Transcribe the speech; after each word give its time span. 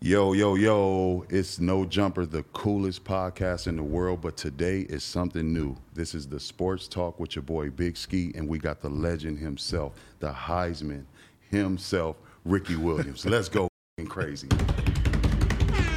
Yo, 0.00 0.32
yo, 0.32 0.54
yo, 0.54 1.24
it's 1.28 1.58
No 1.58 1.84
Jumper, 1.84 2.24
the 2.24 2.44
coolest 2.52 3.02
podcast 3.02 3.66
in 3.66 3.74
the 3.76 3.82
world, 3.82 4.20
but 4.20 4.36
today 4.36 4.82
is 4.82 5.02
something 5.02 5.52
new. 5.52 5.76
This 5.92 6.14
is 6.14 6.28
the 6.28 6.38
Sports 6.38 6.86
Talk 6.86 7.18
with 7.18 7.34
your 7.34 7.42
boy 7.42 7.70
Big 7.70 7.96
Ski, 7.96 8.30
and 8.36 8.46
we 8.48 8.58
got 8.58 8.80
the 8.80 8.88
legend 8.88 9.40
himself, 9.40 9.94
the 10.20 10.30
Heisman 10.32 11.04
himself, 11.50 12.14
Ricky 12.44 12.76
Williams. 12.76 13.26
Let's 13.26 13.48
go 13.48 13.68
crazy. 14.08 14.46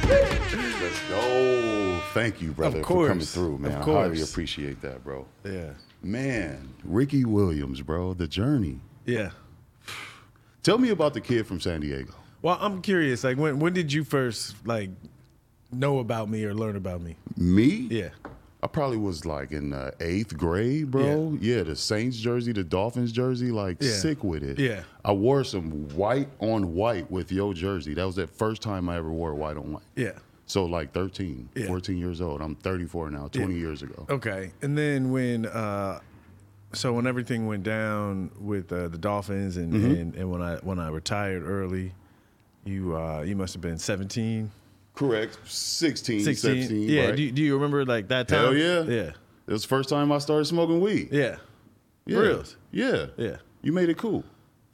Let's 0.08 1.08
go. 1.08 2.00
Thank 2.12 2.42
you, 2.42 2.50
brother, 2.52 2.80
Of 2.80 2.86
for 2.86 3.06
coming 3.06 3.18
course. 3.18 3.32
through, 3.34 3.58
man. 3.58 3.70
Of 3.72 3.82
I 3.88 3.92
highly 3.92 4.16
course. 4.16 4.30
appreciate 4.30 4.80
that, 4.82 5.04
bro. 5.04 5.24
Yeah. 5.44 5.70
Man, 6.02 6.74
Ricky 6.82 7.24
Williams, 7.24 7.80
bro, 7.82 8.14
the 8.14 8.26
journey. 8.26 8.80
Yeah. 9.06 9.30
Tell 10.64 10.78
me 10.78 10.90
about 10.90 11.14
the 11.14 11.20
kid 11.20 11.46
from 11.46 11.60
San 11.60 11.80
Diego. 11.80 12.12
Well, 12.42 12.58
I'm 12.60 12.82
curious. 12.82 13.24
Like, 13.24 13.36
when 13.38 13.58
when 13.58 13.72
did 13.72 13.92
you 13.92 14.04
first 14.04 14.66
like 14.66 14.90
know 15.70 15.98
about 16.00 16.28
me 16.28 16.44
or 16.44 16.54
learn 16.54 16.76
about 16.76 17.00
me? 17.00 17.16
Me? 17.36 17.86
Yeah. 17.90 18.10
I 18.64 18.68
probably 18.68 18.96
was 18.98 19.26
like 19.26 19.50
in 19.50 19.72
uh, 19.72 19.90
eighth 19.98 20.36
grade, 20.36 20.90
bro. 20.92 21.36
Yeah. 21.40 21.64
the 21.64 21.74
Saints 21.74 22.16
jersey, 22.18 22.52
the 22.52 22.62
Dolphins 22.62 23.10
jersey, 23.10 23.50
like 23.50 23.78
Yeah. 23.80 23.90
sick 23.90 24.22
with 24.22 24.44
it. 24.44 24.56
Yeah. 24.58 24.82
I 25.04 25.12
wore 25.12 25.42
some 25.42 25.88
white 25.96 26.28
on 26.38 26.74
white 26.74 27.10
with 27.10 27.32
your 27.32 27.54
jersey. 27.54 27.94
That 27.94 28.04
was 28.06 28.14
the 28.16 28.28
first 28.28 28.62
time 28.62 28.88
I 28.88 28.98
ever 28.98 29.10
wore 29.10 29.34
white 29.34 29.56
on 29.56 29.72
white. 29.72 29.82
Yeah. 29.96 30.12
So 30.46 30.64
like 30.64 30.92
13, 30.92 31.48
Yeah. 31.56 31.66
14 31.66 31.96
years 31.98 32.20
old. 32.20 32.40
I'm 32.40 32.54
34 32.54 33.10
now, 33.10 33.26
20 33.28 33.52
Yeah. 33.54 33.58
years 33.60 33.82
ago. 33.82 34.06
Okay. 34.08 34.52
And 34.62 34.78
then 34.78 35.10
when 35.10 35.46
uh 35.46 35.98
so 36.74 36.92
when 36.92 37.06
everything 37.06 37.46
went 37.46 37.64
down 37.64 38.30
with 38.40 38.72
uh, 38.72 38.88
the 38.88 38.96
Dolphins 38.98 39.56
and, 39.56 39.72
Mm-hmm. 39.74 39.90
and 40.00 40.14
and 40.14 40.30
when 40.30 40.40
I 40.40 40.56
when 40.58 40.78
I 40.78 40.88
retired 40.88 41.42
early, 41.44 41.94
you 42.64 42.96
uh 42.96 43.22
you 43.22 43.36
must 43.36 43.52
have 43.54 43.60
been 43.62 43.78
17, 43.78 44.50
Correct. 44.94 45.38
16, 45.46 46.22
16. 46.24 46.62
17, 46.68 46.88
yeah. 46.88 47.06
right? 47.06 47.16
Do, 47.16 47.22
you- 47.22 47.32
do 47.32 47.42
you 47.42 47.54
remember 47.54 47.84
like 47.84 48.08
that 48.08 48.28
time? 48.28 48.38
Hell 48.38 48.54
yeah. 48.54 48.82
Yeah. 48.82 49.10
It 49.46 49.52
was 49.52 49.62
the 49.62 49.68
first 49.68 49.88
time 49.88 50.12
I 50.12 50.18
started 50.18 50.44
smoking 50.44 50.80
weed. 50.80 51.08
Yeah. 51.10 51.36
Yeah. 52.06 52.16
For 52.16 52.22
reals. 52.22 52.56
Yeah. 52.70 53.06
Yeah. 53.16 53.36
You 53.62 53.72
made 53.72 53.88
it 53.88 53.96
cool. 53.98 54.24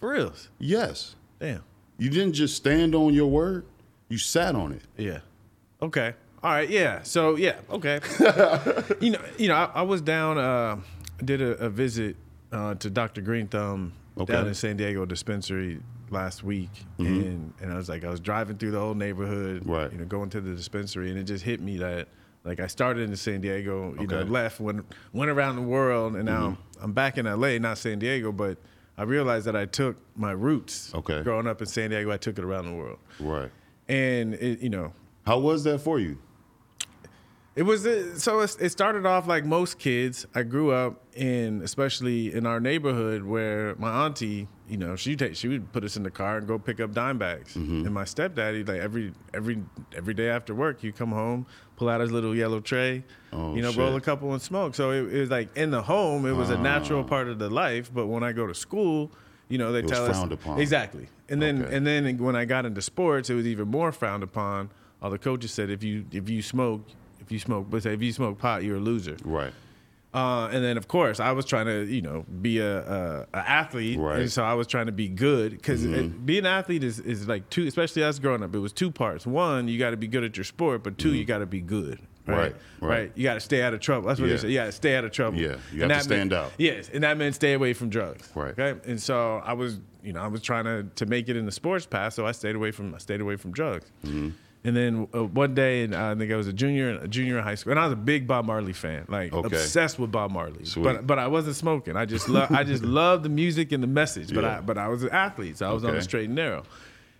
For 0.01 0.11
reals. 0.11 0.49
Yes. 0.59 1.15
Damn. 1.41 1.63
You 1.99 2.11
didn't 2.11 2.35
just 2.35 2.57
stand 2.57 2.95
on 2.95 3.15
your 3.15 3.27
word. 3.29 3.65
You 4.09 4.19
sat 4.19 4.55
on 4.55 4.73
it. 4.73 4.83
Yeah. 4.97 5.21
Okay. 5.83 6.15
All 6.43 6.51
right. 6.51 6.69
Yeah. 6.69 7.03
So 7.03 7.37
yeah. 7.37 7.57
Okay. 7.71 8.01
you 9.01 9.11
know. 9.11 9.21
You 9.39 9.49
know. 9.49 9.55
I, 9.55 9.65
I 9.77 9.83
was 9.83 10.01
down. 10.03 10.37
Uh, 10.39 10.79
did 11.25 11.41
a, 11.43 11.53
a 11.65 11.69
visit 11.71 12.17
uh, 12.53 12.75
to 12.77 12.91
Dr. 12.91 13.21
Green 13.21 13.47
Thumb 13.49 13.93
Okay. 14.19 14.33
down 14.33 14.47
in 14.49 14.55
San 14.55 14.77
Diego 14.77 15.05
dispensary 15.05 15.81
last 16.11 16.43
week, 16.45 16.71
and 16.99 17.53
and 17.61 17.73
I 17.73 17.77
was 17.77 17.89
like, 17.89 18.05
I 18.05 18.11
was 18.11 18.21
driving 18.21 18.57
through 18.59 18.71
the 18.73 18.81
whole 18.81 18.95
neighborhood, 18.95 19.63
Right. 19.67 19.91
You 19.93 19.99
know, 19.99 20.05
going 20.05 20.31
to 20.31 20.41
the 20.41 20.55
dispensary, 20.55 21.11
and 21.11 21.19
it 21.19 21.25
just 21.25 21.45
hit 21.45 21.61
me 21.61 21.79
that. 21.79 22.09
Like 22.45 22.61
I 22.61 22.67
started 22.69 23.09
in 23.11 23.17
San 23.17 23.41
Diego, 23.43 23.95
you 24.01 24.07
know, 24.07 24.23
left, 24.23 24.61
went 24.61 24.87
went 25.13 25.31
around 25.31 25.57
the 25.57 25.63
world, 25.63 26.15
and 26.17 26.25
now 26.25 26.57
I'm 26.81 26.93
back 26.93 27.19
in 27.19 27.27
LA, 27.27 27.59
not 27.59 27.77
San 27.79 27.99
Diego, 27.99 28.33
but 28.33 28.57
I 28.97 29.03
realized 29.03 29.47
that 29.47 29.57
I 29.57 29.67
took 29.67 29.97
my 30.17 30.31
roots. 30.31 30.95
Okay. 30.95 31.23
Growing 31.23 31.47
up 31.47 31.61
in 31.61 31.67
San 31.67 31.91
Diego, 31.91 32.11
I 32.11 32.17
took 32.17 32.39
it 32.39 32.45
around 32.45 32.67
the 32.67 32.73
world, 32.75 32.99
Right. 33.21 33.51
and 33.89 34.35
it, 34.35 34.61
you 34.61 34.71
know, 34.71 34.93
How 35.27 35.39
was 35.41 35.65
that 35.65 35.81
for 35.81 35.99
you? 35.99 36.19
it 37.57 37.63
was 37.65 37.85
uh, 37.87 38.17
so 38.19 38.41
it 38.41 38.71
started 38.71 39.05
off 39.05 39.27
like 39.27 39.45
most 39.45 39.79
kids. 39.79 40.25
I 40.35 40.43
grew 40.45 40.71
up 40.71 41.03
in, 41.15 41.61
especially 41.63 42.33
in 42.33 42.47
our 42.47 42.61
neighborhood, 42.61 43.25
where 43.25 43.75
my 43.77 44.07
auntie, 44.07 44.47
you 44.69 44.77
know, 44.77 44.97
she 44.97 45.17
take 45.17 45.35
she 45.37 45.49
would 45.49 45.73
put 45.73 45.85
us 45.85 45.97
in 45.97 46.03
the 46.03 46.11
car 46.11 46.39
and 46.39 46.47
go 46.47 46.59
pick 46.59 46.81
up 46.81 46.93
dime 46.93 47.19
bags. 47.19 47.55
Mm-hmm. 47.55 47.85
And 47.87 47.95
my 47.95 48.05
stepdaddy, 48.05 48.65
like 48.65 48.81
every 48.81 49.13
every 49.35 49.63
every 49.97 50.15
day 50.15 50.29
after 50.29 50.55
work, 50.55 50.83
you 50.83 50.93
come 50.93 51.11
home, 51.13 51.47
pull 51.77 51.89
out 51.89 52.01
his 52.01 52.11
little 52.13 52.35
yellow 52.35 52.61
tray, 52.61 53.05
Oh, 53.33 53.55
you 53.55 53.63
know, 53.63 53.73
roll 53.73 53.97
a 53.97 54.01
couple 54.01 54.33
and 54.33 54.43
smoke. 54.43 54.75
So 54.75 54.91
it, 54.91 55.13
it 55.15 55.21
was 55.21 55.31
like 55.31 55.57
in 55.57 55.71
the 55.71 55.83
home, 55.83 56.27
it 56.27 56.33
was 56.33 56.51
a 56.51 56.59
natural 56.59 57.05
part 57.05 57.29
of 57.29 57.39
the 57.39 57.49
life. 57.51 57.91
But 57.93 58.07
when 58.07 58.23
I 58.23 58.33
go 58.33 58.47
to 58.47 58.55
school, 58.55 59.11
you 59.49 59.59
know, 59.59 59.73
they 59.73 59.83
was 59.83 59.91
tell 59.91 60.07
frowned 60.07 60.33
us 60.33 60.39
upon. 60.41 60.61
exactly. 60.61 61.09
And 61.29 61.41
then 61.43 61.63
Okay. 61.65 61.77
and 61.77 61.87
then 61.87 62.19
when 62.19 62.37
I 62.37 62.45
got 62.45 62.67
into 62.67 62.83
sports, 62.83 63.31
it 63.31 63.35
was 63.35 63.47
even 63.47 63.69
more 63.69 63.93
frowned 63.93 64.23
upon. 64.23 64.71
All 65.01 65.11
the 65.11 65.19
coaches 65.19 65.53
said 65.53 65.71
if 65.71 65.83
you 65.83 66.05
if 66.13 66.29
you 66.29 66.43
smoke 66.43 66.87
if 67.21 67.31
you 67.33 67.39
smoke 67.39 67.67
but 67.71 67.83
say 67.83 67.95
if 67.95 68.03
you 68.03 68.13
smoke 68.13 68.39
pot 68.39 68.65
you're 68.65 68.77
a 68.77 68.81
loser. 68.81 69.17
Right. 69.25 69.53
Uh, 70.15 70.49
and 70.51 70.65
then 70.65 70.79
of 70.79 70.89
course 70.89 71.21
I 71.21 71.33
was 71.33 71.45
trying 71.45 71.67
to 71.67 71.85
you 71.85 72.01
know 72.01 72.25
be 72.41 72.59
a, 72.61 72.79
a, 72.81 73.27
a 73.35 73.37
athlete, 73.51 73.99
Right. 73.99 74.21
and 74.21 74.33
so 74.33 74.43
I 74.43 74.55
was 74.55 74.67
trying 74.67 74.87
to 74.87 74.93
be 74.93 75.07
good 75.09 75.53
because 75.53 75.85
being 75.85 76.39
an 76.41 76.47
athlete 76.47 76.83
is, 76.83 76.99
is 77.01 77.29
like 77.29 77.49
two, 77.51 77.67
especially 77.67 78.03
us 78.03 78.19
growing 78.19 78.43
up. 78.43 78.55
It 78.55 78.59
was 78.59 78.73
two 78.73 78.91
parts. 78.91 79.27
One, 79.27 79.69
you 79.69 79.79
got 79.79 79.91
to 79.91 79.99
be 79.99 80.07
good 80.07 80.25
at 80.25 80.37
your 80.37 80.45
sport, 80.45 80.83
but 80.83 80.97
2 80.97 81.13
you 81.13 81.25
got 81.27 81.39
to 81.39 81.47
be 81.47 81.61
good. 81.61 82.01
Right, 82.27 82.55
Right, 82.81 82.89
right. 82.89 83.13
You 83.15 83.23
got 83.23 83.35
to 83.35 83.41
stay 83.41 83.63
out 83.63 83.73
of 83.75 83.81
trouble. 83.81 84.09
That's 84.09 84.21
what 84.21 84.29
Yeah. 84.29 84.37
they 84.37 84.43
say. 84.43 84.49
You 84.49 84.55
got 84.59 84.65
to 84.67 84.73
stay 84.73 84.97
out 84.97 85.05
of 85.05 85.13
trouble. 85.13 85.39
Yeah, 85.39 85.57
you 85.73 85.83
And 85.83 85.91
have 85.93 86.01
to 86.03 86.05
stand 86.09 86.31
meant- 86.31 86.33
out. 86.45 86.53
Yes, 86.59 86.91
and 86.93 87.03
that 87.05 87.17
meant 87.19 87.35
stay 87.35 87.53
away 87.55 87.73
from 87.75 87.89
drugs. 87.91 88.31
Right. 88.35 88.59
Okay. 88.59 88.79
And 88.91 89.01
so 89.01 89.43
I 89.45 89.53
was, 89.55 89.79
you 90.03 90.13
know, 90.15 90.21
I 90.21 90.27
was 90.29 90.41
trying 90.43 90.65
to 90.65 90.85
to 90.97 91.07
make 91.07 91.29
it 91.29 91.37
in 91.37 91.45
the 91.47 91.53
sports 91.53 91.85
path, 91.87 92.15
so 92.15 92.27
I 92.27 92.33
stayed 92.33 92.55
away 92.57 92.71
from 92.71 92.95
I 92.95 92.99
stayed 92.99 93.21
away 93.21 93.37
from 93.37 93.53
drugs. 93.53 93.91
Mm-hmm. 94.07 94.31
And 94.65 94.77
then 94.77 95.07
uh, 95.15 95.25
one 95.25 95.55
day, 95.55 95.85
and 95.85 95.95
I 95.95 96.15
think 96.17 96.33
I 96.33 96.37
was 96.37 96.49
a 96.49 96.53
junior, 96.53 96.99
a 96.99 97.07
junior 97.09 97.39
in 97.39 97.45
high 97.45 97.55
school, 97.55 97.71
and 97.71 97.79
I 97.81 97.85
was 97.85 97.93
a 97.93 97.97
big 97.97 98.27
Bob 98.27 98.45
Marley 98.45 98.73
fan, 98.73 99.07
like 99.09 99.33
Okay. 99.33 99.47
obsessed 99.47 99.99
with 100.01 100.11
Bob 100.11 100.33
Marley. 100.33 100.65
Sweet. 100.65 100.83
But 100.83 101.07
but 101.07 101.19
I 101.19 101.29
wasn't 101.29 101.55
smoking. 101.57 101.97
I 101.97 102.05
just 102.05 102.29
love 102.29 102.51
I 102.51 102.65
just 102.65 102.83
loved 103.01 103.23
the 103.25 103.29
music 103.29 103.71
and 103.73 103.83
the 103.83 103.87
message. 103.87 104.35
But 104.35 104.43
Yeah. 104.45 104.59
I 104.59 104.61
but 104.61 104.77
I 104.77 104.89
was 104.89 105.05
an 105.05 105.11
athlete, 105.11 105.59
so 105.59 105.69
I 105.69 105.73
was 105.73 105.85
on 105.85 105.91
Okay. 105.91 105.99
the 105.99 106.03
straight 106.05 106.27
and 106.27 106.35
narrow 106.35 106.65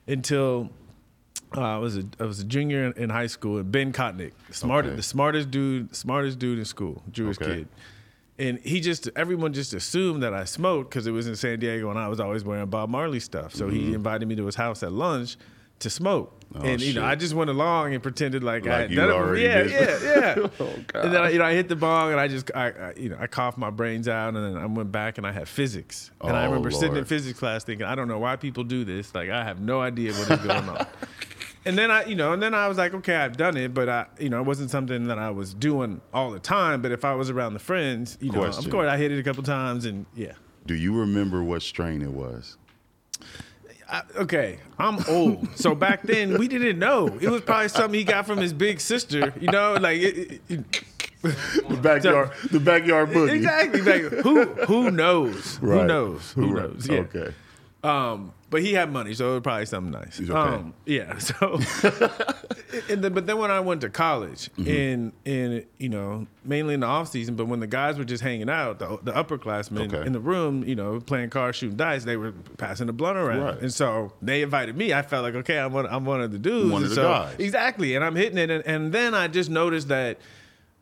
until. 0.07 0.71
Uh, 1.57 1.61
I 1.63 1.79
was 1.79 1.97
a 1.97 2.05
I 2.21 2.25
was 2.25 2.41
a 2.41 2.45
junior 2.45 2.85
in, 2.89 2.93
in 3.05 3.09
high 3.11 3.27
school, 3.29 3.57
and 3.57 3.73
Ben 3.73 3.91
Kotnick, 3.91 4.33
smartest 4.51 4.91
Okay. 4.91 4.97
the 4.97 5.03
smartest 5.03 5.51
dude, 5.51 5.97
smartest 5.97 6.39
dude 6.39 6.59
in 6.59 6.67
school, 6.67 7.03
Jewish 7.11 7.39
kid, 7.39 7.69
and 8.39 8.59
he 8.59 8.81
just 8.81 9.09
everyone 9.17 9.55
just 9.55 9.73
assumed 9.73 10.23
that 10.25 10.35
I 10.35 10.45
smoked 10.45 10.91
because 10.91 11.07
it 11.07 11.13
was 11.13 11.27
in 11.27 11.37
San 11.37 11.59
Diego, 11.59 11.89
and 11.89 11.99
I 11.99 12.09
was 12.09 12.21
always 12.21 12.45
wearing 12.45 12.67
Bob 12.67 12.91
Marley 12.91 13.19
stuff. 13.21 13.55
So 13.55 13.71
he 13.71 13.95
invited 13.95 14.29
me 14.29 14.37
to 14.37 14.45
his 14.45 14.57
house 14.57 14.83
at 14.83 14.93
lunch 14.93 15.37
to 15.81 15.91
smoke. 15.91 16.35
Oh, 16.55 16.61
and 16.63 16.81
you 16.81 16.95
know. 16.95 17.05
I 17.05 17.15
just 17.15 17.35
went 17.35 17.51
along 17.51 17.93
and 17.93 18.03
pretended 18.03 18.43
like, 18.43 18.67
I 18.67 18.71
Like 18.71 18.81
had 18.81 18.91
you 18.91 18.97
done 18.97 19.37
it. 19.37 19.41
yeah, 19.43 19.63
did. 19.65 19.71
yeah, 19.71 19.99
yeah. 20.39 20.49
Oh, 20.61 20.75
And 20.95 21.13
then 21.13 21.23
I, 21.23 21.31
you 21.31 21.39
know 21.39 21.45
I 21.45 21.53
hit 21.53 21.69
the 21.69 21.77
bong 21.77 22.11
and 22.13 22.19
I 22.19 22.27
just 22.27 22.51
I, 22.55 22.69
I 22.71 22.95
you 22.97 23.11
know 23.11 23.19
I 23.21 23.27
coughed 23.27 23.59
my 23.59 23.69
brains 23.71 24.09
out, 24.09 24.35
and 24.35 24.37
then 24.57 24.57
I 24.63 24.65
went 24.67 24.91
back 24.91 25.19
and 25.19 25.27
I 25.27 25.33
had 25.33 25.47
physics, 25.47 26.11
and 26.23 26.35
I 26.35 26.45
Oh, 26.45 26.49
remember 26.49 26.71
sitting 26.71 26.97
in 26.97 27.05
physics 27.05 27.39
class 27.39 27.65
thinking 27.65 27.85
I 27.87 27.95
don't 27.95 28.09
know 28.09 28.19
why 28.19 28.37
people 28.37 28.65
do 28.65 28.85
this, 28.85 29.15
like 29.15 29.29
I 29.29 29.45
have 29.45 29.61
no 29.61 29.81
idea 29.81 30.13
what 30.15 30.31
is 30.31 30.39
going 30.47 30.69
on. 30.69 30.87
And 31.65 31.77
then 31.77 31.91
I, 31.91 32.05
you 32.05 32.15
know, 32.15 32.33
and 32.33 32.43
then 32.43 32.55
I 32.55 32.67
was 32.69 32.79
like, 32.79 32.95
okay, 32.95 33.17
I've 33.17 33.37
done 33.37 33.57
it, 33.59 33.75
but 33.75 33.89
I, 33.91 34.07
you 34.19 34.31
know, 34.31 34.41
it 34.41 34.45
wasn't 34.47 34.71
something 34.71 35.09
that 35.09 35.19
I 35.19 35.29
was 35.31 35.53
doing 35.53 36.01
all 36.15 36.31
the 36.31 36.39
time. 36.39 36.81
But 36.81 36.93
if 36.93 37.05
I 37.05 37.15
was 37.15 37.29
around 37.29 37.53
the 37.53 37.59
friends, 37.59 38.17
you 38.23 38.31
know, 38.33 38.39
Question. 38.45 38.65
of 38.65 38.71
course, 38.71 38.89
I 38.89 38.97
hit 38.97 39.11
it 39.13 39.19
a 39.19 39.23
couple 39.23 39.43
times, 39.43 39.85
and 39.85 40.07
yeah. 40.15 40.33
Do 40.65 40.75
you 40.75 40.99
remember 40.99 41.43
what 41.43 41.61
strain 41.61 42.01
it 42.01 42.13
was? 42.13 42.57
I, 43.91 44.03
okay, 44.17 44.59
I'm 44.79 44.99
old, 45.09 45.49
so 45.57 45.75
back 45.75 46.03
then 46.03 46.37
we 46.39 46.47
didn't 46.49 46.79
know. 46.79 47.07
It 47.21 47.29
was 47.31 47.41
probably 47.41 47.69
something 47.69 47.99
he 47.99 48.05
got 48.05 48.27
from 48.27 48.39
his 48.39 48.53
big 48.53 48.81
sister, 48.81 49.33
you 49.41 49.51
know, 49.51 49.75
like 49.81 50.01
it, 50.01 50.41
it- 50.49 50.85
The 51.23 51.79
backyard, 51.83 52.31
the 52.53 52.61
backyard 52.61 53.09
boogie. 53.15 53.33
exactly. 53.37 53.83
Like 53.83 54.03
who 54.23 54.45
who 54.67 54.91
knows? 54.93 55.57
Who 55.57 55.85
knows? 55.85 56.33
Who 56.33 56.47
Right. 56.55 56.71
knows? 56.71 56.87
Yeah. 56.89 56.99
Okay. 56.99 57.35
Um, 57.85 58.33
but 58.51 58.61
he 58.63 58.73
had 58.73 58.91
money, 58.93 59.15
so 59.15 59.31
it 59.31 59.35
was 59.35 59.43
probably 59.43 59.67
something 59.67 59.93
nice. 59.93 60.19
He's 60.19 60.29
okay. 60.31 60.55
Um, 60.55 60.75
yeah. 60.85 61.17
So, 61.21 61.61
and 62.91 63.05
then, 63.05 63.13
but 63.13 63.27
then 63.27 63.39
when 63.39 63.51
I 63.51 63.61
went 63.61 63.83
to 63.83 63.89
college, 63.91 64.51
Mm-hmm. 64.59 64.67
in 64.69 65.13
in 65.25 65.67
you 65.79 65.89
know 65.89 66.27
mainly 66.45 66.75
in 66.75 66.81
the 66.81 66.87
off 66.87 67.09
season, 67.09 67.37
but 67.37 67.47
when 67.47 67.61
the 67.61 67.67
guys 67.69 67.97
were 67.99 68.05
just 68.05 68.23
hanging 68.23 68.51
out, 68.51 68.79
the, 68.81 68.99
the 69.03 69.13
upperclassmen 69.13 69.93
Okay. 69.93 70.07
in 70.07 70.13
the 70.13 70.19
room, 70.21 70.65
you 70.65 70.75
know, 70.75 70.99
playing 71.01 71.31
cards, 71.31 71.59
shooting 71.59 71.77
dice, 71.77 72.05
they 72.05 72.17
were 72.17 72.33
passing 72.57 72.87
the 72.89 72.93
blunt 72.93 73.17
around, 73.17 73.41
Right. 73.43 73.61
and 73.61 73.73
so 73.73 74.13
they 74.23 74.43
invited 74.43 74.77
me. 74.77 74.93
I 74.93 75.03
felt 75.03 75.23
like 75.23 75.35
okay, 75.37 75.59
I'm 75.59 75.73
one, 75.73 75.87
I'm 75.87 76.05
one 76.05 76.21
of 76.21 76.33
the 76.33 76.39
dudes, 76.39 76.73
One 76.73 76.83
of 76.83 76.89
the 76.89 76.95
so- 76.97 77.03
guys. 77.09 77.37
exactly, 77.39 77.95
and 77.95 78.05
I'm 78.05 78.17
hitting 78.17 78.39
it, 78.39 78.51
and, 78.51 78.65
and 78.67 78.93
then 78.93 79.15
I 79.15 79.29
just 79.29 79.51
noticed 79.51 79.87
that 79.89 80.19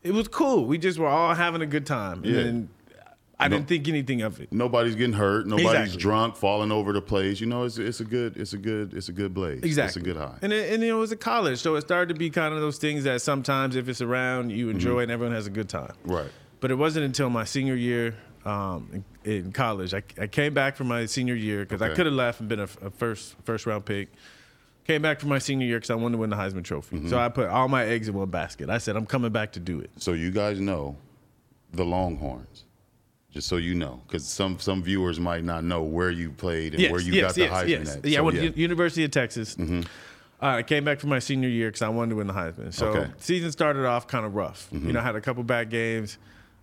it 0.02 0.12
was 0.14 0.28
cool. 0.28 0.64
We 0.66 0.78
just 0.78 0.98
were 0.98 1.08
all 1.08 1.34
having 1.34 1.60
a 1.62 1.66
good 1.66 1.84
time, 1.84 2.22
Yeah. 2.24 2.38
and 2.38 2.46
then 2.46 2.68
I 3.38 3.48
No- 3.48 3.56
didn't 3.56 3.68
think 3.68 3.86
anything 3.88 4.22
of 4.22 4.40
it. 4.40 4.50
Nobody's 4.50 4.94
getting 4.94 5.12
hurt. 5.12 5.46
Nobody's 5.46 5.70
Exactly. 5.70 5.98
drunk, 5.98 6.36
falling 6.36 6.72
over 6.72 6.92
the 6.94 7.02
place. 7.02 7.38
You 7.40 7.46
know, 7.46 7.64
it's 7.64 7.76
it's 7.76 8.00
a 8.00 8.04
good 8.04 8.36
it's 8.36 8.54
a 8.54 8.58
good 8.58 8.94
it's 8.94 9.08
a 9.10 9.12
good 9.12 9.34
blaze. 9.34 9.62
Exactly. 9.62 10.00
It's 10.00 10.08
a 10.08 10.12
good 10.12 10.16
high. 10.16 10.38
And 10.40 10.52
it, 10.52 10.72
and 10.72 10.82
it 10.82 10.94
was 10.94 11.12
a 11.12 11.16
college, 11.16 11.58
so 11.60 11.74
it 11.74 11.82
started 11.82 12.14
to 12.14 12.18
be 12.18 12.30
kind 12.30 12.54
of 12.54 12.60
those 12.60 12.78
things 12.78 13.04
that 13.04 13.20
sometimes 13.20 13.76
if 13.76 13.88
it's 13.88 14.00
around, 14.00 14.50
you 14.50 14.70
enjoy 14.70 15.00
and 15.00 15.10
everyone 15.10 15.34
has 15.34 15.46
a 15.46 15.50
good 15.50 15.68
time. 15.68 15.92
Mm-hmm. 16.04 16.12
Right. 16.12 16.30
But 16.60 16.70
it 16.70 16.76
wasn't 16.76 17.04
until 17.04 17.28
my 17.28 17.44
senior 17.44 17.74
year 17.74 18.14
um, 18.46 19.04
in, 19.24 19.30
in 19.30 19.52
college. 19.52 19.92
I, 19.92 20.02
I 20.18 20.28
came 20.28 20.54
back 20.54 20.76
from 20.76 20.86
my 20.88 21.04
senior 21.06 21.34
year 21.34 21.60
because 21.64 21.82
I 21.82 21.90
could 21.94 22.06
have 22.06 22.14
left 22.14 22.40
and 22.40 22.48
been 22.48 22.60
a, 22.60 22.68
a 22.82 22.90
first 22.90 23.36
first 23.44 23.66
round 23.66 23.84
pick. 23.84 24.08
Came 24.86 25.02
back 25.02 25.18
from 25.18 25.28
my 25.30 25.40
senior 25.40 25.66
year 25.66 25.78
because 25.78 25.90
I 25.90 25.96
wanted 25.96 26.12
to 26.12 26.18
win 26.18 26.30
the 26.30 26.36
Heisman 26.36 26.62
Trophy. 26.62 26.96
Mm-hmm. 26.98 27.08
So 27.08 27.18
I 27.18 27.28
put 27.28 27.48
all 27.48 27.66
my 27.68 27.84
eggs 27.84 28.06
in 28.08 28.14
one 28.14 28.30
basket. 28.30 28.70
I 28.70 28.78
said, 28.78 28.94
I'm 28.96 29.04
coming 29.04 29.32
back 29.32 29.52
to 29.52 29.60
do 29.60 29.80
it. 29.80 29.90
So 29.98 30.12
you 30.12 30.30
guys 30.30 30.60
know 30.60 30.96
the 31.72 31.84
Longhorns. 31.84 32.65
Just 33.36 33.48
so 33.48 33.56
you 33.58 33.74
know, 33.74 34.00
because 34.06 34.26
some 34.26 34.58
some 34.58 34.82
viewers 34.82 35.20
might 35.20 35.44
not 35.44 35.62
know 35.62 35.82
where 35.82 36.10
you 36.10 36.30
played 36.30 36.74
and 36.74 36.90
where 36.90 37.02
you 37.02 37.20
got 37.20 37.34
the 37.34 37.42
Heisman 37.42 37.86
at. 37.98 38.02
Yeah, 38.06 38.18
I 38.18 38.20
So, 38.20 38.24
went 38.24 38.36
to 38.38 38.58
University 38.58 39.04
of 39.04 39.10
Texas. 39.10 39.54
Uh, 39.58 40.46
I 40.46 40.62
came 40.62 40.84
back 40.84 41.00
from 41.00 41.10
my 41.10 41.18
senior 41.18 41.50
year 41.50 41.68
because 41.68 41.82
I 41.82 41.90
wanted 41.90 42.10
to 42.10 42.16
win 42.16 42.28
the 42.28 42.32
Heisman. 42.32 42.72
So 42.72 42.86
Okay. 42.88 43.10
season 43.18 43.52
started 43.52 43.84
off 43.84 44.06
kind 44.06 44.24
of 44.24 44.34
rough. 44.34 44.68
You 44.72 44.90
know, 44.92 45.00
I 45.00 45.02
had 45.02 45.16
a 45.16 45.20
couple 45.20 45.42
bad 45.42 45.68
games. 45.68 46.16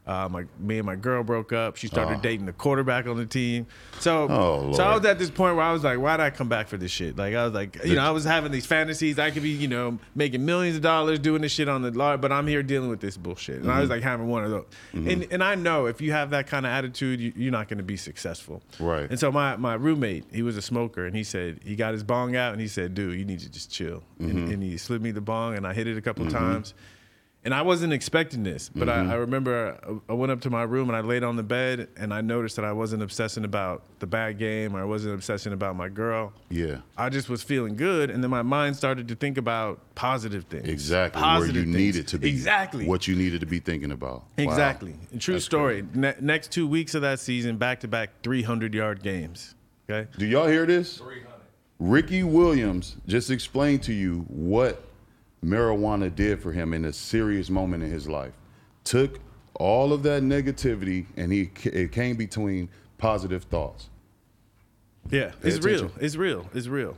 Uh, 0.05 0.27
my 0.29 0.43
me 0.59 0.79
and 0.79 0.85
my 0.85 0.95
girl 0.97 1.23
broke 1.23 1.53
up. 1.53 1.77
She 1.77 1.87
started 1.87 2.17
Oh. 2.17 2.21
dating 2.21 2.45
the 2.45 2.51
quarterback 2.51 3.07
on 3.07 3.15
the 3.15 3.25
team. 3.25 3.67
So 3.99 4.27
Oh, 4.29 4.73
so 4.73 4.83
I 4.83 4.93
was 4.95 5.05
at 5.05 5.17
this 5.17 5.29
point 5.29 5.55
where 5.55 5.63
I 5.63 5.71
was 5.71 5.83
like, 5.85 5.97
why 5.97 6.17
did 6.17 6.23
I 6.23 6.29
come 6.29 6.49
back 6.49 6.67
for 6.67 6.75
this 6.75 6.91
shit? 6.91 7.15
Like 7.15 7.35
I 7.35 7.45
was 7.45 7.53
like, 7.53 7.83
you 7.85 7.95
know, 7.95 8.01
I 8.03 8.11
was 8.11 8.25
having 8.25 8.51
these 8.51 8.65
fantasies. 8.65 9.17
I 9.17 9.31
could 9.31 9.43
be, 9.43 9.51
you 9.51 9.69
know, 9.69 9.97
making 10.13 10.43
millions 10.45 10.75
of 10.75 10.81
dollars 10.81 11.19
doing 11.19 11.41
this 11.41 11.53
shit 11.53 11.69
on 11.69 11.83
the 11.83 11.91
lot, 11.91 12.19
but 12.19 12.33
I'm 12.33 12.47
here 12.47 12.61
dealing 12.63 12.89
with 12.89 12.99
this 12.99 13.15
bullshit. 13.15 13.61
And 13.61 13.67
I 13.69 13.73
Mm-hmm. 13.75 13.81
was 13.81 13.89
like 13.91 14.03
having 14.03 14.27
one 14.27 14.43
of 14.43 14.51
those. 14.51 14.65
And 14.93 15.25
and 15.31 15.41
I 15.41 15.55
know 15.55 15.85
if 15.85 16.01
you 16.01 16.11
have 16.11 16.31
that 16.31 16.47
kind 16.47 16.65
of 16.65 16.71
attitude, 16.73 17.21
you, 17.21 17.31
you're 17.37 17.51
not 17.53 17.69
going 17.69 17.77
to 17.77 17.83
be 17.85 17.95
successful. 17.95 18.61
Right. 18.81 19.09
And 19.09 19.17
so 19.17 19.31
my, 19.31 19.55
my 19.55 19.75
roommate, 19.75 20.25
he 20.33 20.41
was 20.43 20.57
a 20.57 20.61
smoker, 20.61 21.05
and 21.05 21.15
he 21.15 21.23
said 21.23 21.61
he 21.63 21.77
got 21.77 21.93
his 21.93 22.03
bong 22.03 22.35
out, 22.35 22.51
and 22.51 22.59
he 22.61 22.67
said, 22.67 22.93
"Dude, 22.93 23.17
you 23.17 23.23
need 23.23 23.39
to 23.39 23.49
just 23.49 23.71
chill." 23.71 24.03
Mm-hmm. 24.19 24.29
And, 24.29 24.51
and 24.51 24.63
he 24.63 24.75
slid 24.77 25.01
me 25.01 25.11
the 25.11 25.21
bong, 25.21 25.55
and 25.55 25.65
I 25.65 25.73
hit 25.73 25.87
it 25.87 25.97
a 25.97 26.01
couple 26.01 26.29
times, 26.29 26.73
and 27.45 27.53
I 27.53 27.61
wasn't 27.61 27.91
expecting 27.93 28.43
this, 28.43 28.69
but 28.69 28.87
Mm-hmm. 28.87 29.09
I, 29.09 29.13
I 29.13 29.17
remember 29.17 29.77
I, 30.07 30.13
went 30.13 30.31
up 30.31 30.41
to 30.41 30.49
my 30.49 30.63
room 30.63 30.89
and 30.89 30.95
I 30.95 31.01
laid 31.01 31.23
on 31.23 31.35
the 31.35 31.43
bed, 31.43 31.89
and 31.97 32.13
I 32.13 32.21
noticed 32.21 32.55
that 32.55 32.65
I 32.65 32.71
wasn't 32.71 33.03
obsessing 33.03 33.43
about 33.45 33.83
the 33.99 34.07
bad 34.07 34.37
game, 34.37 34.75
or 34.75 34.81
I 34.81 34.85
wasn't 34.85 35.13
obsessing 35.15 35.51
about 35.53 35.75
my 35.75 35.89
girl. 35.89 36.31
Yeah. 36.49 36.77
I 36.97 37.09
just 37.09 37.29
was 37.29 37.43
feeling 37.43 37.75
good, 37.75 38.09
and 38.09 38.23
then 38.23 38.31
my 38.31 38.41
mind 38.43 38.75
started 38.75 39.07
to 39.09 39.15
think 39.15 39.37
about 39.37 39.79
positive 39.95 40.45
things. 40.45 40.67
Exactly 40.67 41.21
Positive 41.21 41.55
where 41.55 41.59
you 41.65 41.65
things. 41.65 41.75
needed 41.75 42.07
to 42.09 42.19
be. 42.19 42.29
Exactly. 42.29 42.85
What 42.87 43.07
you 43.07 43.15
needed 43.15 43.41
to 43.41 43.45
be 43.47 43.59
thinking 43.59 43.91
about. 43.91 44.23
Exactly. 44.37 44.95
And 45.11 45.19
true 45.19 45.35
That's 45.35 45.45
story. 45.45 45.83
Ne- 45.93 46.15
next 46.21 46.51
two 46.51 46.67
weeks 46.67 46.95
of 46.95 47.01
that 47.01 47.19
season, 47.19 47.57
back 47.57 47.79
to 47.81 47.87
back 47.87 48.09
300 48.23 48.73
yard 48.73 49.03
games. 49.03 49.55
Okay. 49.89 50.09
Do 50.17 50.25
y'all 50.25 50.47
hear 50.47 50.65
this? 50.65 50.97
300. 50.97 51.27
Ricky 51.79 52.23
Williams 52.23 52.95
just 53.07 53.29
explained 53.29 53.83
to 53.83 53.93
you 53.93 54.25
what 54.29 54.81
marijuana 55.43 56.13
did 56.13 56.41
for 56.41 56.51
him 56.51 56.73
in 56.73 56.85
a 56.85 56.93
serious 56.93 57.49
moment 57.49 57.83
in 57.83 57.89
his 57.91 58.07
life. 58.07 58.33
Took 58.83 59.19
all 59.55 59.93
of 59.93 60.03
that 60.03 60.23
negativity 60.23 61.05
and 61.17 61.31
he 61.31 61.51
it 61.65 61.91
came 61.91 62.15
between 62.15 62.69
positive 62.97 63.43
thoughts. 63.43 63.89
Yeah, 65.09 65.31
Pay 65.41 65.49
it's 65.49 65.65
real. 65.65 65.91
It's 65.99 66.15
real. 66.15 66.47
It's 66.53 66.67
real. 66.67 66.95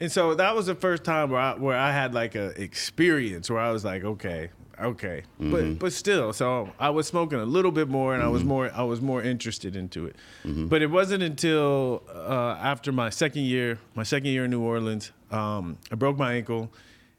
And 0.00 0.10
so 0.12 0.34
that 0.34 0.54
was 0.54 0.66
the 0.66 0.74
first 0.74 1.04
time 1.04 1.30
where 1.30 1.40
I 1.40 1.54
where 1.54 1.76
I 1.78 1.92
had 1.92 2.12
like 2.14 2.34
a 2.34 2.60
experience 2.60 3.48
where 3.48 3.60
I 3.60 3.70
was 3.70 3.84
like, 3.84 4.04
okay, 4.04 4.50
okay, 4.78 5.22
Mm-hmm. 5.40 5.50
but 5.52 5.78
but 5.78 5.92
still, 5.92 6.32
so 6.34 6.70
I 6.78 6.90
was 6.90 7.06
smoking 7.06 7.38
a 7.40 7.46
little 7.46 7.70
bit 7.72 7.88
more, 7.88 8.12
and 8.14 8.22
I 8.22 8.28
was 8.28 8.44
more 8.44 8.70
I 8.74 8.82
was 8.82 9.00
more 9.00 9.22
interested 9.22 9.74
into 9.74 10.06
it. 10.06 10.16
But 10.44 10.82
it 10.82 10.90
wasn't 10.90 11.22
until 11.22 12.02
uh, 12.14 12.58
after 12.60 12.92
my 12.92 13.08
second 13.10 13.44
year, 13.44 13.78
my 13.94 14.02
second 14.02 14.28
year 14.30 14.44
in 14.44 14.50
New 14.50 14.60
Orleans, 14.62 15.12
um, 15.30 15.78
I 15.90 15.94
broke 15.94 16.18
my 16.18 16.34
ankle, 16.34 16.70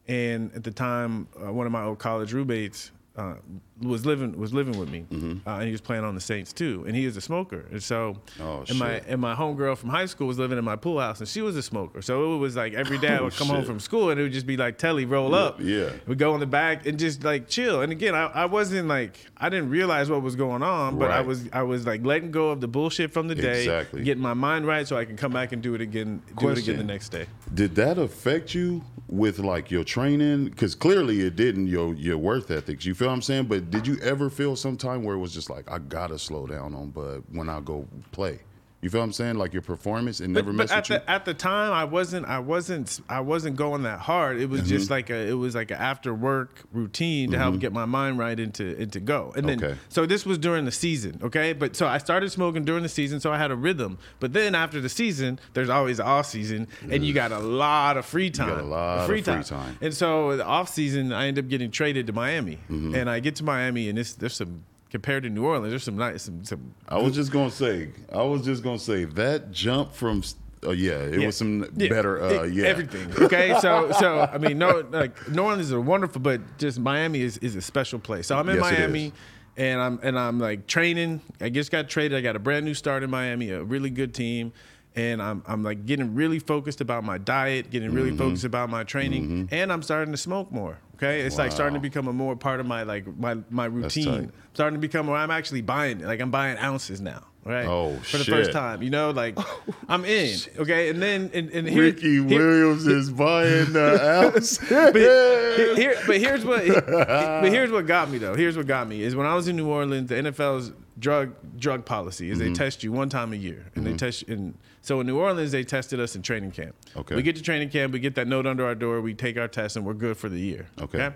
and 0.08 0.54
at 0.54 0.64
the 0.64 0.72
time, 0.72 1.28
uh, 1.36 1.52
one 1.52 1.66
of 1.66 1.72
my 1.72 1.84
old 1.84 2.00
college 2.00 2.34
roommates. 2.34 2.92
Uh, 3.16 3.36
was 3.82 4.06
living 4.06 4.38
was 4.40 4.54
living 4.54 4.78
with 4.80 4.90
me, 4.90 5.06
uh, 5.46 5.52
and 5.56 5.64
he 5.66 5.72
was 5.72 5.82
playing 5.82 6.04
on 6.04 6.16
the 6.16 6.22
Saints 6.22 6.52
too, 6.54 6.84
and 6.88 6.96
he 6.96 7.06
was 7.06 7.16
a 7.18 7.22
smoker, 7.22 7.66
and 7.72 7.82
so 7.84 8.16
Oh, 8.42 8.64
and 8.68 8.80
my 8.80 8.94
and 9.08 9.22
my 9.22 9.36
homegirl 9.36 9.78
from 9.78 9.90
high 9.90 10.06
school 10.08 10.28
was 10.28 10.40
living 10.40 10.58
in 10.58 10.64
my 10.66 10.76
pool 10.76 11.00
house, 11.00 11.20
and 11.20 11.28
she 11.30 11.42
was 11.42 11.56
a 11.56 11.62
smoker. 11.62 12.02
So 12.02 12.34
it 12.36 12.38
was 12.38 12.56
like 12.56 12.74
every 12.74 12.98
day 12.98 13.10
I 13.10 13.18
Oh, 13.20 13.26
would 13.26 13.34
come 13.36 13.48
home 13.48 13.66
from 13.66 13.80
school, 13.80 14.10
and 14.10 14.20
it 14.20 14.24
would 14.24 14.32
just 14.34 14.48
be 14.48 14.58
like 14.58 14.78
Telly 14.78 15.06
roll 15.06 15.36
up. 15.36 15.60
yeah. 15.60 15.90
we 16.08 16.16
go 16.16 16.34
in 16.34 16.40
the 16.40 16.46
back 16.48 16.86
and 16.88 16.98
just 16.98 17.24
like 17.24 17.48
chill. 17.48 17.82
And 17.82 17.92
again, 17.92 18.16
I, 18.16 18.26
I 18.28 18.46
wasn't 18.46 18.88
like 18.88 19.18
I 19.38 19.50
didn't 19.50 19.70
realize 19.70 20.10
what 20.10 20.22
was 20.22 20.36
going 20.36 20.64
on, 20.64 20.98
but 20.98 21.12
I 21.12 21.22
was 21.22 21.48
I 21.54 21.64
was 21.64 21.86
like 21.86 22.04
letting 22.06 22.32
go 22.32 22.50
of 22.50 22.62
the 22.62 22.68
bullshit 22.68 23.12
from 23.14 23.28
the 23.28 23.36
day, 23.36 23.60
Exactly. 23.60 24.04
getting 24.04 24.24
my 24.24 24.34
mind 24.34 24.66
right, 24.66 24.88
so 24.88 24.98
I 24.98 25.06
can 25.06 25.18
come 25.18 25.32
back 25.34 25.52
and 25.52 25.62
do 25.62 25.76
it 25.76 25.82
again, 25.82 26.22
do 26.40 26.50
it 26.50 26.58
again 26.58 26.78
the 26.78 26.84
next 26.84 27.10
day. 27.10 27.28
Did 27.54 27.76
that 27.76 27.98
affect 27.98 28.54
you 28.56 28.84
with 29.08 29.40
like 29.40 29.72
your 29.72 29.84
training? 29.84 30.46
Because 30.46 30.74
clearly 30.76 31.22
it 31.22 31.36
didn't 31.36 31.68
your 31.68 31.94
your 31.94 32.18
worth 32.18 32.50
ethics. 32.52 32.86
You 32.86 32.94
feel 32.96 33.08
what 33.08 33.14
I'm 33.14 33.22
saying? 33.22 33.46
But 33.46 33.67
did 33.70 33.86
you 33.88 33.98
ever 34.02 34.30
feel 34.30 34.56
sometime 34.56 35.04
where 35.04 35.16
it 35.16 35.20
was 35.20 35.34
just 35.34 35.50
like 35.50 35.70
I 35.70 35.80
gotta 35.80 36.18
slow 36.20 36.48
down 36.48 36.74
on 36.74 36.90
Bud 36.90 37.24
when 37.32 37.50
I 37.50 37.62
go 37.62 37.88
play? 38.12 38.40
You 38.80 38.92
feel 38.92 39.00
what 39.02 39.06
I'm 39.06 39.12
saying? 39.14 39.38
Like 39.38 39.54
your 39.54 39.64
performance, 39.64 40.22
it 40.22 40.28
never 40.28 40.52
but, 40.52 40.56
messed 40.56 40.70
but 40.70 40.78
at 40.78 40.84
with 40.84 40.90
you. 41.02 41.06
the 41.06 41.10
at 41.12 41.26
the 41.26 41.34
time, 41.34 41.74
I 41.74 41.84
wasn't 41.84 42.28
I 42.28 42.38
wasn't 42.38 43.02
I 43.10 43.22
wasn't 43.22 43.56
going 43.56 43.82
that 43.84 44.00
hard. 44.00 44.40
It 44.40 44.50
was 44.50 44.62
Mm-hmm. 44.62 44.70
just 44.70 44.92
like 44.92 45.10
a 45.10 45.16
it 45.28 45.34
was 45.34 45.56
like 45.56 45.72
an 45.72 45.78
after 45.78 46.14
work 46.14 46.62
routine 46.72 47.32
to 47.32 47.40
help 47.40 47.58
get 47.60 47.74
my 47.74 47.86
mind 47.86 48.20
right 48.20 48.40
into 48.40 48.80
into 48.80 49.00
go. 49.00 49.34
And 49.36 49.50
then 49.50 49.64
Okay. 49.64 49.76
so 49.90 50.06
this 50.06 50.28
was 50.28 50.38
during 50.38 50.66
the 50.66 50.72
season, 50.72 51.20
okay? 51.24 51.54
But 51.54 51.76
so 51.76 51.88
I 51.88 51.98
started 51.98 52.30
smoking 52.32 52.66
during 52.66 52.84
the 52.84 52.90
season, 52.90 53.20
so 53.20 53.32
I 53.32 53.40
had 53.40 53.50
a 53.50 53.56
rhythm. 53.56 53.98
But 54.20 54.34
then 54.34 54.54
after 54.54 54.80
the 54.80 54.90
season, 54.90 55.40
there's 55.54 55.70
always 55.70 55.98
the 55.98 56.06
off 56.06 56.28
season, 56.28 56.68
and 56.88 57.04
you 57.04 57.14
got 57.16 57.32
a 57.32 57.40
lot 57.40 57.98
of 57.98 58.06
free 58.06 58.30
time. 58.30 58.50
got 58.50 58.60
a 58.60 58.64
lot 58.64 59.00
of 59.00 59.06
free 59.08 59.24
time. 59.24 59.44
And 59.82 59.92
so 59.94 60.38
the 60.38 60.46
off 60.46 60.70
season, 60.70 61.12
I 61.14 61.26
end 61.26 61.40
up 61.40 61.48
getting 61.48 61.72
traded 61.72 62.06
to 62.08 62.14
Miami, 62.14 62.58
Mm-hmm. 62.70 62.94
and 62.94 63.10
I 63.10 63.22
get 63.22 63.36
to 63.38 63.44
Miami, 63.44 63.90
and 63.90 63.98
it's, 63.98 64.14
there's 64.14 64.36
some 64.36 64.64
compared 64.90 65.24
to 65.24 65.30
New 65.30 65.46
Orleans, 65.46 65.72
there's 65.72 65.84
some 65.84 65.98
nice 65.98 66.24
some 66.24 66.44
some 66.44 66.74
I 66.88 66.98
was 66.98 67.14
just 67.16 67.32
gonna 67.32 67.52
say, 67.52 67.90
I 68.12 68.24
was 68.24 68.44
just 68.46 68.64
gonna 68.64 68.80
say 68.80 69.06
that 69.06 69.52
jump 69.52 69.94
from, 69.94 70.24
oh 70.64 70.72
yeah, 70.72 70.94
it 71.00 71.20
Yeah. 71.20 71.26
was 71.28 71.36
some 71.38 71.66
Yeah. 71.76 71.90
better, 71.90 72.22
uh, 72.22 72.44
It- 72.44 72.54
yeah, 72.54 72.66
everything. 72.68 73.12
Okay, 73.26 73.58
so 73.62 73.92
so 74.00 74.22
I 74.32 74.38
mean, 74.38 74.58
no, 74.58 74.84
like 74.92 75.30
New 75.30 75.42
Orleans 75.44 75.68
is 75.72 75.76
wonderful, 75.76 76.22
but 76.22 76.42
just 76.58 76.80
Miami 76.80 77.22
is, 77.22 77.38
is 77.40 77.56
a 77.56 77.62
special 77.62 78.00
place. 78.00 78.28
So 78.28 78.38
I'm 78.38 78.48
in 78.50 78.56
Yes, 78.58 78.62
Miami, 78.72 79.14
and 79.58 79.82
I'm 79.82 80.00
and 80.04 80.18
I'm 80.18 80.40
like 80.40 80.68
training. 80.68 81.22
I 81.42 81.50
just 81.50 81.72
got 81.72 81.90
traded. 81.90 82.18
I 82.18 82.22
got 82.22 82.36
a 82.36 82.40
brand 82.40 82.66
new 82.66 82.74
start 82.74 83.04
in 83.04 83.10
Miami, 83.10 83.50
a 83.52 83.64
really 83.64 83.90
good 83.90 84.14
team. 84.14 84.54
And 84.98 85.22
I'm, 85.22 85.44
I'm 85.46 85.62
like 85.64 85.86
getting 85.86 86.16
really 86.16 86.40
focused 86.40 86.82
about 86.82 87.04
my 87.04 87.18
diet, 87.20 87.70
getting 87.70 87.92
really 87.94 88.10
Mm-hmm. 88.10 88.18
focused 88.18 88.44
about 88.46 88.70
my 88.72 88.84
training, 88.84 89.48
and 89.52 89.72
I'm 89.72 89.84
starting 89.84 90.12
to 90.12 90.18
smoke 90.18 90.52
more. 90.52 90.80
Okay, 90.96 91.22
it's 91.22 91.38
like 91.38 91.52
starting 91.52 91.76
to 91.76 91.80
become 91.80 92.08
a 92.08 92.14
more 92.14 92.36
part 92.36 92.60
of 92.60 92.66
my 92.66 92.82
like 92.84 93.06
my 93.18 93.38
my 93.52 93.66
routine. 93.66 94.32
Starting 94.56 94.76
to 94.76 94.82
become 94.82 95.06
where 95.06 95.18
I'm 95.18 95.30
actually 95.30 95.62
buying 95.62 96.02
it. 96.02 96.06
Like 96.08 96.20
I'm 96.20 96.32
buying 96.32 96.58
ounces 96.58 97.00
now. 97.00 97.24
Right. 97.46 97.66
Oh, 97.66 97.96
For 98.00 98.18
the 98.18 98.26
first 98.26 98.52
time, 98.52 98.82
you 98.82 98.90
know, 98.90 99.12
like 99.12 99.38
I'm 99.88 100.04
in. 100.04 100.36
Okay, 100.58 100.90
and 100.90 101.00
then 101.02 101.30
and, 101.34 101.50
and 101.52 101.70
here, 101.70 101.84
Ricky 101.84 102.14
here- 102.16 102.24
Williams 102.24 102.88
is 102.88 103.12
buying 103.12 103.72
the 103.74 104.34
ounce. 104.34 104.58
but 104.70 104.96
here, 104.96 105.76
here- 105.76 105.98
but 106.08 106.18
here's 106.18 106.44
what 106.44 106.66
but 106.66 107.46
here's 107.52 107.72
what 107.72 107.86
got 107.86 108.10
me 108.10 108.18
though. 108.18 108.34
Here's 108.36 108.58
what 108.58 108.66
got 108.66 108.88
me 108.88 109.04
is 109.04 109.16
when 109.16 109.28
I 109.28 109.36
was 109.36 109.48
in 109.48 109.56
New 109.56 109.70
Orleans, 109.70 110.10
the 110.10 110.16
NFL's 110.16 110.72
drug 111.00 111.34
drug 111.60 111.86
policy 111.86 112.30
is 112.30 112.40
Mm-hmm. 112.40 112.48
they 112.50 112.54
test 112.54 112.84
you 112.84 112.92
one 112.92 113.10
time 113.10 113.34
a 113.34 113.36
year, 113.36 113.66
and 113.76 113.86
they 113.86 113.94
test 113.96 114.28
you. 114.28 114.34
And 114.34 114.58
so 114.82 115.00
in 115.02 115.08
New 115.08 115.18
Orleans, 115.20 115.52
they 115.52 115.64
tested 115.64 116.00
us 116.00 116.16
in 116.16 116.22
training 116.22 116.52
camp. 116.52 116.76
Okay. 116.96 117.16
we 117.16 117.22
get 117.22 117.36
to 117.36 117.42
training 117.42 117.70
camp, 117.70 117.94
we 117.94 118.00
get 118.00 118.16
that 118.16 118.28
note 118.28 118.46
under 118.48 118.66
our 118.66 118.76
door, 118.76 119.02
we 119.02 119.14
take 119.14 119.38
our 119.38 119.48
test, 119.48 119.76
and 119.76 119.86
we're 119.86 119.94
good 119.94 120.18
for 120.18 120.30
the 120.30 120.40
year. 120.40 120.68
Okay. 120.82 121.12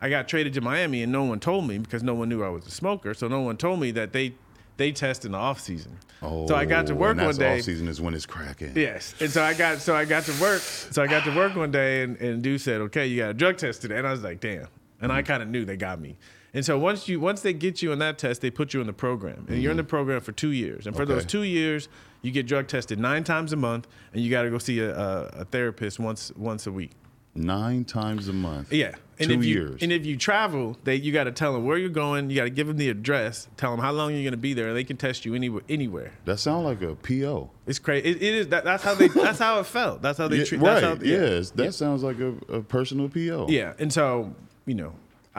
I 0.00 0.10
got 0.10 0.28
traded 0.28 0.52
to 0.54 0.60
Miami, 0.60 1.02
and 1.02 1.10
no 1.10 1.24
one 1.24 1.40
told 1.40 1.66
me 1.66 1.78
because 1.78 2.02
no 2.02 2.14
one 2.14 2.28
knew 2.28 2.44
I 2.44 2.50
was 2.50 2.66
a 2.66 2.70
smoker. 2.70 3.14
So 3.14 3.28
no 3.28 3.40
one 3.40 3.56
told 3.56 3.80
me 3.80 3.90
that 3.92 4.12
they 4.12 4.34
they 4.76 4.92
test 4.92 5.24
in 5.24 5.32
the 5.32 5.38
off 5.38 5.58
season. 5.58 5.96
so 6.20 6.54
I 6.54 6.66
got 6.66 6.86
to 6.88 6.92
Oh, 6.92 6.96
work 6.96 7.16
one 7.16 7.34
day. 7.34 7.56
Off 7.58 7.64
season 7.64 7.88
is 7.88 7.98
when 7.98 8.12
it's 8.12 8.26
cracking. 8.26 8.72
Yes. 8.76 9.14
And 9.20 9.30
so 9.30 9.42
I 9.42 9.54
got 9.54 9.78
so 9.78 9.96
I 9.96 10.04
got 10.04 10.24
to 10.24 10.32
work. 10.38 10.60
So 10.60 11.02
I 11.02 11.06
got 11.06 11.24
to 11.24 11.34
work 11.34 11.56
one 11.56 11.70
day 11.70 12.02
and, 12.02 12.18
and 12.18 12.42
dude 12.42 12.60
said, 12.60 12.82
Okay, 12.82 13.06
you 13.06 13.16
got 13.22 13.30
a 13.30 13.34
drug 13.34 13.56
test 13.56 13.80
today. 13.80 13.96
And 13.96 14.06
I 14.06 14.10
was 14.10 14.22
like, 14.22 14.38
damn. 14.40 14.68
And 15.00 15.10
I 15.10 15.22
kind 15.22 15.42
of 15.42 15.48
knew 15.48 15.64
they 15.64 15.78
got 15.78 15.98
me. 15.98 16.18
And 16.56 16.64
so 16.64 16.78
once 16.78 17.06
you 17.06 17.20
once 17.20 17.42
they 17.42 17.52
get 17.52 17.82
you 17.82 17.92
on 17.92 17.98
that 17.98 18.16
test, 18.16 18.40
they 18.40 18.50
put 18.50 18.72
you 18.72 18.80
in 18.80 18.86
the 18.86 18.92
program. 18.94 19.44
And 19.46 19.62
you're 19.62 19.70
in 19.70 19.76
the 19.76 19.82
mm-hmm. 19.82 19.90
program 19.90 20.20
for 20.22 20.32
two 20.32 20.52
years. 20.52 20.86
And 20.86 20.96
for 20.96 21.04
those 21.04 21.26
two 21.26 21.42
years, 21.42 21.90
you 22.22 22.30
get 22.30 22.46
drug 22.46 22.66
tested 22.66 22.98
nine 22.98 23.24
times 23.24 23.52
a 23.52 23.56
month 23.56 23.86
and 24.14 24.22
you 24.22 24.30
gotta 24.30 24.48
go 24.48 24.56
see 24.56 24.80
a, 24.80 24.96
a, 24.98 25.24
a 25.40 25.44
therapist 25.44 25.98
once 25.98 26.32
once 26.34 26.66
a 26.66 26.72
week. 26.72 26.92
Nine 27.34 27.84
times 27.84 28.28
a 28.28 28.32
month. 28.32 28.72
Yeah. 28.72 28.94
And 29.18 29.28
Two 29.28 29.38
if 29.38 29.44
you, 29.44 29.54
years. 29.54 29.82
And 29.82 29.92
if 29.92 30.06
you 30.06 30.16
travel, 30.16 30.78
they 30.84 30.94
you 30.94 31.12
got 31.12 31.24
to 31.24 31.32
tell 31.32 31.52
them 31.52 31.66
where 31.66 31.76
you're 31.76 31.90
going. 31.90 32.30
You 32.30 32.36
got 32.36 32.44
to 32.44 32.50
give 32.50 32.68
them 32.68 32.78
the 32.78 32.88
address. 32.88 33.48
Tell 33.58 33.70
them 33.70 33.80
how 33.80 33.92
long 33.92 34.12
you're 34.12 34.22
going 34.22 34.32
to 34.32 34.38
be 34.38 34.54
there, 34.54 34.68
and 34.68 34.76
they 34.76 34.84
can 34.84 34.96
test 34.96 35.26
you 35.26 35.34
anywhere. 35.34 35.62
Anywhere. 35.68 36.12
that 36.24 36.38
sounds 36.38 36.64
like 36.64 36.82
a 36.82 36.94
PO. 36.94 37.50
It's 37.66 37.78
crazy. 37.78 38.08
It, 38.08 38.16
it 38.22 38.34
is. 38.34 38.48
That, 38.48 38.64
that's 38.64 38.82
how 38.82 38.94
they. 38.94 39.08
That's 39.08 39.38
how 39.38 39.60
it 39.60 39.66
felt. 39.66 40.02
That's 40.02 40.18
how 40.18 40.28
they 40.28 40.38
Yeah, 40.38 40.44
treat. 40.44 40.60
right. 40.60 40.80
That's 40.80 40.98
how, 40.98 41.04
yes. 41.04 41.50
That 41.50 41.74
sounds 41.74 42.02
like 42.02 42.18
a, 42.20 42.34
a 42.48 42.62
personal 42.62 43.08
PO. 43.08 43.46
Yeah, 43.48 43.74
and 43.78 43.92
so 43.92 44.34
you 44.66 44.74
know, 44.74 44.92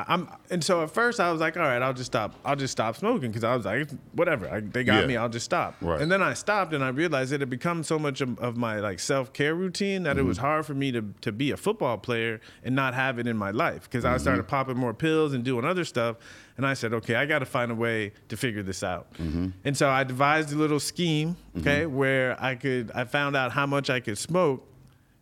I'm 0.08 0.30
and 0.51 0.63
so 0.63 0.84
at 0.84 0.92
first 0.92 1.20
I 1.20 1.32
was 1.32 1.42
like, 1.42 1.58
all 1.58 1.63
right, 1.63 1.82
I'll 1.82 1.94
just 1.94 2.08
stop. 2.12 2.36
I'll 2.46 2.56
just 2.56 2.72
stop 2.72 2.96
smoking 2.98 3.30
because 3.32 3.44
I 3.44 3.56
was 3.56 3.66
like, 3.66 3.89
whatever. 4.13 4.48
I, 4.48 4.60
they 4.60 4.84
got 4.84 5.01
Yeah. 5.01 5.08
me. 5.08 5.18
I'll 5.18 5.27
just 5.30 5.46
stop. 5.46 5.75
Right. 5.82 6.00
And 6.00 6.12
then 6.12 6.22
I 6.22 6.34
stopped 6.34 6.74
and 6.74 6.84
I 6.84 6.89
realized 6.89 7.34
it 7.34 7.39
had 7.39 7.50
become 7.50 7.84
so 7.84 7.98
much 7.98 8.22
of, 8.22 8.38
of 8.39 8.58
my 8.58 8.80
like 8.80 9.00
self 9.00 9.34
care 9.34 9.56
routine 9.56 10.04
that 10.04 10.18
it 10.18 10.20
Mm-hmm. 10.20 10.27
was 10.27 10.38
hard 10.38 10.66
for 10.68 10.74
me 10.75 10.92
to 10.92 11.01
to 11.22 11.32
be 11.32 11.51
a 11.51 11.58
football 11.58 11.98
player 11.98 12.39
and 12.63 12.75
not 12.75 12.94
have 12.94 13.18
it 13.18 13.25
in 13.27 13.38
my 13.38 13.51
life 13.51 13.84
because 13.84 14.06
I 14.06 14.18
started 14.18 14.42
Mm-hmm. 14.44 14.50
popping 14.50 14.77
more 14.77 14.94
pills 14.94 15.34
and 15.34 15.44
doing 15.44 15.66
other 15.66 15.84
stuff. 15.86 16.18
And 16.58 16.66
I 16.66 16.74
said, 16.74 16.94
okay, 16.94 17.16
I 17.16 17.25
got 17.25 17.39
to 17.39 17.46
find 17.46 17.72
a 17.72 17.75
way 17.75 18.13
to 18.30 18.38
figure 18.38 18.63
this 18.63 18.84
out. 18.84 19.13
Mm-hmm. 19.13 19.50
And 19.63 19.77
so 19.77 19.89
I 19.89 20.04
devised 20.04 20.51
a 20.51 20.56
little 20.56 20.80
scheme, 20.80 21.38
okay, 21.58 21.86
where 21.86 22.36
I 22.44 22.56
could 22.56 22.92
I 22.94 23.06
found 23.06 23.36
out 23.36 23.51
how 23.51 23.66
much 23.66 23.89
I 23.89 24.00
could 24.00 24.18
smoke 24.18 24.68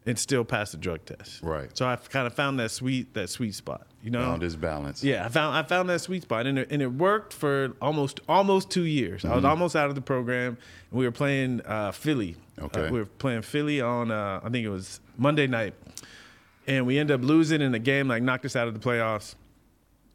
and 0.05 0.19
still 0.19 0.43
pass 0.43 0.71
the 0.71 0.77
drug 0.77 1.03
test. 1.05 1.41
Right. 1.41 1.75
So 1.75 1.85
I 1.87 1.95
kind 1.95 2.27
of 2.27 2.33
found 2.33 2.59
that 2.59 2.71
sweet 2.71 3.13
that 3.13 3.29
sweet 3.29 3.55
spot. 3.55 3.87
You 4.03 4.11
know. 4.11 4.21
Found 4.21 4.43
his 4.43 4.55
balance. 4.55 5.03
Yeah, 5.03 5.25
I 5.25 5.29
found 5.29 5.57
I 5.57 5.63
found 5.63 5.89
that 5.89 6.01
sweet 6.01 6.23
spot, 6.23 6.45
and 6.45 6.59
it, 6.59 6.71
and 6.71 6.81
it 6.81 6.91
worked 6.91 7.33
for 7.33 7.73
almost 7.81 8.19
almost 8.29 8.69
two 8.69 8.85
years. 8.85 9.25
I 9.25 9.35
was 9.35 9.45
almost 9.45 9.75
out 9.75 9.89
of 9.89 9.95
the 9.95 10.01
program, 10.01 10.57
and 10.91 10.99
we 10.99 11.05
were 11.05 11.11
playing 11.11 11.61
uh, 11.65 11.91
Philly. 11.91 12.35
Okay. 12.59 12.87
Uh, 12.87 12.91
we 12.91 12.99
were 12.99 13.05
playing 13.05 13.41
Philly 13.41 13.81
on 13.81 14.11
uh, 14.11 14.41
I 14.43 14.49
think 14.49 14.65
it 14.65 14.69
was 14.69 14.99
Monday 15.17 15.47
night, 15.47 15.73
and 16.67 16.85
we 16.85 16.99
ended 16.99 17.19
up 17.19 17.25
losing 17.25 17.61
in 17.61 17.71
the 17.71 17.79
game, 17.79 18.07
like 18.07 18.21
knocked 18.21 18.45
us 18.45 18.55
out 18.55 18.67
of 18.67 18.73
the 18.73 18.79
playoffs. 18.79 19.35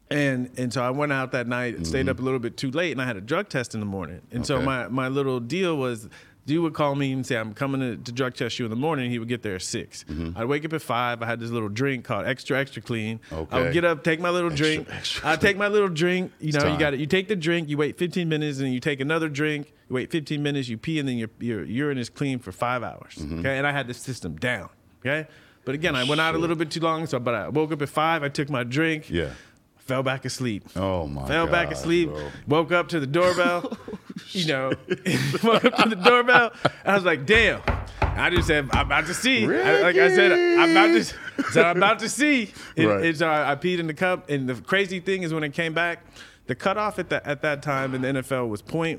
And 0.09 0.49
and 0.57 0.73
so 0.73 0.83
I 0.83 0.89
went 0.89 1.13
out 1.13 1.31
that 1.31 1.47
night 1.47 1.75
and 1.75 1.87
stayed 1.87 2.09
up 2.09 2.19
a 2.19 2.21
little 2.21 2.39
bit 2.39 2.57
too 2.57 2.71
late, 2.71 2.91
and 2.91 3.01
I 3.01 3.05
had 3.05 3.15
a 3.15 3.21
drug 3.21 3.47
test 3.47 3.73
in 3.73 3.79
the 3.79 3.85
morning. 3.85 4.21
And 4.31 4.45
so 4.45 4.61
my 4.61 4.87
my 4.87 5.09
little 5.09 5.39
deal 5.39 5.75
was. 5.75 6.07
Dude 6.45 6.63
would 6.63 6.73
call 6.73 6.95
me 6.95 7.11
and 7.11 7.25
say, 7.25 7.35
I'm 7.35 7.53
coming 7.53 7.81
to, 7.81 7.97
to 7.97 8.11
drug 8.11 8.33
test 8.33 8.57
you 8.57 8.65
in 8.65 8.71
the 8.71 8.75
morning. 8.75 9.11
He 9.11 9.19
would 9.19 9.27
get 9.27 9.43
there 9.43 9.55
at 9.55 9.61
6 9.61 10.05
I'd 10.35 10.45
wake 10.45 10.65
up 10.65 10.73
at 10.73 10.81
five. 10.81 11.21
I 11.21 11.27
had 11.27 11.39
this 11.39 11.51
little 11.51 11.69
drink 11.69 12.03
called 12.03 12.25
Extra 12.25 12.59
Extra 12.59 12.81
Clean. 12.81 13.19
Okay. 13.31 13.55
I 13.55 13.61
would 13.61 13.73
get 13.73 13.85
up, 13.85 14.03
take 14.03 14.19
my 14.19 14.31
little 14.31 14.49
drink. 14.49 14.87
extra 14.91 15.29
I'd 15.29 15.39
take 15.41 15.57
my 15.57 15.67
little 15.67 15.87
drink. 15.87 16.31
You 16.39 16.53
know, 16.53 16.65
you 16.65 16.79
got 16.79 16.93
it. 16.95 16.99
You 16.99 17.05
take 17.05 17.27
the 17.27 17.35
drink, 17.35 17.69
you 17.69 17.77
wait 17.77 17.97
15 17.97 18.27
minutes, 18.27 18.59
and 18.59 18.73
you 18.73 18.79
take 18.79 18.99
another 18.99 19.29
drink. 19.29 19.71
You 19.87 19.95
wait 19.95 20.11
15 20.11 20.41
minutes, 20.41 20.67
you 20.67 20.77
pee, 20.77 20.99
and 20.99 21.07
then 21.07 21.17
your, 21.17 21.29
your 21.39 21.63
urine 21.63 21.97
is 21.99 22.09
clean 22.09 22.39
for 22.39 22.51
five 22.51 22.81
hours. 22.81 23.15
Mm-hmm. 23.19 23.39
Okay, 23.39 23.57
and 23.57 23.67
I 23.67 23.71
had 23.71 23.87
the 23.87 23.93
system 23.93 24.35
down. 24.37 24.69
Okay, 25.01 25.27
but 25.63 25.75
again, 25.75 25.95
I 25.95 26.03
went 26.05 26.21
out 26.21 26.33
a 26.33 26.37
little 26.37 26.55
bit 26.55 26.71
too 26.71 26.79
long, 26.79 27.05
so 27.05 27.19
but 27.19 27.35
I 27.35 27.49
woke 27.49 27.71
up 27.71 27.81
at 27.81 27.89
five. 27.89 28.23
I 28.23 28.29
took 28.29 28.49
my 28.49 28.63
drink. 28.63 29.09
Yeah. 29.09 29.29
Fell 29.77 30.03
back 30.03 30.25
asleep. 30.25 30.63
Oh 30.75 31.07
my 31.07 31.27
Fell 31.27 31.47
back 31.47 31.71
asleep. 31.71 32.09
bro. 32.09 32.29
Woke 32.47 32.71
up 32.71 32.87
to 32.89 32.99
the 32.99 33.07
doorbell. 33.07 33.77
you 34.29 34.47
know, 34.47 34.69
woke 35.43 35.65
up 35.65 35.75
to 35.77 35.89
the 35.89 36.01
doorbell. 36.03 36.51
And 36.63 36.91
I 36.91 36.95
was 36.95 37.03
like, 37.05 37.25
damn. 37.25 37.61
I 38.01 38.29
just 38.29 38.47
said, 38.47 38.67
I'm 38.73 38.85
about 38.87 39.05
to 39.07 39.13
see. 39.13 39.45
I- 39.45 39.81
like 39.81 39.95
I 39.95 40.09
said, 40.13 40.31
I'm 40.31 40.71
about 40.71 40.87
to. 40.87 41.03
So 41.51 41.63
I'm 41.63 41.77
about 41.77 41.99
to 41.99 42.09
see. 42.09 42.51
And, 42.77 42.87
Right. 42.87 43.15
so 43.15 43.27
I, 43.27 43.51
I 43.51 43.55
peed 43.55 43.79
in 43.79 43.87
the 43.87 43.93
cup. 43.93 44.29
And 44.29 44.47
the 44.49 44.55
crazy 44.61 44.99
thing 44.99 45.23
is, 45.23 45.33
when 45.33 45.43
it 45.43 45.53
came 45.53 45.73
back, 45.73 46.03
the 46.47 46.55
cutoff 46.55 46.99
at 46.99 47.09
that 47.09 47.25
at 47.25 47.41
that 47.43 47.61
time 47.63 47.95
in 47.95 48.01
the 48.01 48.07
NFL 48.09 48.49
was 48.49 48.61
0.15 48.61 48.97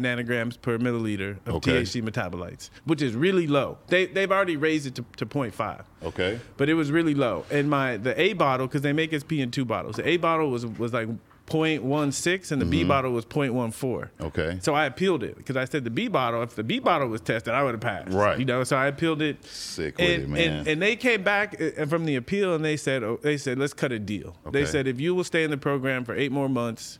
nanograms 0.00 0.60
per 0.60 0.78
milliliter 0.78 1.36
of 1.46 1.56
Okay. 1.56 1.82
THC 1.82 2.02
metabolites, 2.02 2.70
which 2.84 3.00
is 3.02 3.14
really 3.14 3.46
low. 3.46 3.78
They 3.88 4.06
they've 4.06 4.32
already 4.32 4.56
raised 4.56 4.86
it 4.86 4.94
to, 4.96 5.04
to 5.18 5.26
0.5 5.26 5.84
Okay. 6.02 6.40
but 6.56 6.68
it 6.68 6.74
was 6.74 6.90
really 6.90 7.14
low. 7.14 7.44
And 7.50 7.70
my 7.70 7.96
the 7.98 8.18
A 8.20 8.32
bottle 8.32 8.66
because 8.66 8.82
they 8.82 8.92
make 8.94 9.12
us 9.14 9.22
pee 9.22 9.40
in 9.40 9.50
two 9.52 9.64
bottles. 9.64 9.96
The 9.96 10.08
A 10.08 10.16
bottle 10.16 10.50
was 10.50 10.66
was 10.66 10.92
like 10.92 11.08
0.16 11.50 12.52
and 12.52 12.60
the 12.60 12.66
B 12.66 12.84
bottle 12.84 13.12
was 13.12 13.26
0.14. 13.26 13.72
Mm-hmm. 13.72 14.24
Okay. 14.24 14.58
So 14.62 14.74
I 14.74 14.86
appealed 14.86 15.22
it 15.22 15.36
because 15.36 15.56
I 15.56 15.64
said 15.64 15.84
the 15.84 15.90
B 15.90 16.08
bottle. 16.08 16.42
If 16.42 16.54
the 16.54 16.62
B 16.62 16.78
bottle 16.78 17.08
was 17.08 17.20
tested, 17.20 17.52
I 17.52 17.62
would 17.62 17.74
have 17.74 17.80
passed. 17.80 18.12
Right. 18.12 18.38
You 18.38 18.44
know. 18.44 18.64
So 18.64 18.76
I 18.76 18.86
appealed 18.86 19.20
it. 19.20 19.44
Sick 19.44 19.98
with 19.98 20.08
it, 20.08 20.28
man. 20.28 20.40
And, 20.40 20.68
and 20.68 20.82
they 20.82 20.96
came 20.96 21.22
back 21.22 21.60
uh, 21.60 21.86
from 21.86 22.04
the 22.04 22.16
appeal 22.16 22.54
and 22.54 22.64
they 22.64 22.76
said 22.76 23.02
oh, 23.02 23.18
they 23.22 23.36
said 23.36 23.58
let's 23.58 23.74
cut 23.74 23.92
a 23.92 23.98
deal. 23.98 24.36
They 24.50 24.64
said 24.64 24.86
if 24.86 25.00
you 25.00 25.14
will 25.14 25.24
stay 25.24 25.44
in 25.44 25.50
the 25.50 25.58
program 25.58 26.04
for 26.04 26.14
eight 26.14 26.32
more 26.32 26.48
months. 26.48 26.98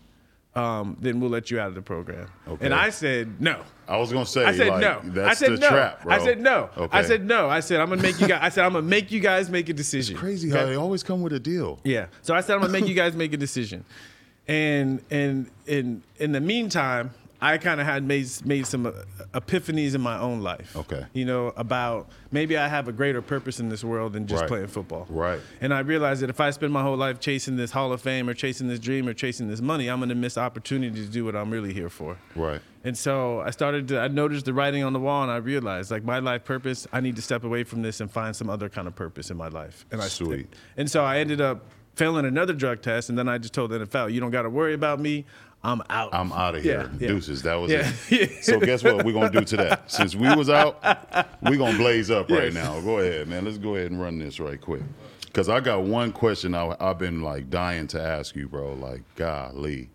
Um, 0.52 0.96
then 1.00 1.20
we'll 1.20 1.30
let 1.30 1.52
you 1.52 1.60
out 1.60 1.68
of 1.68 1.76
the 1.76 1.82
program. 1.82 2.28
Okay. 2.48 2.64
And 2.64 2.74
I 2.74 2.90
said 2.90 3.40
no. 3.40 3.62
I 3.86 3.98
was 3.98 4.12
gonna 4.12 4.26
say. 4.26 4.44
I 4.44 4.56
said 4.56 4.66
like, 4.66 4.80
no. 4.80 5.00
That's 5.04 5.30
I 5.30 5.34
said 5.34 5.56
the 5.56 5.60
no. 5.60 5.68
trap, 5.68 6.02
bro. 6.02 6.12
I 6.12 6.18
said 6.18 6.40
no. 6.40 6.70
Okay. 6.76 6.98
I 6.98 7.02
said 7.02 7.24
no. 7.24 7.48
I 7.48 7.60
said 7.60 7.80
I'm 7.80 7.88
gonna 7.88 8.02
make 8.02 8.20
you 8.20 8.26
guys. 8.26 8.40
I 8.42 8.48
said 8.48 8.64
I'm 8.64 8.72
gonna 8.72 8.82
make 8.82 9.12
you 9.12 9.20
guys 9.20 9.48
make 9.48 9.68
a 9.68 9.72
decision. 9.72 10.16
Crazy 10.16 10.50
how 10.50 10.66
they 10.66 10.74
always 10.74 11.04
come 11.04 11.22
with 11.22 11.32
a 11.34 11.38
deal. 11.38 11.78
Yeah. 11.84 12.06
So 12.22 12.34
I 12.34 12.40
said 12.40 12.54
I'm 12.54 12.62
gonna 12.62 12.72
make 12.72 12.88
you 12.88 12.94
guys 12.96 13.14
make 13.14 13.32
a 13.32 13.36
decision, 13.36 13.84
and 14.50 15.02
and 15.10 15.48
in 15.66 16.02
in 16.18 16.32
the 16.32 16.40
meantime, 16.40 17.10
I 17.40 17.56
kind 17.56 17.80
of 17.80 17.86
had 17.86 18.04
made 18.04 18.28
made 18.44 18.66
some 18.66 18.84
uh, 18.86 18.92
epiphanies 19.32 19.94
in 19.94 20.00
my 20.00 20.18
own 20.18 20.40
life. 20.40 20.76
Okay. 20.76 21.06
You 21.12 21.24
know 21.24 21.52
about 21.56 22.08
maybe 22.32 22.58
I 22.58 22.66
have 22.68 22.88
a 22.88 22.92
greater 22.92 23.22
purpose 23.22 23.60
in 23.60 23.68
this 23.68 23.84
world 23.84 24.12
than 24.12 24.26
just 24.26 24.40
Right. 24.42 24.48
playing 24.48 24.66
football. 24.66 25.06
Right. 25.08 25.40
And 25.60 25.72
I 25.72 25.80
realized 25.80 26.22
that 26.22 26.30
if 26.30 26.40
I 26.40 26.50
spend 26.50 26.72
my 26.72 26.82
whole 26.82 26.96
life 26.96 27.20
chasing 27.20 27.56
this 27.56 27.70
Hall 27.70 27.92
of 27.92 28.00
Fame 28.02 28.28
or 28.28 28.34
chasing 28.34 28.66
this 28.68 28.80
dream 28.80 29.06
or 29.08 29.14
chasing 29.14 29.48
this 29.48 29.60
money, 29.60 29.88
I'm 29.88 30.00
gonna 30.00 30.14
miss 30.16 30.36
opportunity 30.36 31.00
to 31.04 31.10
do 31.10 31.24
what 31.24 31.36
I'm 31.36 31.50
really 31.50 31.72
here 31.72 31.88
for. 31.88 32.16
Right. 32.34 32.60
And 32.82 32.96
so 32.98 33.40
I 33.40 33.50
started 33.50 33.88
to, 33.88 34.00
I 34.00 34.08
noticed 34.08 34.46
the 34.46 34.54
writing 34.54 34.82
on 34.82 34.92
the 34.94 35.00
wall 35.00 35.22
and 35.22 35.30
I 35.30 35.36
realized 35.36 35.90
like 35.90 36.02
my 36.02 36.18
life 36.18 36.44
purpose, 36.44 36.88
I 36.92 37.00
need 37.00 37.14
to 37.16 37.22
step 37.22 37.44
away 37.44 37.62
from 37.62 37.82
this 37.82 38.00
and 38.00 38.10
find 38.10 38.34
some 38.34 38.50
other 38.50 38.68
kind 38.68 38.88
of 38.88 38.96
purpose 38.96 39.30
in 39.30 39.36
my 39.36 39.48
life. 39.48 39.86
And 39.92 40.00
I 40.02 40.08
Sweet. 40.08 40.48
And 40.76 40.90
so 40.90 41.04
I 41.04 41.18
ended 41.18 41.40
up 41.40 41.64
failing 42.00 42.24
another 42.24 42.54
drug 42.54 42.80
test 42.80 43.10
and 43.10 43.18
then 43.18 43.28
I 43.28 43.36
just 43.36 43.52
told 43.52 43.70
the 43.70 43.80
NFL, 43.80 44.10
you 44.10 44.20
don't 44.20 44.30
got 44.30 44.42
to 44.42 44.50
worry 44.50 44.72
about 44.72 44.98
me. 45.00 45.26
I'm 45.62 45.82
out. 45.90 46.14
I'm 46.14 46.32
out 46.32 46.54
of 46.54 46.62
here. 46.62 46.88
Yeah, 46.94 46.98
yeah. 46.98 47.08
Deuces. 47.08 47.42
That 47.42 47.56
was 47.56 47.70
Yeah. 47.70 47.92
it. 48.08 48.42
So 48.42 48.58
guess 48.58 48.82
what? 48.82 49.04
We're 49.04 49.12
gonna 49.12 49.28
do 49.30 49.42
to 49.44 49.56
that. 49.58 49.90
Since 49.90 50.14
we 50.16 50.34
was 50.34 50.48
out, 50.48 50.82
we're 51.42 51.58
gonna 51.58 51.76
blaze 51.76 52.10
up 52.10 52.30
right 52.30 52.44
Yes. 52.44 52.54
now. 52.54 52.80
Go 52.80 53.00
ahead, 53.00 53.28
man. 53.28 53.44
Let's 53.44 53.58
go 53.58 53.76
ahead 53.76 53.90
and 53.90 54.00
run 54.00 54.18
this 54.18 54.40
right 54.40 54.58
quick. 54.58 54.80
Cause 55.34 55.50
I 55.50 55.60
got 55.60 55.82
one 55.82 56.12
question 56.12 56.54
I, 56.54 56.74
I've 56.80 56.96
been 56.98 57.20
like 57.20 57.50
dying 57.50 57.86
to 57.88 58.00
ask 58.00 58.34
you, 58.34 58.48
bro. 58.48 58.72
Like, 58.72 59.02
golly. 59.16 59.90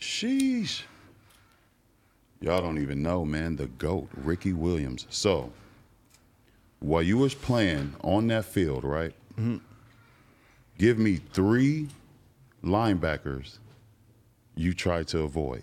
Sheesh. 0.00 0.82
Y'all 2.40 2.60
don't 2.60 2.78
even 2.78 3.02
know, 3.02 3.24
man. 3.24 3.54
The 3.54 3.66
GOAT, 3.66 4.08
Ricky 4.16 4.52
Williams. 4.52 5.06
So, 5.10 5.52
while 6.80 7.02
you 7.02 7.18
was 7.18 7.34
playing 7.36 7.94
on 8.02 8.26
that 8.28 8.44
field, 8.44 8.82
right? 8.82 9.12
Mm-hmm. 9.38 9.58
Give 10.78 10.98
me 10.98 11.16
three 11.32 11.88
linebackers 12.64 13.58
you 14.54 14.72
try 14.74 15.02
to 15.04 15.20
avoid. 15.20 15.62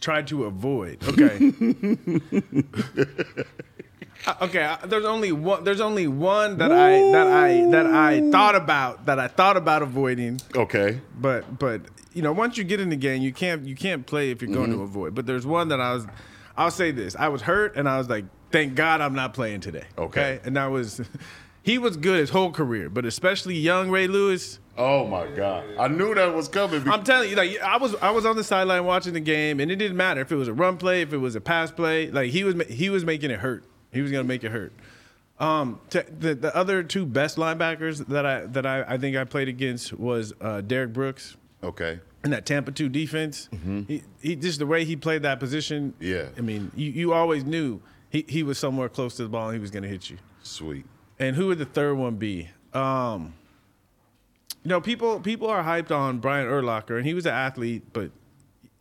Try 0.00 0.22
to 0.22 0.44
avoid. 0.44 1.02
Okay. 1.08 1.52
Okay, 4.40 4.72
there's 4.84 5.04
only 5.04 5.32
one. 5.32 5.64
There's 5.64 5.80
only 5.80 6.06
one 6.06 6.58
that 6.58 6.70
I 6.70 6.92
that 7.10 7.26
I 7.26 7.70
that 7.72 7.86
I 7.86 8.30
thought 8.30 8.54
about 8.54 9.06
that 9.06 9.18
I 9.18 9.26
thought 9.26 9.56
about 9.56 9.82
avoiding. 9.82 10.40
Okay. 10.54 11.00
but 11.18 11.58
but 11.58 11.80
you 12.12 12.22
know 12.22 12.30
once 12.32 12.56
you 12.56 12.62
get 12.62 12.78
in 12.78 12.88
the 12.88 12.94
game 12.96 13.20
you 13.22 13.32
can't 13.32 13.64
you 13.66 13.74
can't 13.74 14.06
play 14.06 14.30
if 14.30 14.40
you're 14.40 14.52
going 14.54 14.68
Mm-hmm. 14.70 14.78
to 14.78 14.84
avoid 14.84 15.14
but 15.16 15.26
there's 15.26 15.44
one 15.46 15.68
that 15.68 15.80
i 15.80 15.92
was 15.94 16.06
i'll 16.58 16.70
say 16.70 16.90
this 16.92 17.16
i 17.16 17.26
was 17.28 17.40
hurt 17.42 17.74
and 17.74 17.88
i 17.88 17.96
was 17.98 18.06
like 18.08 18.26
thank 18.52 18.74
god 18.74 19.00
i'm 19.00 19.14
not 19.14 19.32
playing 19.34 19.60
today 19.60 19.86
Okay. 19.98 20.38
and 20.44 20.54
that 20.56 20.66
was 20.66 21.00
he 21.62 21.78
was 21.78 21.96
good 21.96 22.18
his 22.20 22.30
whole 22.30 22.50
career 22.50 22.88
but 22.90 23.04
especially 23.04 23.54
young 23.54 23.90
ray 23.90 24.06
lewis 24.06 24.58
Oh 24.78 25.06
my 25.06 25.26
God. 25.26 25.66
I 25.78 25.88
knew 25.88 26.14
that 26.14 26.34
was 26.34 26.48
coming. 26.48 26.88
i'm 26.88 27.04
telling 27.04 27.28
you 27.28 27.36
like 27.36 27.60
i 27.60 27.76
was 27.76 27.94
i 27.96 28.10
was 28.10 28.24
on 28.24 28.36
the 28.36 28.44
sideline 28.44 28.84
watching 28.84 29.12
the 29.12 29.20
game 29.20 29.60
and 29.60 29.70
it 29.70 29.76
didn't 29.76 29.96
matter 29.98 30.20
if 30.22 30.32
it 30.32 30.36
was 30.36 30.48
a 30.48 30.54
run 30.54 30.78
play 30.78 31.02
if 31.02 31.12
it 31.12 31.18
was 31.18 31.34
a 31.36 31.40
pass 31.40 31.70
play 31.70 32.10
like 32.10 32.30
he 32.30 32.42
was 32.42 32.54
he 32.68 32.88
was 32.88 33.04
making 33.04 33.30
it 33.30 33.40
hurt 33.40 33.64
he 33.92 34.00
was 34.00 34.10
going 34.10 34.24
to 34.24 34.28
make 34.28 34.44
it 34.44 34.50
hurt 34.50 34.72
um, 35.38 35.80
to, 35.90 36.04
the 36.18 36.34
the 36.34 36.56
other 36.56 36.82
two 36.84 37.04
best 37.04 37.36
linebackers 37.36 38.06
that 38.06 38.24
I 38.24 38.46
that 38.46 38.64
I, 38.64 38.82
I 38.82 38.98
think 38.98 39.16
I 39.16 39.24
played 39.24 39.48
against 39.48 39.92
was 39.92 40.32
uh, 40.40 40.60
Derrick 40.60 40.92
Brooks 40.92 41.36
okay. 41.62 42.00
And 42.24 42.32
that 42.32 42.46
Tampa 42.46 42.70
two 42.70 42.88
defense. 42.88 43.48
He, 43.88 44.04
he 44.20 44.36
just 44.36 44.60
the 44.60 44.66
way 44.66 44.84
he 44.84 44.94
played 44.94 45.22
that 45.22 45.40
position. 45.40 45.94
Mm-hmm. 46.00 46.04
Yeah. 46.04 46.26
I 46.38 46.40
mean, 46.40 46.70
you, 46.76 46.88
you 46.92 47.12
always 47.12 47.44
knew 47.44 47.80
he, 48.10 48.24
he 48.28 48.44
was 48.44 48.56
somewhere 48.58 48.88
close 48.88 49.16
to 49.16 49.24
the 49.24 49.28
ball 49.28 49.48
and 49.48 49.56
he 49.56 49.60
was 49.60 49.72
going 49.72 49.82
to 49.82 49.88
hit 49.88 50.08
you. 50.08 50.18
Sweet. 50.44 50.84
And 51.18 51.36
who 51.36 51.48
would 51.48 51.58
the 51.58 51.64
third 51.66 51.94
one 51.94 52.16
be? 52.16 52.48
Um, 52.72 53.34
you 54.64 54.68
know, 54.68 54.80
people 54.80 55.20
people 55.20 55.48
are 55.48 55.62
hyped 55.62 55.90
on 55.90 56.18
Brian 56.18 56.46
Urlacher, 56.48 56.96
and 56.96 57.06
he 57.06 57.14
was 57.14 57.26
an 57.26 57.34
athlete, 57.34 57.82
but 57.92 58.10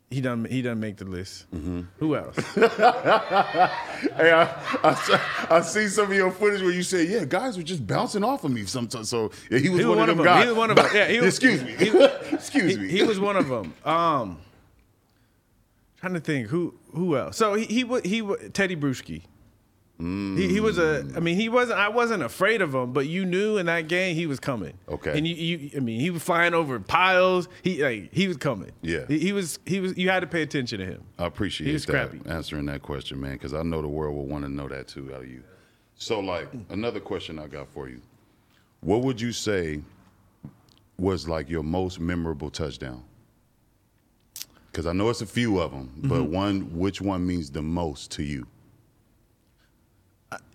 he 0.10 0.22
doesn't 0.22 0.52
he 0.52 0.62
doesn't 0.62 0.80
make 0.80 0.98
the 0.98 1.06
list. 1.06 1.46
Mm-hmm. 1.52 1.82
Who 1.98 2.16
else? 2.16 2.38
Hey, 4.16 4.32
I, 4.32 4.44
I, 4.84 5.48
I 5.58 5.62
see 5.62 5.88
some 5.88 6.06
of 6.08 6.14
your 6.14 6.32
footage 6.32 6.62
where 6.64 6.72
you 6.72 6.82
say, 6.82 7.06
yeah, 7.06 7.24
guys 7.24 7.56
were 7.56 7.62
just 7.64 7.86
bouncing 7.86 8.24
off 8.24 8.44
of 8.44 8.52
me 8.52 8.66
sometimes. 8.66 9.10
So 9.10 9.30
yeah, 9.52 9.60
he 9.60 9.70
was 9.70 9.80
He 9.82 9.86
one, 9.86 9.98
was 10.00 10.10
of 10.10 10.18
them 10.18 10.18
one 10.18 10.20
of 10.20 10.20
'em. 10.20 10.26
guys. 10.26 10.44
He 10.44 10.50
was 10.50 10.58
one 10.58 10.72
of 10.72 10.78
'em. 10.80 10.86
Yeah, 10.96 11.08
he 11.08 11.20
was- 11.22 11.38
Excuse 11.38 11.64
me. 11.64 11.74
Excuse 12.32 12.76
he, 12.76 12.82
me. 12.82 12.88
he 12.90 13.04
was 13.04 13.20
one 13.20 13.38
of 13.38 13.48
them. 13.48 13.74
Um, 13.86 14.40
trying 16.00 16.14
to 16.16 16.20
think 16.20 16.48
who 16.48 16.74
who 16.94 17.16
else. 17.16 17.38
So 17.38 17.54
he 17.54 17.66
he 17.66 17.80
he 18.04 18.22
Tedy 18.24 18.76
Bruschi. 18.76 19.22
He, 20.02 20.48
he 20.48 20.60
was 20.60 20.80
a. 20.80 21.06
I 21.16 21.20
mean, 21.20 21.36
he 21.36 21.48
wasn't. 21.48 21.78
I 21.80 21.90
wasn't 21.90 22.24
afraid 22.24 22.62
of 22.62 22.74
him, 22.74 22.92
but 22.92 23.06
you 23.08 23.24
knew 23.24 23.58
in 23.58 23.68
that 23.68 23.88
game 23.88 24.16
he 24.16 24.26
was 24.26 24.40
coming. 24.40 24.74
Okay. 24.90 25.16
And 25.16 25.28
you, 25.28 25.36
you 25.36 25.72
I 25.76 25.80
mean, 25.80 26.00
he 26.00 26.10
was 26.10 26.24
flying 26.24 26.56
over 26.56 26.80
piles. 26.80 27.48
He 27.62 27.84
like 27.84 28.12
he 28.12 28.28
was 28.28 28.38
coming. 28.38 28.72
Yeah. 28.82 29.06
He, 29.08 29.20
he 29.20 29.32
was. 29.34 29.60
He 29.66 29.80
was. 29.80 29.96
You 29.98 30.10
had 30.10 30.22
to 30.22 30.28
pay 30.28 30.42
attention 30.42 30.80
to 30.80 30.86
him. 30.86 31.04
I 31.20 31.26
appreciate 31.26 31.68
He 31.68 31.74
was 31.74 31.86
that 31.86 32.10
scrappy. 32.10 32.28
answering 32.30 32.66
that 32.66 32.82
question, 32.82 33.22
man, 33.22 33.34
because 33.34 33.54
I 33.54 33.62
know 33.62 33.82
the 33.82 33.88
world 33.88 34.16
will 34.16 34.26
want 34.26 34.44
to 34.44 34.50
know 34.50 34.68
that 34.70 34.88
too 34.88 35.12
out 35.14 35.22
of 35.22 35.30
you. 35.30 35.44
So, 35.96 36.20
like, 36.20 36.50
another 36.70 37.00
question 37.00 37.38
I 37.38 37.46
got 37.46 37.68
for 37.68 37.88
you: 37.88 38.02
What 38.80 39.02
would 39.02 39.22
you 39.22 39.32
say 39.32 39.82
was 40.98 41.28
like 41.28 41.48
your 41.50 41.64
most 41.64 42.00
memorable 42.00 42.50
touchdown? 42.50 43.04
Because 44.72 44.86
I 44.88 44.94
know 44.94 45.10
it's 45.10 45.22
a 45.22 45.26
few 45.28 45.60
of 45.60 45.72
them, 45.72 45.92
but 45.98 46.22
Mm-hmm. 46.22 46.34
one, 46.34 46.78
which 46.80 47.02
one 47.02 47.28
means 47.28 47.52
the 47.52 47.62
most 47.62 48.10
to 48.12 48.24
you? 48.24 48.48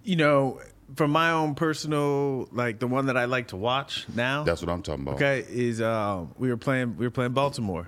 You 0.05 0.17
know, 0.17 0.61
from 0.95 1.11
my 1.11 1.33
own 1.33 1.55
personal, 1.55 2.49
like 2.53 2.79
the 2.79 2.87
one 2.87 3.07
that 3.07 3.17
I 3.17 3.25
like 3.25 3.49
to 3.49 3.57
watch 3.57 4.07
now. 4.15 4.45
That's 4.45 4.63
what 4.63 4.71
I'm 4.71 4.83
talking 4.83 5.03
about. 5.03 5.17
okay. 5.17 5.45
Is 5.49 5.81
um, 5.81 6.33
we 6.39 6.49
were 6.49 6.57
playing 6.57 6.97
we 6.97 7.07
were 7.07 7.11
playing 7.11 7.33
Baltimore. 7.33 7.87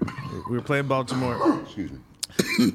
We 0.50 0.56
were 0.56 0.62
playing 0.62 0.88
Baltimore, 0.88 1.60
Excuse 1.62 1.92
me. 1.92 1.98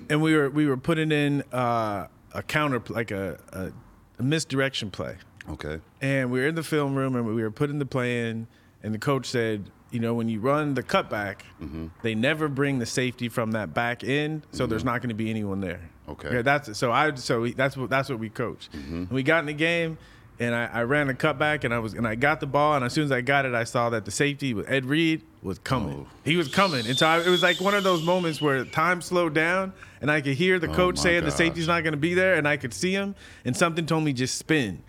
and 0.10 0.22
we 0.22 0.36
were 0.36 0.50
we 0.50 0.66
were 0.66 0.78
putting 0.78 1.12
in 1.12 1.44
uh, 1.52 2.08
a 2.34 2.42
counter 2.44 2.82
like 2.90 3.12
a, 3.12 3.38
a, 3.52 3.72
a 4.20 4.24
misdirection 4.24 4.90
play. 4.92 5.18
Okay. 5.50 5.80
And 6.02 6.32
we 6.32 6.40
were 6.40 6.48
in 6.48 6.56
the 6.56 6.64
film 6.64 6.96
room 6.96 7.16
and 7.18 7.26
we 7.26 7.42
were 7.44 7.52
putting 7.52 7.80
the 7.80 7.86
play 7.86 8.30
in, 8.30 8.48
and 8.82 8.94
the 8.94 9.00
coach 9.00 9.26
said, 9.26 9.70
you 9.92 10.00
know, 10.00 10.14
when 10.14 10.30
you 10.30 10.40
run 10.40 10.74
the 10.74 10.84
cutback, 10.84 11.40
Mm-hmm. 11.62 11.88
they 12.02 12.16
never 12.16 12.48
bring 12.48 12.80
the 12.80 12.86
safety 12.86 13.28
from 13.30 13.52
that 13.52 13.74
back 13.74 14.04
end, 14.06 14.44
so 14.52 14.66
there's 14.66 14.84
not 14.86 15.02
going 15.02 15.10
to 15.10 15.16
be 15.16 15.30
anyone 15.30 15.60
there. 15.60 15.90
Okay. 16.10 16.28
Mm-hmm. 16.28 16.36
Yeah, 16.38 16.42
that's 16.42 16.78
so 16.78 16.92
I 16.92 17.14
so 17.16 17.42
we, 17.42 17.54
that's 17.54 17.78
what 17.78 17.90
that's 17.90 18.10
what 18.10 18.20
we 18.20 18.30
coached. 18.30 18.74
And 18.74 19.10
we 19.10 19.24
got 19.24 19.40
in 19.40 19.46
the 19.46 19.54
game, 19.54 19.98
and 20.40 20.54
I, 20.54 20.66
I 20.66 20.84
ran 20.84 21.08
the 21.08 21.14
cutback, 21.14 21.64
and 21.64 21.74
I 21.74 21.80
was 21.80 21.94
and 21.94 22.08
I 22.08 22.16
got 22.16 22.40
the 22.40 22.46
ball, 22.48 22.76
and 22.76 22.84
as 22.84 22.94
soon 22.94 23.06
as 23.06 23.12
I 23.12 23.22
got 23.22 23.46
it, 23.46 23.54
I 23.54 23.64
saw 23.64 23.90
that 23.92 24.06
the 24.06 24.12
safety 24.12 24.54
with 24.54 24.70
Ed 24.70 24.86
Reed 24.86 25.22
was 25.42 25.60
coming. 25.60 26.06
Oh. 26.06 26.14
He 26.26 26.36
was 26.36 26.48
coming, 26.48 26.86
and 26.88 26.98
so 26.98 27.08
I, 27.08 27.20
it 27.22 27.30
was 27.30 27.44
like 27.44 27.62
one 27.62 27.74
of 27.74 27.84
those 27.84 28.04
moments 28.04 28.42
where 28.42 28.66
time 28.66 29.02
slowed 29.02 29.34
down, 29.34 29.74
and 30.02 30.12
I 30.12 30.22
could 30.22 30.36
hear 30.36 30.60
the 30.60 30.68
coach 30.68 30.96
Oh 30.96 31.00
my 31.00 31.04
saying 31.04 31.24
the 31.26 31.32
safety's 31.32 31.68
not 31.68 31.84
going 31.84 31.94
to 31.94 31.98
be 31.98 32.14
there, 32.14 32.36
and 32.36 32.48
I 32.48 32.58
could 32.58 32.74
see 32.74 32.92
him, 32.92 33.16
and 33.46 33.56
something 33.56 33.86
told 33.86 34.04
me 34.04 34.14
just 34.14 34.38
spin. 34.38 34.84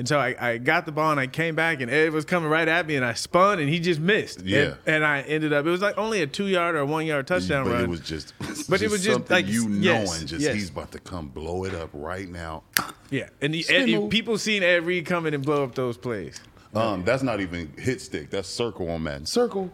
And 0.00 0.08
so 0.08 0.18
I, 0.18 0.34
I 0.52 0.56
got 0.56 0.86
the 0.86 0.92
ball 0.92 1.10
and 1.10 1.20
I 1.20 1.26
came 1.26 1.54
back 1.54 1.82
and 1.82 1.90
Ed 1.90 2.14
was 2.14 2.24
coming 2.24 2.48
right 2.48 2.66
at 2.66 2.86
me 2.86 2.96
and 2.96 3.04
I 3.04 3.12
spun 3.12 3.58
and 3.58 3.68
he 3.68 3.78
just 3.80 4.00
missed. 4.00 4.40
Yeah. 4.40 4.58
And, 4.58 4.76
and 4.86 5.04
I 5.04 5.20
ended 5.20 5.52
up 5.52 5.66
it 5.66 5.68
was 5.68 5.82
like 5.82 5.98
only 5.98 6.22
a 6.22 6.26
two 6.26 6.46
yard 6.46 6.74
or 6.74 6.86
one 6.86 7.04
yard 7.04 7.26
touchdown 7.26 7.66
but 7.66 7.72
run. 7.74 7.84
it 7.84 7.88
was 7.90 8.00
just, 8.00 8.32
But 8.70 8.80
it 8.80 8.90
was 8.90 9.04
just 9.04 9.28
like- 9.28 9.46
you 9.46 9.68
yes, 9.68 10.08
knowing, 10.08 10.26
just 10.26 10.40
yes. 10.42 10.54
he's 10.54 10.70
about 10.70 10.90
to 10.92 11.00
come 11.00 11.28
blow 11.28 11.64
it 11.66 11.74
up 11.74 11.90
right 11.92 12.30
now. 12.30 12.62
yeah. 13.10 13.28
And 13.42 13.52
the, 13.52 13.62
Ed, 13.68 14.08
people 14.10 14.38
seen 14.38 14.62
Ed 14.62 14.86
Reed 14.86 15.04
come 15.04 15.26
in 15.26 15.34
and 15.34 15.44
blow 15.44 15.64
up 15.64 15.74
those 15.74 15.98
plays. 15.98 16.40
Um, 16.74 17.04
that's 17.04 17.22
not 17.22 17.40
even 17.42 17.70
hit 17.76 18.00
stick. 18.00 18.30
That's 18.30 18.48
circle 18.48 18.88
on 18.88 19.02
Madden. 19.02 19.26
Circle. 19.26 19.70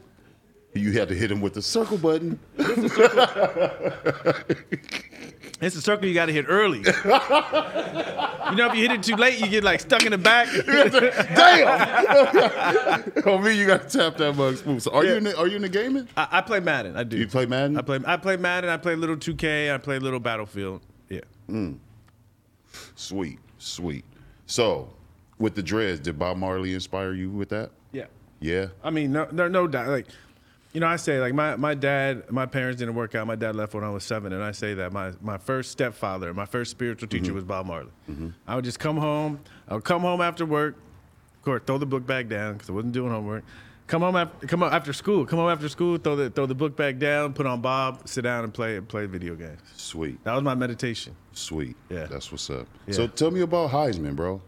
You 0.75 0.91
had 0.91 1.09
to 1.09 1.15
hit 1.15 1.31
him 1.31 1.41
with 1.41 1.55
the 1.55 1.63
circle 1.63 1.99
button. 1.99 2.41
It's 5.61 5.75
a 5.75 5.81
circle 5.81 6.07
you 6.07 6.13
got 6.13 6.27
to 6.27 6.33
hit 6.33 6.45
early. 6.49 6.79
you 6.81 6.85
know, 6.85 8.69
if 8.69 8.75
you 8.75 8.83
hit 8.83 8.91
it 8.91 9.03
too 9.03 9.17
late, 9.17 9.41
you 9.41 9.49
get 9.49 9.65
like 9.65 9.81
stuck 9.81 10.05
in 10.05 10.13
the 10.13 10.19
back. 10.19 10.49
Damn. 11.35 13.27
on 13.27 13.43
me, 13.43 13.59
you 13.59 13.67
got 13.67 13.89
to 13.89 13.99
tap 13.99 14.19
that 14.19 14.37
mug 14.37 14.57
smooth. 14.59 14.83
So 14.83 14.93
are 14.93 15.05
you 15.05 15.15
in 15.15 15.25
the, 15.25 15.37
are 15.39 15.47
you 15.47 15.57
in 15.57 15.63
the 15.63 15.69
gaming? 15.71 16.09
I, 16.17 16.29
I 16.31 16.41
play 16.43 16.61
Madden. 16.61 16.97
I 16.97 17.05
do. 17.05 17.17
You 17.17 17.27
play 17.27 17.47
Madden? 17.47 17.79
I 17.79 17.83
play. 17.83 18.01
I 18.07 18.19
play 18.19 18.37
Madden. 18.37 18.69
I 18.69 18.77
play 18.77 18.97
little 18.97 19.17
2K. 19.17 19.73
I 19.73 19.79
play 19.79 19.99
little 19.99 20.21
Battlefield. 20.21 20.83
Yeah. 21.09 21.21
Mm. 21.49 21.79
Sweet, 22.95 23.39
sweet. 23.59 24.05
So, 24.45 24.91
with 25.39 25.55
the 25.55 25.63
dreads, 25.63 26.01
did 26.01 26.19
Bob 26.19 26.37
Marley 26.37 26.75
inspire 26.75 27.15
you 27.15 27.31
with 27.31 27.49
that? 27.49 27.71
Yeah. 27.93 28.07
Yeah. 28.41 28.67
I 28.85 28.91
mean, 28.91 29.13
no, 29.13 29.27
no, 29.33 29.49
no 29.49 29.67
doubt. 29.67 29.89
Like, 29.89 30.07
you 30.77 30.81
know, 30.81 30.89
I 30.89 30.97
say 30.97 31.19
like 31.21 31.33
my, 31.33 31.57
my 31.57 31.73
dad, 31.73 32.31
my 32.31 32.45
parents 32.45 32.79
didn't 32.79 32.97
work 32.97 33.15
out. 33.15 33.27
My 33.27 33.35
dad 33.35 33.57
left 33.57 33.73
when 33.73 33.83
I 33.83 33.89
was 33.89 34.05
seven, 34.05 34.35
and 34.35 34.45
I 34.45 34.53
say 34.53 34.75
that 34.75 34.93
my, 34.93 35.13
my 35.23 35.39
first 35.39 35.71
stepfather, 35.71 36.35
my 36.35 36.45
first 36.45 36.71
spiritual 36.71 37.09
teacher 37.09 37.29
mm-hmm. 37.29 37.35
was 37.37 37.45
Bob 37.45 37.65
Marley. 37.65 37.89
Mm-hmm. 38.11 38.29
I 38.47 38.57
would 38.57 38.65
just 38.67 38.79
come 38.79 38.99
home. 38.99 39.41
I 39.69 39.75
would 39.77 39.85
come 39.85 40.03
home 40.03 40.21
after 40.21 40.45
work. 40.45 40.77
Of 41.37 41.43
course, 41.47 41.63
throw 41.67 41.79
the 41.79 41.87
book 41.87 42.07
back 42.07 42.29
down 42.29 42.53
because 42.53 42.69
I 42.69 42.75
wasn't 42.75 42.93
doing 42.93 43.11
homework. 43.11 43.43
Come 43.87 44.03
home 44.03 44.17
after 44.17 44.47
come 44.47 44.61
home 44.61 44.71
after 44.71 44.93
school. 44.93 45.25
Come 45.25 45.39
home 45.39 45.49
after 45.49 45.71
school. 45.71 45.97
Throw 45.97 46.15
the 46.15 46.29
throw 46.29 46.45
the 46.45 46.55
book 46.55 46.77
back 46.77 46.99
down. 46.99 47.33
Put 47.33 47.47
on 47.47 47.63
Bob. 47.63 48.07
Sit 48.07 48.25
down 48.25 48.45
and 48.45 48.53
play 48.53 48.79
play 48.81 49.07
video 49.07 49.35
games. 49.35 49.61
Sweet, 49.77 50.23
That 50.25 50.35
was 50.35 50.43
my 50.43 50.55
meditation. 50.55 51.17
sweet. 51.33 51.75
Yeah. 51.89 52.05
That's 52.05 52.31
what's 52.31 52.51
up. 52.51 52.67
Yeah. 52.87 52.93
So 52.93 53.07
tell 53.07 53.31
me 53.31 53.41
about 53.41 53.71
Heisman, 53.71 54.15
bro. 54.15 54.43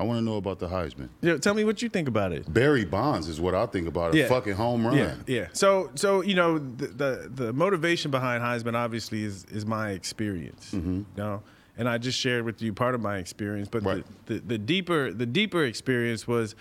I 0.00 0.04
want 0.04 0.18
to 0.18 0.24
know 0.24 0.38
about 0.38 0.58
the 0.58 0.66
Heisman. 0.68 1.10
Know, 1.20 1.36
tell 1.36 1.52
me 1.52 1.62
what 1.64 1.82
you 1.82 1.88
think 1.90 2.08
about 2.08 2.32
it. 2.32 2.50
Barry 2.52 2.84
Bonds 2.86 3.28
is 3.28 3.38
what 3.40 3.54
I 3.54 3.66
think 3.66 3.86
about. 3.86 4.14
A 4.14 4.18
Yeah. 4.18 4.28
fucking 4.28 4.54
home 4.54 4.86
run. 4.86 4.96
Yeah, 4.96 5.14
yeah. 5.26 5.48
So, 5.52 5.90
so 5.94 6.22
you 6.22 6.34
know, 6.34 6.58
the 6.58 6.86
the, 6.86 7.30
the 7.32 7.52
motivation 7.52 8.10
behind 8.10 8.42
Heisman 8.42 8.74
obviously 8.74 9.22
is 9.24 9.44
is 9.50 9.66
my 9.66 9.90
experience. 9.90 10.72
Mm-hmm. 10.72 10.94
You 10.96 11.04
know, 11.16 11.42
and 11.76 11.88
I 11.88 11.98
just 11.98 12.18
shared 12.18 12.44
with 12.44 12.62
you 12.62 12.72
part 12.72 12.94
of 12.94 13.02
my 13.02 13.18
experience, 13.18 13.68
but 13.70 13.84
Right. 13.84 14.04
the, 14.26 14.34
the 14.34 14.40
the 14.40 14.58
deeper 14.58 15.12
the 15.12 15.26
deeper 15.26 15.64
experience 15.64 16.26
was 16.26 16.54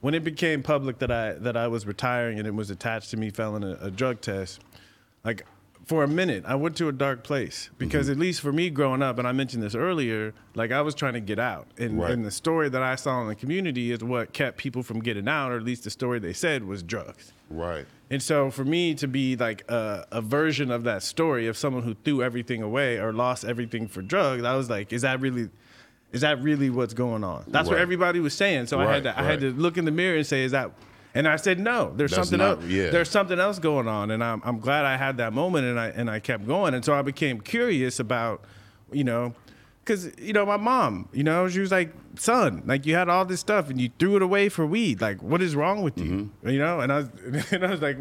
when 0.00 0.14
it 0.14 0.22
became 0.22 0.62
public 0.62 0.98
that 1.00 1.10
I 1.10 1.32
that 1.32 1.56
I 1.56 1.66
was 1.66 1.86
retiring 1.86 2.38
and 2.38 2.46
it 2.46 2.54
was 2.54 2.70
attached 2.70 3.10
to 3.10 3.16
me 3.16 3.30
failing 3.30 3.64
a, 3.64 3.76
a 3.80 3.90
drug 3.90 4.20
test. 4.20 4.60
Like 5.24 5.44
for 5.86 6.02
a 6.02 6.08
minute, 6.08 6.42
I 6.44 6.56
went 6.56 6.76
to 6.78 6.88
a 6.88 6.92
dark 6.92 7.22
place 7.22 7.70
because 7.78 8.06
mm-hmm. 8.06 8.12
at 8.14 8.18
least 8.18 8.40
for 8.40 8.52
me 8.52 8.70
growing 8.70 9.02
up, 9.02 9.18
and 9.18 9.26
I 9.26 9.30
mentioned 9.30 9.62
this 9.62 9.76
earlier, 9.76 10.34
like 10.56 10.72
I 10.72 10.82
was 10.82 10.96
trying 10.96 11.12
to 11.12 11.20
get 11.20 11.38
out, 11.38 11.68
and, 11.78 12.00
Right. 12.00 12.10
and 12.10 12.24
the 12.24 12.32
story 12.32 12.68
that 12.68 12.82
I 12.82 12.96
saw 12.96 13.22
in 13.22 13.28
the 13.28 13.36
community 13.36 13.92
is 13.92 14.02
what 14.02 14.32
kept 14.32 14.58
people 14.58 14.82
from 14.82 14.98
getting 14.98 15.28
out, 15.28 15.52
or 15.52 15.56
at 15.56 15.62
least 15.62 15.84
the 15.84 15.90
story 15.90 16.18
they 16.18 16.32
said 16.32 16.64
was 16.64 16.82
drugs. 16.82 17.32
Right. 17.48 17.86
And 18.10 18.20
so 18.20 18.50
for 18.50 18.64
me 18.64 18.94
to 18.96 19.06
be 19.06 19.36
like 19.36 19.62
a, 19.70 20.06
a 20.10 20.20
version 20.20 20.72
of 20.72 20.82
that 20.84 21.04
story 21.04 21.46
of 21.46 21.56
someone 21.56 21.84
who 21.84 21.94
threw 21.94 22.20
everything 22.20 22.62
away 22.62 22.98
or 22.98 23.12
lost 23.12 23.44
everything 23.44 23.86
for 23.86 24.02
drugs, 24.02 24.42
I 24.42 24.56
was 24.56 24.68
like, 24.68 24.92
is 24.92 25.02
that 25.02 25.20
really 25.20 25.50
is 26.12 26.22
that 26.22 26.42
really 26.42 26.68
what's 26.68 26.94
going 26.94 27.22
on? 27.22 27.44
That's 27.46 27.68
what 27.68 27.78
everybody 27.78 28.18
was 28.18 28.34
saying. 28.34 28.66
So 28.66 28.80
I 28.80 28.92
had 28.92 29.04
to 29.04 29.16
I 29.16 29.22
had 29.22 29.40
to 29.40 29.52
look 29.52 29.78
in 29.78 29.84
the 29.84 29.92
mirror 29.92 30.16
and 30.16 30.26
say, 30.26 30.42
is 30.42 30.50
that 30.50 30.72
and 31.16 31.26
I 31.26 31.36
said, 31.36 31.58
no, 31.58 31.92
there's 31.96 32.10
That's 32.12 32.28
something 32.28 32.38
not- 32.38 32.58
else. 32.62 32.64
yeah. 32.66 32.90
There's 32.90 33.08
something 33.10 33.38
else 33.40 33.58
going 33.58 33.88
on. 33.88 34.10
And 34.10 34.22
I'm, 34.22 34.40
I'm 34.44 34.58
glad 34.60 34.84
I 34.84 34.96
had 34.96 35.16
that 35.16 35.32
moment 35.32 35.64
and 35.66 35.80
I, 35.80 35.88
and 35.88 36.10
I 36.10 36.20
kept 36.20 36.46
going. 36.46 36.74
And 36.74 36.84
so 36.84 36.94
I 36.94 37.02
became 37.02 37.40
curious 37.40 37.98
about, 37.98 38.44
you 38.92 39.02
know, 39.04 39.34
because, 39.82 40.10
you 40.18 40.32
know, 40.32 40.44
my 40.44 40.56
mom, 40.56 41.08
you 41.12 41.22
know, 41.24 41.48
she 41.48 41.60
was 41.60 41.70
like, 41.70 41.92
son, 42.18 42.62
like 42.66 42.86
you 42.86 42.94
had 42.94 43.08
all 43.08 43.24
this 43.24 43.40
stuff 43.40 43.70
and 43.70 43.80
you 43.80 43.88
threw 43.98 44.16
it 44.16 44.22
away 44.22 44.48
for 44.48 44.66
weed. 44.66 45.00
Like, 45.00 45.22
what 45.22 45.40
is 45.40 45.54
wrong 45.56 45.82
with 45.82 45.96
you? 45.98 46.04
Mm-hmm. 46.42 46.48
You 46.48 46.58
know, 46.58 46.80
and 46.80 46.92
I 46.92 46.96
was, 46.98 47.08
and 47.52 47.64
I 47.64 47.70
was 47.70 47.80
like, 47.80 47.98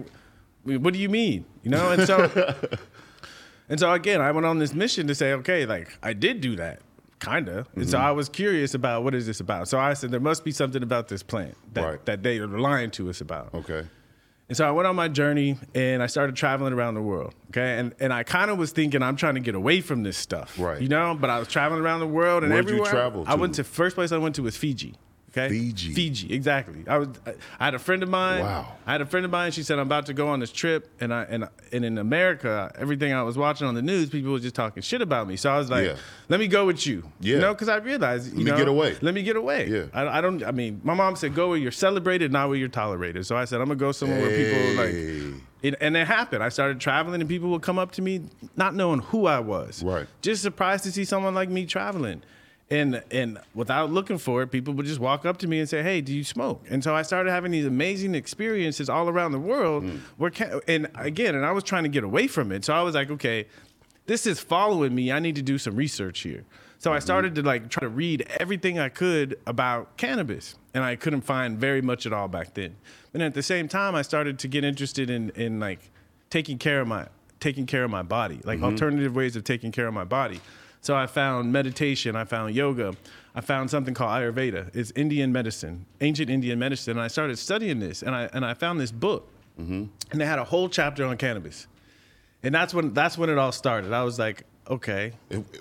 what 0.63 0.93
do 0.93 0.99
you 0.99 1.09
mean? 1.09 1.45
You 1.63 1.69
know, 1.71 1.91
and 1.91 2.03
so, 2.07 2.53
and 3.69 3.79
so 3.79 3.91
again, 3.93 4.19
I 4.21 4.31
went 4.31 4.45
on 4.45 4.59
this 4.59 4.73
mission 4.73 5.07
to 5.07 5.15
say, 5.15 5.31
okay, 5.33 5.65
like 5.65 5.97
I 6.03 6.13
did 6.13 6.41
do 6.41 6.55
that, 6.55 6.79
kind 7.19 7.47
of. 7.49 7.67
And 7.75 7.83
Mm-hmm. 7.83 7.89
so 7.91 7.97
I 7.97 8.11
was 8.11 8.29
curious 8.29 8.73
about 8.73 9.03
what 9.03 9.15
is 9.15 9.25
this 9.25 9.39
about. 9.39 9.67
So 9.67 9.79
I 9.79 9.93
said, 9.93 10.11
there 10.11 10.19
must 10.19 10.43
be 10.43 10.51
something 10.51 10.83
about 10.83 11.07
this 11.07 11.23
plant 11.23 11.55
that, 11.73 11.83
Right. 11.83 12.05
that 12.05 12.23
they 12.23 12.39
are 12.39 12.47
lying 12.47 12.91
to 12.91 13.09
us 13.09 13.21
about. 13.21 13.53
Okay. 13.53 13.85
And 14.47 14.55
so 14.55 14.67
I 14.67 14.69
went 14.71 14.87
on 14.87 14.95
my 14.95 15.07
journey 15.07 15.57
and 15.73 16.03
I 16.03 16.05
started 16.05 16.35
traveling 16.35 16.71
around 16.71 16.93
the 16.93 17.01
world. 17.01 17.33
Okay. 17.49 17.79
And 17.79 17.95
and 17.99 18.13
I 18.13 18.21
kind 18.21 18.51
of 18.51 18.59
was 18.59 18.71
thinking 18.71 19.01
I'm 19.01 19.15
trying 19.15 19.33
to 19.35 19.39
get 19.41 19.55
away 19.55 19.81
from 19.81 20.03
this 20.03 20.17
stuff. 20.17 20.59
Right. 20.59 20.79
You 20.79 20.87
know, 20.87 21.17
but 21.19 21.31
I 21.31 21.39
was 21.39 21.47
traveling 21.47 21.81
around 21.81 22.01
the 22.01 22.07
world 22.07 22.43
and 22.43 22.53
Where'd 22.53 22.65
you 22.65 22.73
everywhere. 22.75 22.91
travel 22.91 23.23
I 23.27 23.33
went 23.35 23.55
to 23.55 23.63
first 23.63 23.95
place 23.95 24.11
I 24.11 24.17
went 24.19 24.35
to 24.35 24.43
was 24.43 24.55
Fiji. 24.55 24.93
Okay. 25.37 25.49
Fiji. 25.49 25.93
Fiji, 25.93 26.33
exactly. 26.33 26.85
I 26.87 26.97
was 26.97 27.09
I 27.59 27.65
had 27.65 27.73
a 27.75 27.79
friend 27.79 28.03
of 28.03 28.09
mine. 28.09 28.41
Wow. 28.41 28.67
I 28.87 28.93
had 28.93 29.01
a 29.01 29.05
friend 29.05 29.25
of 29.25 29.31
mine, 29.31 29.51
she 29.51 29.63
said 29.63 29.79
I'm 29.79 29.87
about 29.87 30.05
to 30.05 30.13
go 30.13 30.29
on 30.29 30.39
this 30.39 30.51
trip 30.51 30.89
and 31.01 31.13
I 31.13 31.23
and 31.23 31.49
and 31.73 31.83
in 31.83 31.97
America, 31.97 32.71
everything 32.77 33.11
I 33.11 33.21
was 33.23 33.37
watching 33.37 33.67
on 33.67 33.75
the 33.75 33.81
news, 33.81 34.09
people 34.09 34.31
were 34.31 34.39
just 34.39 34.55
talking 34.55 34.81
shit 34.81 35.01
about 35.01 35.27
me. 35.27 35.35
So 35.35 35.51
I 35.51 35.57
was 35.57 35.69
like, 35.69 35.87
Yeah. 35.87 35.95
let 36.29 36.39
me 36.39 36.47
go 36.47 36.65
with 36.65 36.87
you. 36.87 37.03
Yeah. 37.19 37.35
You 37.35 37.41
know, 37.41 37.53
because 37.53 37.67
I 37.67 37.77
realized 37.77 38.31
you 38.31 38.37
Let 38.37 38.45
me 38.45 38.51
know, 38.51 38.57
get 38.57 38.67
away. 38.69 38.95
Let 39.01 39.13
me 39.13 39.23
get 39.23 39.35
away. 39.35 39.67
Yeah. 39.67 39.85
I, 39.93 40.19
I 40.19 40.21
don't 40.21 40.41
I 40.43 40.51
mean, 40.51 40.79
my 40.83 40.93
mom 40.93 41.15
said 41.17 41.35
go 41.35 41.49
where 41.49 41.57
you're 41.57 41.71
celebrated, 41.71 42.31
not 42.31 42.47
where 42.47 42.57
you're 42.57 42.69
tolerated. 42.69 43.25
So 43.25 43.35
I 43.35 43.43
said 43.45 43.59
I'm 43.59 43.67
gonna 43.67 43.75
go 43.79 43.91
somewhere 43.91 44.21
where 44.21 44.37
people 44.37 44.83
like 44.83 45.43
it, 45.63 45.75
and 45.81 45.97
it 45.97 46.05
happened. 46.07 46.43
I 46.43 46.49
started 46.49 46.79
traveling, 46.79 47.21
and 47.21 47.29
people 47.29 47.49
would 47.49 47.63
come 47.63 47.79
up 47.79 47.91
to 47.93 48.01
me, 48.01 48.21
not 48.55 48.75
knowing 48.75 48.99
who 48.99 49.25
I 49.25 49.39
was. 49.39 49.81
Right. 49.83 50.05
Just 50.21 50.43
surprised 50.43 50.83
to 50.83 50.91
see 50.91 51.05
someone 51.05 51.33
like 51.33 51.49
me 51.49 51.65
traveling, 51.65 52.21
and 52.69 53.03
and 53.11 53.37
without 53.53 53.91
looking 53.91 54.17
for 54.17 54.41
it, 54.41 54.47
people 54.47 54.73
would 54.73 54.85
just 54.85 54.99
walk 54.99 55.25
up 55.25 55.37
to 55.37 55.47
me 55.47 55.59
and 55.59 55.69
say, 55.69 55.83
"Hey, 55.83 56.01
do 56.01 56.13
you 56.13 56.23
smoke?" 56.23 56.65
And 56.69 56.83
so 56.83 56.95
I 56.95 57.03
started 57.03 57.29
having 57.31 57.51
these 57.51 57.65
amazing 57.65 58.15
experiences 58.15 58.89
all 58.89 59.07
around 59.07 59.33
the 59.33 59.39
world. 59.39 59.83
Hmm. 59.83 59.97
Where 60.17 60.31
ca- 60.31 60.59
and 60.67 60.89
again, 60.95 61.35
and 61.35 61.45
I 61.45 61.51
was 61.51 61.63
trying 61.63 61.83
to 61.83 61.89
get 61.89 62.03
away 62.03 62.27
from 62.27 62.51
it. 62.51 62.65
So 62.65 62.73
I 62.73 62.81
was 62.81 62.95
like, 62.95 63.11
okay, 63.11 63.45
this 64.07 64.25
is 64.25 64.39
following 64.39 64.95
me. 64.95 65.11
I 65.11 65.19
need 65.19 65.35
to 65.35 65.41
do 65.43 65.57
some 65.57 65.75
research 65.75 66.21
here. 66.21 66.43
So 66.79 66.89
Mm-hmm. 66.89 66.95
I 66.97 66.99
started 66.99 67.35
to 67.35 67.41
like 67.43 67.69
try 67.69 67.81
to 67.81 67.89
read 67.89 68.27
everything 68.39 68.79
I 68.79 68.89
could 68.89 69.37
about 69.47 69.95
cannabis, 69.97 70.55
and 70.73 70.83
I 70.83 70.95
couldn't 70.95 71.21
find 71.21 71.57
very 71.59 71.81
much 71.81 72.05
at 72.05 72.13
all 72.13 72.27
back 72.27 72.53
then. 72.55 72.75
And 73.13 73.21
at 73.23 73.33
the 73.35 73.43
same 73.43 73.67
time, 73.67 73.95
I 73.95 74.01
started 74.01 74.39
to 74.39 74.47
get 74.47 74.63
interested 74.63 75.09
in 75.09 75.29
in 75.35 75.59
like 75.59 75.91
taking 76.31 76.57
care 76.57 76.81
of 76.81 76.87
my 76.87 77.07
taking 77.39 77.67
care 77.67 77.83
of 77.83 77.91
my 77.91 78.01
body, 78.01 78.39
like 78.43 78.61
alternative 78.63 79.15
ways 79.15 79.35
of 79.35 79.43
taking 79.43 79.71
care 79.71 79.85
of 79.87 79.93
my 79.93 80.03
body. 80.03 80.41
So 80.85 80.95
I 80.95 81.07
found 81.07 81.51
meditation, 81.51 82.15
I 82.15 82.25
found 82.25 82.53
yoga, 82.53 82.93
I 83.33 83.41
found 83.41 83.71
something 83.71 83.95
called 83.95 84.11
Ayurveda. 84.11 84.69
It's 84.75 84.91
Indian 84.91 85.31
medicine, 85.31 85.87
ancient 85.99 86.29
Indian 86.29 86.59
medicine. 86.59 86.91
And 86.91 87.01
I 87.01 87.07
started 87.07 87.39
studying 87.39 87.79
this, 87.79 88.03
and 88.03 88.15
I 88.15 88.29
and 88.33 88.45
I 88.45 88.53
found 88.53 88.79
this 88.79 88.91
book, 88.91 89.27
mm-hmm. 89.59 89.85
and 90.11 90.21
they 90.21 90.27
had 90.27 90.37
a 90.37 90.43
whole 90.43 90.69
chapter 90.69 91.03
on 91.03 91.17
cannabis. 91.17 91.65
And 92.43 92.53
that's 92.53 92.71
when 92.71 92.93
that's 92.93 93.17
when 93.17 93.31
it 93.31 93.39
all 93.39 93.51
started. 93.51 93.93
I 93.93 94.03
was 94.03 94.19
like, 94.19 94.43
okay. 94.69 95.13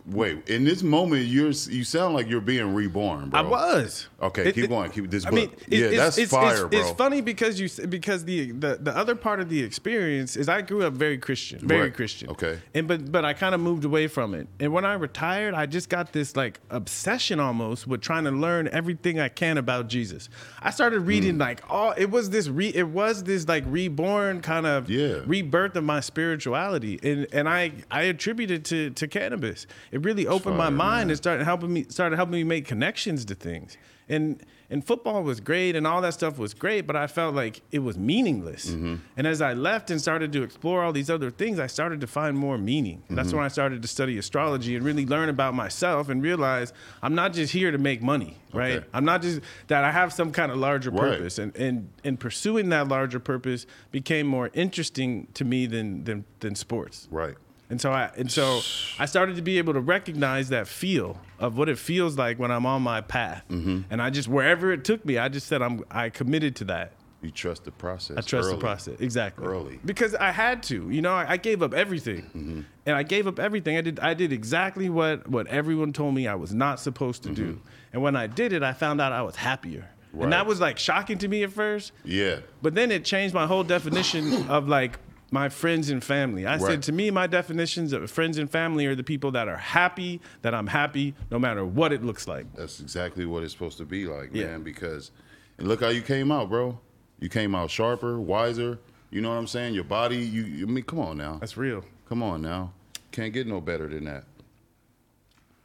Wait, 0.06 0.48
in 0.48 0.64
this 0.64 0.82
moment, 0.82 1.26
you're 1.26 1.48
you 1.48 1.84
sound 1.84 2.14
like 2.14 2.28
you're 2.28 2.40
being 2.40 2.74
reborn, 2.74 3.30
bro. 3.30 3.40
I 3.40 3.42
was. 3.42 4.08
Okay, 4.20 4.48
It- 4.48 4.54
keep 4.54 4.64
it- 4.64 4.68
going. 4.68 4.90
Keep 4.90 5.10
this. 5.10 5.26
I 5.26 5.30
But 5.30 5.34
mean, 5.36 5.50
it- 5.68 5.92
yeah, 5.92 5.96
that's 5.96 6.18
it's, 6.18 6.30
fire, 6.30 6.52
it's, 6.52 6.60
bro. 6.62 6.80
It's 6.80 6.90
funny 6.92 7.20
because 7.20 7.60
you 7.60 7.68
because 7.86 8.24
the, 8.24 8.52
the 8.52 8.78
the 8.80 8.96
other 8.96 9.14
part 9.14 9.40
of 9.40 9.48
the 9.48 9.62
experience 9.62 10.36
is 10.36 10.48
I 10.48 10.62
grew 10.62 10.82
up 10.84 10.94
very 10.94 11.18
Christian, 11.18 11.58
very 11.66 11.82
Right. 11.82 11.94
Christian. 11.94 12.30
Okay. 12.30 12.58
And 12.74 12.88
but 12.88 13.10
but 13.10 13.24
I 13.24 13.32
kind 13.34 13.54
of 13.54 13.60
moved 13.60 13.84
away 13.84 14.06
from 14.06 14.34
it. 14.34 14.48
And 14.60 14.72
when 14.72 14.84
I 14.84 14.94
retired, 14.94 15.54
I 15.54 15.66
just 15.66 15.88
got 15.88 16.12
this 16.12 16.36
like 16.36 16.60
obsession 16.70 17.40
almost 17.40 17.86
with 17.86 18.00
trying 18.00 18.24
to 18.24 18.30
learn 18.30 18.68
everything 18.68 19.20
I 19.20 19.28
can 19.28 19.58
about 19.58 19.88
Jesus. 19.88 20.28
I 20.62 20.70
started 20.70 21.00
reading 21.00 21.36
mm. 21.36 21.40
like 21.40 21.62
all 21.68 21.92
it 21.96 22.10
was 22.10 22.30
this 22.30 22.48
re 22.48 22.68
it 22.74 22.88
was 22.88 23.24
this 23.24 23.46
like 23.48 23.64
reborn 23.66 24.40
kind 24.40 24.66
of 24.66 24.88
Yeah. 24.90 25.20
rebirth 25.26 25.76
of 25.76 25.84
my 25.84 26.00
spirituality, 26.00 26.98
and 27.02 27.26
and 27.32 27.48
I 27.48 27.72
I 27.90 28.02
attributed 28.02 28.72
it 28.72 28.93
to 28.96 29.06
to 29.06 29.08
cannabis. 29.08 29.66
It 29.92 30.04
really 30.04 30.26
opened 30.26 30.56
my 30.56 30.70
mind 30.70 31.08
man. 31.08 31.10
and 31.10 31.16
started 31.16 31.44
helping 31.44 31.72
me 31.72 31.84
started 31.88 32.16
helping 32.16 32.34
me 32.34 32.44
make 32.44 32.66
connections 32.66 33.24
to 33.26 33.34
things. 33.34 33.76
And 34.08 34.42
and 34.70 34.84
football 34.86 35.22
was 35.22 35.40
great 35.40 35.76
and 35.76 35.86
all 35.86 36.00
that 36.02 36.14
stuff 36.14 36.36
was 36.38 36.52
great, 36.54 36.86
but 36.86 36.96
I 36.96 37.06
felt 37.06 37.34
like 37.34 37.62
it 37.70 37.78
was 37.78 37.96
meaningless. 37.98 38.66
Mm-hmm. 38.70 38.94
And 39.16 39.26
as 39.26 39.40
I 39.40 39.52
left 39.54 39.90
and 39.90 40.00
started 40.00 40.32
to 40.32 40.42
explore 40.42 40.82
all 40.84 40.92
these 40.92 41.08
other 41.10 41.30
things, 41.30 41.58
I 41.58 41.66
started 41.68 42.00
to 42.00 42.06
find 42.06 42.36
more 42.36 42.58
meaning. 42.58 43.02
That's 43.08 43.28
Mm-hmm. 43.28 43.36
when 43.38 43.44
I 43.46 43.48
started 43.48 43.82
to 43.82 43.88
study 43.88 44.18
astrology 44.18 44.74
and 44.76 44.84
really 44.84 45.06
learn 45.06 45.28
about 45.28 45.54
myself 45.54 46.08
and 46.10 46.22
realize 46.22 46.72
I'm 47.02 47.14
not 47.14 47.32
just 47.34 47.52
here 47.52 47.70
to 47.70 47.78
make 47.78 48.02
money, 48.02 48.36
right? 48.52 48.78
Okay. 48.78 48.86
I'm 48.94 49.04
not 49.04 49.22
just 49.22 49.40
that 49.68 49.84
I 49.84 49.90
have 49.92 50.12
some 50.12 50.32
kind 50.32 50.50
of 50.52 50.58
larger 50.58 50.90
Right. 50.90 51.00
purpose. 51.18 51.38
And 51.38 51.56
and 51.56 51.88
and 52.04 52.18
pursuing 52.20 52.68
that 52.70 52.88
larger 52.88 53.20
purpose 53.20 53.66
became 53.90 54.26
more 54.26 54.50
interesting 54.54 55.28
to 55.34 55.44
me 55.44 55.66
than 55.66 56.04
than 56.04 56.24
than 56.40 56.54
sports. 56.54 57.08
right. 57.10 57.36
And 57.74 57.80
so 57.80 57.90
I 57.90 58.08
and 58.16 58.30
so 58.30 58.60
I 59.00 59.06
started 59.06 59.34
to 59.34 59.42
be 59.42 59.58
able 59.58 59.72
to 59.72 59.80
recognize 59.80 60.50
that 60.50 60.68
feel 60.68 61.18
of 61.40 61.58
what 61.58 61.68
it 61.68 61.76
feels 61.76 62.16
like 62.16 62.38
when 62.38 62.52
I'm 62.52 62.66
on 62.66 62.82
my 62.82 63.00
path. 63.00 63.42
Mm-hmm. 63.50 63.80
And 63.90 64.00
I 64.00 64.10
just 64.10 64.28
wherever 64.28 64.72
it 64.72 64.84
took 64.84 65.04
me, 65.04 65.18
I 65.18 65.28
just 65.28 65.48
said 65.48 65.60
I'm 65.60 65.82
I 65.90 66.08
committed 66.08 66.54
to 66.56 66.66
that. 66.66 66.92
You 67.20 67.32
trust 67.32 67.64
the 67.64 67.72
process. 67.72 68.16
I 68.16 68.20
trust 68.20 68.46
early. 68.46 68.54
the 68.54 68.60
process. 68.60 69.00
Exactly. 69.00 69.44
Early. 69.44 69.80
Because 69.84 70.14
I 70.14 70.30
had 70.30 70.62
to. 70.64 70.88
You 70.88 71.02
know, 71.02 71.12
I, 71.12 71.32
I 71.32 71.36
gave 71.36 71.64
up 71.64 71.74
everything. 71.74 72.22
Mm-hmm. 72.26 72.60
And 72.86 72.96
I 72.96 73.02
gave 73.02 73.26
up 73.26 73.40
everything. 73.40 73.76
I 73.76 73.80
did 73.80 73.98
I 73.98 74.14
did 74.14 74.32
exactly 74.32 74.88
what 74.88 75.26
what 75.26 75.48
everyone 75.48 75.92
told 75.92 76.14
me 76.14 76.28
I 76.28 76.36
was 76.36 76.54
not 76.54 76.78
supposed 76.78 77.24
to 77.24 77.30
do. 77.30 77.60
And 77.92 78.02
when 78.02 78.14
I 78.14 78.28
did 78.28 78.52
it, 78.52 78.62
I 78.62 78.72
found 78.72 79.00
out 79.00 79.10
I 79.10 79.22
was 79.22 79.34
happier. 79.34 79.80
Mm-hmm. 79.80 80.16
Right. 80.18 80.24
And 80.24 80.32
that 80.32 80.46
was 80.46 80.60
like 80.60 80.78
shocking 80.78 81.18
to 81.18 81.26
me 81.26 81.42
at 81.42 81.50
first. 81.50 81.90
Yeah. 82.04 82.38
But 82.62 82.76
then 82.76 82.92
it 82.92 83.04
changed 83.04 83.34
my 83.34 83.48
whole 83.48 83.64
definition 83.64 84.48
of 84.48 84.68
like 84.68 85.00
my 85.34 85.48
friends 85.48 85.90
and 85.90 86.02
family. 86.02 86.46
I 86.46 86.52
Right. 86.52 86.60
said 86.62 86.82
to 86.84 86.92
me, 86.92 87.10
my 87.10 87.26
definitions 87.26 87.92
of 87.92 88.08
friends 88.08 88.38
and 88.38 88.48
family 88.48 88.86
are 88.86 88.94
the 88.94 89.02
people 89.02 89.32
that 89.32 89.48
are 89.48 89.56
happy, 89.56 90.20
that 90.42 90.54
I'm 90.54 90.68
happy, 90.68 91.12
no 91.30 91.40
matter 91.40 91.64
what 91.66 91.92
it 91.92 92.04
looks 92.04 92.28
like. 92.28 92.46
That's 92.54 92.78
exactly 92.80 93.26
what 93.26 93.42
it's 93.42 93.52
supposed 93.52 93.76
to 93.78 93.84
be 93.84 94.06
like, 94.06 94.30
Yeah. 94.32 94.46
man. 94.46 94.62
Because, 94.62 95.10
and 95.58 95.66
look 95.66 95.80
how 95.80 95.88
you 95.88 96.02
came 96.02 96.30
out, 96.30 96.48
bro. 96.48 96.78
You 97.18 97.28
came 97.28 97.52
out 97.54 97.70
sharper, 97.70 98.20
wiser. 98.20 98.78
You 99.10 99.20
know 99.22 99.28
what 99.30 99.36
I'm 99.38 99.48
saying? 99.48 99.74
Your 99.74 99.84
body. 99.84 100.18
You. 100.18 100.66
I 100.66 100.70
mean, 100.70 100.84
come 100.84 101.00
on 101.00 101.16
now. 101.18 101.38
That's 101.40 101.56
real. 101.56 101.84
Come 102.08 102.22
on 102.22 102.40
now. 102.40 102.72
Can't 103.10 103.32
get 103.32 103.46
no 103.48 103.60
better 103.60 103.88
than 103.88 104.04
that. 104.04 104.24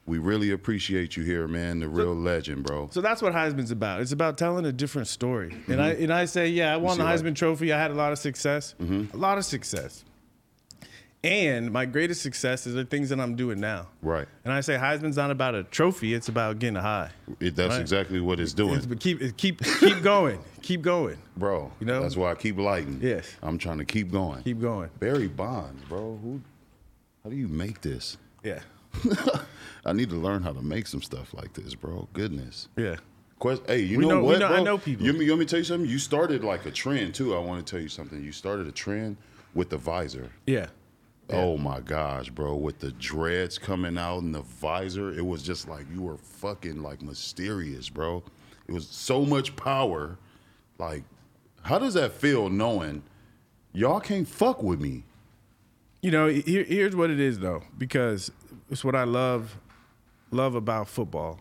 We 0.10 0.18
really 0.18 0.50
appreciate 0.50 1.16
you 1.16 1.24
here, 1.24 1.48
man. 1.48 1.80
The 1.82 1.88
real 1.88 2.16
legend, 2.16 2.64
bro. 2.64 2.90
So 2.92 3.00
that's 3.00 3.22
what 3.22 3.32
Heisman's 3.32 3.70
about. 3.70 4.02
It's 4.02 4.12
about 4.12 4.40
telling 4.40 4.66
a 4.66 4.72
different 4.72 5.08
story. 5.08 5.52
And 5.52 5.78
mm-hmm. 5.78 5.82
I 5.82 5.90
and 5.92 6.12
I 6.12 6.26
say, 6.26 6.48
yeah, 6.48 6.74
I 6.74 6.78
won 6.78 6.98
the 6.98 7.04
Heisman 7.04 7.36
Trophy. 7.36 7.72
I 7.72 7.80
had 7.80 7.92
a 7.92 7.94
lot 7.94 8.12
of 8.12 8.18
success, 8.18 8.74
mm-hmm. 8.82 9.16
a 9.16 9.20
lot 9.20 9.38
of 9.38 9.46
success. 9.46 10.04
And 11.24 11.72
my 11.72 11.86
greatest 11.86 12.24
success 12.24 12.66
is 12.66 12.74
the 12.74 12.86
things 12.86 13.10
that 13.10 13.20
I'm 13.20 13.36
doing 13.36 13.60
now. 13.60 13.88
Right. 14.02 14.28
And 14.46 14.52
I 14.52 14.62
say 14.62 14.78
Heisman's 14.78 15.18
not 15.18 15.30
about 15.30 15.54
a 15.54 15.64
trophy; 15.64 16.16
it's 16.16 16.28
about 16.28 16.58
getting 16.58 16.78
a 16.78 16.82
high. 16.82 17.12
It, 17.40 17.56
that's 17.56 17.74
Right. 17.74 17.82
exactly 17.82 18.20
what 18.20 18.40
it's 18.40 18.54
doing, 18.54 18.76
It's, 18.76 18.88
but 18.88 19.00
keep 19.00 19.22
it- 19.22 19.38
keep 19.38 19.62
keep 19.80 20.02
going, 20.02 20.40
keep 20.64 20.82
going, 20.82 21.20
bro. 21.38 21.72
You 21.80 21.86
know? 21.86 22.02
That's 22.02 22.18
why 22.18 22.32
I 22.32 22.36
keep 22.36 22.58
lighting. 22.58 23.00
Yes. 23.04 23.30
I'm 23.44 23.60
trying 23.60 23.78
to 23.78 23.86
keep 23.86 24.12
going. 24.12 24.42
keep 24.42 24.60
going. 24.60 24.90
Barry 25.00 25.28
Bonds, 25.28 25.84
bro. 25.88 26.18
Who? 26.24 26.42
How 27.24 27.30
do 27.30 27.36
you 27.36 27.48
make 27.48 27.82
this? 27.82 28.18
Yeah, 28.44 28.62
I 29.86 29.94
need 29.94 30.10
to 30.10 30.16
learn 30.16 30.44
how 30.44 30.54
to 30.54 30.62
make 30.62 30.88
some 30.88 31.02
stuff 31.02 31.34
like 31.34 31.54
this, 31.54 31.76
bro. 31.76 32.08
Goodness. 32.14 32.68
yeah. 32.76 32.98
Quest, 33.40 33.62
hey, 33.68 33.80
you 33.80 34.00
know, 34.00 34.10
know- 34.10 34.24
what, 34.24 34.40
know- 34.40 34.48
I 34.48 34.62
know 34.62 34.78
people. 34.78 35.06
You, 35.06 35.14
you 35.14 35.30
want 35.32 35.40
me 35.40 35.46
to 35.46 35.50
tell 35.50 35.60
you 35.60 35.64
something? 35.64 35.90
You 35.90 35.98
started 36.00 36.44
like 36.44 36.66
a 36.66 36.72
trend 36.72 37.16
too. 37.16 37.34
I 37.36 37.40
want 37.40 37.66
to 37.66 37.72
tell 37.72 37.82
you 37.82 37.88
something. 37.88 38.22
You 38.22 38.34
started 38.34 38.68
a 38.68 38.72
trend 38.72 39.16
with 39.54 39.70
the 39.70 39.78
visor. 39.78 40.30
Yeah. 40.46 40.68
Oh 41.32 41.58
my 41.58 41.80
gosh, 41.80 42.30
bro! 42.32 42.56
With 42.56 42.80
the 42.80 42.92
dreads 42.94 43.60
coming 43.60 43.98
out 44.00 44.24
and 44.24 44.34
the 44.34 44.42
visor, 44.42 45.14
it 45.14 45.24
was 45.26 45.44
just 45.44 45.70
like 45.70 45.86
you 45.94 46.02
were 46.02 46.18
fucking 46.18 46.82
like 46.82 47.04
mysterious, 47.04 47.88
bro. 47.88 48.24
It 48.68 48.74
was 48.74 48.88
so 48.88 49.24
much 49.24 49.56
power. 49.56 50.18
Like, 50.80 51.04
how 51.62 51.78
does 51.78 51.94
that 51.94 52.14
feel 52.14 52.50
knowing 52.50 53.04
y'all 53.74 54.00
can't 54.00 54.28
fuck 54.28 54.64
with 54.64 54.82
me? 54.82 55.04
You 56.02 56.10
know, 56.12 56.28
here, 56.30 56.64
here's 56.64 56.96
what 56.96 57.12
it 57.12 57.20
is 57.20 57.40
though, 57.40 57.62
because 57.78 58.32
it's 58.72 58.84
what 58.84 58.96
I 58.96 59.04
love 59.04 59.56
love 60.32 60.56
about 60.56 60.88
football, 60.88 61.40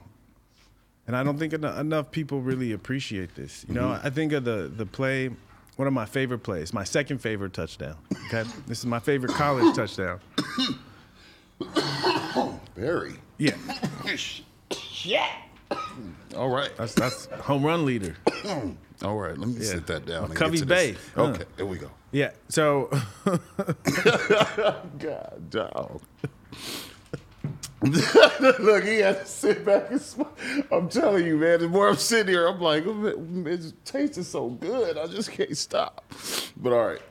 and 1.07 1.17
I 1.17 1.23
don't 1.23 1.39
think 1.39 1.55
eno- 1.55 1.79
enough 1.79 2.11
people 2.11 2.41
really 2.41 2.73
appreciate 2.73 3.35
this. 3.35 3.65
You 3.69 3.75
know, 3.75 3.89
mm-hmm. 3.89 4.07
I 4.07 4.11
think 4.11 4.33
of 4.33 4.45
the 4.45 4.71
the 4.75 4.87
play, 4.87 5.31
one 5.77 5.89
of 5.89 5.95
my 5.95 6.07
favorite 6.07 6.41
plays, 6.41 6.73
my 6.73 6.85
second 6.85 7.19
favorite 7.19 7.53
touchdown. 7.53 7.97
Okay, 8.27 8.49
this 8.67 8.79
is 8.79 8.87
my 8.87 9.01
favorite 9.01 9.33
college 9.33 9.75
touchdown. 9.75 10.21
Barry. 12.75 13.15
Yeah, 13.39 13.57
yeah. 15.03 15.29
All 16.37 16.49
right. 16.49 16.71
that's 16.77 16.95
that's 16.95 17.27
home 17.27 17.65
run 17.65 17.85
leader. 17.85 18.17
All 19.03 19.17
right. 19.17 19.37
Let 19.39 19.49
me 19.49 19.61
sit 19.61 19.87
that 19.87 20.07
down. 20.07 20.25
and 20.25 20.33
get 20.33 20.39
Covey 20.39 20.59
to 20.59 20.65
this. 20.65 20.93
Bay. 20.93 20.99
Huh. 21.15 21.23
Okay. 21.25 21.45
Here 21.57 21.67
we 21.67 21.79
go. 21.79 21.91
Yeah, 22.11 22.31
so 22.49 22.91
God, 24.99 25.51
dog. 25.51 26.01
Look, 27.81 28.85
he 28.85 28.99
had 28.99 29.21
to 29.21 29.27
sit 29.27 29.65
back 29.65 29.91
and 29.91 30.01
smile. 30.01 30.33
I'm 30.73 30.89
telling 30.89 31.25
you, 31.25 31.37
man. 31.37 31.61
The 31.61 31.69
more 31.69 31.89
I'm 31.89 31.97
sitting 31.97 32.27
here, 32.29 32.49
I'm 32.49 32.61
like, 32.61 32.85
it 32.85 33.85
tastes 33.85 34.29
so 34.29 34.49
good. 34.51 34.99
I 34.99 35.07
just 35.07 35.31
can't 35.31 35.57
stop. 35.57 36.05
But 36.57 36.73
all 36.73 36.87
right. 36.87 37.03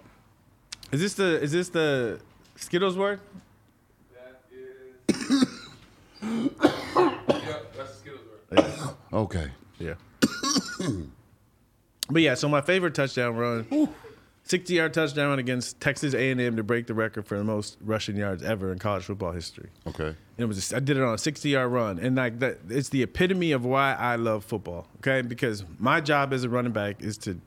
is 0.91 0.99
this 0.99 1.13
the 1.13 1.41
is 1.41 1.53
this 1.53 1.69
the 1.69 2.19
Skittles 2.55 2.97
word? 2.97 3.21
Yeah, 6.19 7.59
that's 7.77 7.99
Skittles 7.99 8.21
word? 8.51 8.95
Okay. 9.13 9.49
Yeah. 9.79 9.93
but 12.09 12.21
yeah, 12.21 12.33
so 12.33 12.49
my 12.49 12.59
favorite 12.61 12.93
touchdown 12.95 13.35
run, 13.37 13.89
60 14.43 14.73
yard 14.73 14.93
touchdown 14.93 15.39
against 15.39 15.79
Texas 15.79 16.13
A&M 16.13 16.55
to 16.57 16.63
break 16.63 16.87
the 16.87 16.93
record 16.93 17.25
for 17.25 17.37
the 17.37 17.43
most 17.43 17.77
rushing 17.81 18.17
yards 18.17 18.43
ever 18.43 18.73
in 18.73 18.79
college 18.79 19.03
football 19.03 19.31
history. 19.31 19.69
Okay. 19.85 20.15
And 20.37 20.43
it 20.43 20.47
was 20.47 20.71
I 20.73 20.79
did 20.79 20.97
it 20.97 21.03
on 21.03 21.15
a 21.15 21.17
60 21.17 21.49
yard 21.49 21.71
run, 21.71 21.99
and 21.99 22.15
like 22.15 22.39
that, 22.39 22.59
it's 22.69 22.89
the 22.89 23.03
epitome 23.03 23.51
of 23.51 23.65
why 23.65 23.93
I 23.93 24.15
love 24.17 24.43
football. 24.45 24.87
Okay, 24.97 25.21
because 25.21 25.65
my 25.79 25.99
job 25.99 26.31
as 26.31 26.43
a 26.43 26.49
running 26.49 26.73
back 26.73 27.01
is 27.01 27.17
to 27.19 27.39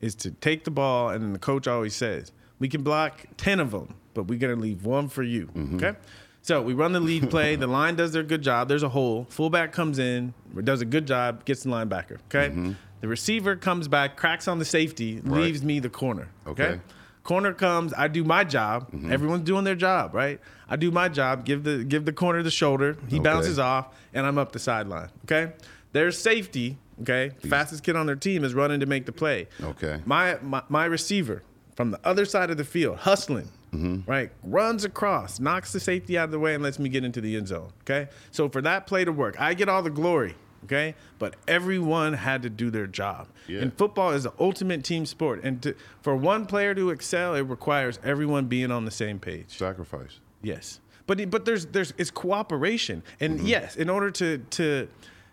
is 0.00 0.14
to 0.16 0.32
take 0.32 0.64
the 0.64 0.70
ball, 0.70 1.10
and 1.10 1.34
the 1.34 1.38
coach 1.38 1.68
always 1.68 1.94
says 1.94 2.32
we 2.58 2.68
can 2.68 2.82
block 2.82 3.26
10 3.36 3.60
of 3.60 3.70
them, 3.70 3.94
but 4.14 4.24
we're 4.24 4.38
gonna 4.38 4.56
leave 4.56 4.84
one 4.84 5.08
for 5.08 5.22
you. 5.22 5.46
Mm-hmm. 5.46 5.76
Okay. 5.76 5.98
So 6.42 6.60
we 6.60 6.74
run 6.74 6.92
the 6.92 6.98
lead 6.98 7.30
play. 7.30 7.54
The 7.54 7.68
line 7.68 7.94
does 7.94 8.10
their 8.10 8.24
good 8.24 8.42
job. 8.42 8.68
There's 8.68 8.82
a 8.82 8.88
hole. 8.88 9.28
Fullback 9.30 9.70
comes 9.70 10.00
in, 10.00 10.34
does 10.64 10.80
a 10.80 10.84
good 10.84 11.06
job, 11.06 11.44
gets 11.44 11.62
the 11.62 11.70
linebacker. 11.70 12.18
Okay. 12.26 12.48
Mm-hmm. 12.50 12.72
The 13.00 13.08
receiver 13.08 13.54
comes 13.56 13.86
back, 13.86 14.16
cracks 14.16 14.48
on 14.48 14.58
the 14.58 14.64
safety, 14.64 15.20
leaves 15.20 15.62
me 15.62 15.78
the 15.78 15.88
corner. 15.88 16.28
Okay. 16.46 16.64
Okay. 16.64 16.80
Corner 17.22 17.52
comes, 17.52 17.94
I 17.96 18.08
do 18.08 18.24
my 18.24 18.42
job. 18.44 18.90
Mm-hmm. 18.90 19.12
Everyone's 19.12 19.44
doing 19.44 19.64
their 19.64 19.74
job, 19.76 20.12
right? 20.14 20.40
I 20.68 20.76
do 20.76 20.90
my 20.90 21.08
job, 21.08 21.44
give 21.44 21.62
the 21.64 21.84
give 21.84 22.04
the 22.04 22.12
corner 22.12 22.42
the 22.42 22.50
shoulder. 22.50 22.96
He 23.08 23.16
Okay. 23.16 23.22
bounces 23.24 23.58
off, 23.58 23.94
and 24.12 24.26
I'm 24.26 24.38
up 24.38 24.52
the 24.52 24.58
sideline. 24.58 25.10
Okay. 25.24 25.52
There's 25.92 26.18
safety. 26.18 26.78
Okay. 27.02 27.30
Fastest 27.48 27.82
kid 27.84 27.96
on 27.96 28.06
their 28.06 28.16
team 28.16 28.42
is 28.44 28.54
running 28.54 28.80
to 28.80 28.86
make 28.86 29.06
the 29.06 29.12
play. 29.12 29.48
Okay. 29.62 30.00
My 30.04 30.38
my, 30.42 30.62
my 30.68 30.84
receiver 30.86 31.42
from 31.76 31.90
the 31.90 32.00
other 32.04 32.24
side 32.24 32.50
of 32.50 32.56
the 32.56 32.64
field, 32.64 32.98
hustling, 32.98 33.48
Mm-hmm. 33.72 34.10
right, 34.10 34.30
runs 34.42 34.84
across, 34.84 35.40
knocks 35.40 35.72
the 35.72 35.80
safety 35.80 36.18
out 36.18 36.24
of 36.26 36.30
the 36.30 36.38
way, 36.38 36.52
and 36.54 36.62
lets 36.62 36.78
me 36.78 36.90
get 36.90 37.04
into 37.04 37.22
the 37.22 37.36
end 37.36 37.48
zone. 37.48 37.72
Okay. 37.82 38.08
So 38.30 38.48
for 38.50 38.60
that 38.62 38.86
play 38.86 39.04
to 39.04 39.12
work, 39.12 39.40
I 39.40 39.54
get 39.54 39.68
all 39.68 39.82
the 39.82 39.88
glory. 39.90 40.34
Okay. 40.64 40.94
But 41.18 41.34
everyone 41.48 42.12
had 42.12 42.42
to 42.42 42.50
do 42.50 42.70
their 42.70 42.86
job. 42.86 43.28
Yeah. 43.48 43.60
And 43.60 43.76
football 43.76 44.12
is 44.12 44.22
the 44.22 44.32
ultimate 44.38 44.84
team 44.84 45.06
sport. 45.06 45.40
And 45.42 45.62
to, 45.62 45.74
for 46.02 46.14
one 46.16 46.46
player 46.46 46.74
to 46.74 46.90
excel, 46.90 47.34
it 47.34 47.42
requires 47.42 47.98
everyone 48.04 48.46
being 48.46 48.70
on 48.70 48.84
the 48.84 48.90
same 48.90 49.18
page. 49.18 49.58
Sacrifice. 49.58 50.20
Yes, 50.42 50.80
but 51.06 51.30
but 51.30 51.44
there's 51.44 51.66
there's 51.66 51.92
it's 51.98 52.10
cooperation, 52.10 53.02
and 53.20 53.38
mm-hmm. 53.38 53.46
yes, 53.46 53.76
in 53.76 53.88
order 53.88 54.10
to 54.10 54.38
to 54.38 54.88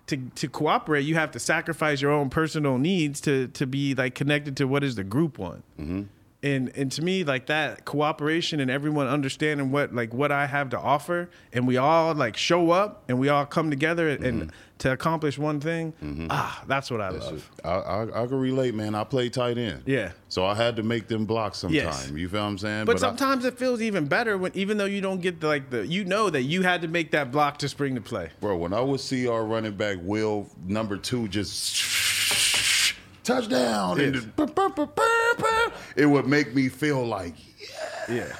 to 0.08 0.18
to 0.36 0.48
cooperate, 0.48 1.02
you 1.02 1.16
have 1.16 1.32
to 1.32 1.40
sacrifice 1.40 2.02
your 2.02 2.12
own 2.12 2.30
personal 2.30 2.78
needs 2.78 3.22
to 3.22 3.48
to 3.50 3.66
be 3.66 3.96
like 3.96 4.16
connected 4.16 4.58
to 4.58 4.68
what 4.68 4.84
is 4.84 4.96
the 4.96 5.04
group 5.04 5.38
one. 5.38 5.64
Mm-hmm. 5.80 6.04
and 6.42 6.72
and 6.76 6.92
to 6.94 7.02
me 7.02 7.24
like 7.24 7.48
that 7.48 7.86
cooperation 7.86 8.60
and 8.60 8.72
everyone 8.72 9.08
understanding 9.08 9.72
what 9.72 9.94
like 9.94 10.14
what 10.14 10.32
I 10.32 10.48
have 10.48 10.70
to 10.70 10.80
offer 10.80 11.30
and 11.54 11.68
we 11.68 11.78
all 11.78 12.14
like 12.14 12.38
show 12.38 12.72
up 12.72 13.04
and 13.08 13.20
we 13.20 13.30
all 13.30 13.46
come 13.46 13.70
together 13.70 14.10
and, 14.10 14.24
and 14.24 14.52
to 14.80 14.92
accomplish 14.94 15.38
one 15.38 15.60
thing 15.60 15.94
ah 16.30 16.64
that's 16.68 16.90
what 16.90 17.02
I 17.02 17.10
love 17.10 17.50
I, 17.66 17.70
I, 17.70 18.24
I 18.24 18.28
can 18.28 18.40
relate, 18.40 18.74
man. 18.74 18.96
I 18.96 19.04
play 19.04 19.30
tight 19.30 19.58
end. 19.58 19.84
Yeah. 19.86 20.12
So 20.30 20.46
I 20.46 20.56
had 20.56 20.76
to 20.78 20.84
make 20.84 21.08
them 21.10 21.26
block 21.26 21.54
sometime. 21.56 21.76
Yes. 21.76 22.10
You 22.16 22.30
feel 22.30 22.42
what 22.42 22.48
I'm 22.48 22.58
saying? 22.58 22.86
but, 22.86 22.96
I- 22.96 23.00
sometimes 23.00 23.44
it 23.46 23.58
feels 23.58 23.82
even 23.82 24.08
better 24.08 24.38
when 24.38 24.52
even 24.56 24.78
though 24.78 24.86
you 24.86 25.02
don't 25.02 25.22
get 25.22 25.42
the, 25.42 25.48
like 25.48 25.70
the 25.70 25.86
you 25.86 26.06
know 26.06 26.30
that 26.30 26.44
you 26.44 26.62
had 26.62 26.82
to 26.84 26.88
make 26.88 27.12
that 27.12 27.32
block 27.32 27.58
to 27.60 27.68
spring 27.70 27.94
the 27.96 28.02
play 28.02 28.30
Bro, 28.40 28.58
when 28.58 28.74
I 28.74 28.80
would 28.82 29.02
see 29.02 29.28
our 29.28 29.44
running 29.46 29.74
back 29.74 29.98
Will 30.02 30.48
number 30.66 30.96
two 30.98 31.28
just 31.28 32.96
touchdown, 33.24 34.00
and 34.00 34.16
Yes. 34.16 34.26
the- 34.36 35.72
it 35.96 36.06
would 36.06 36.26
make 36.28 36.56
me 36.56 36.70
feel 36.70 37.06
like 37.06 37.36
yeah 38.08 38.34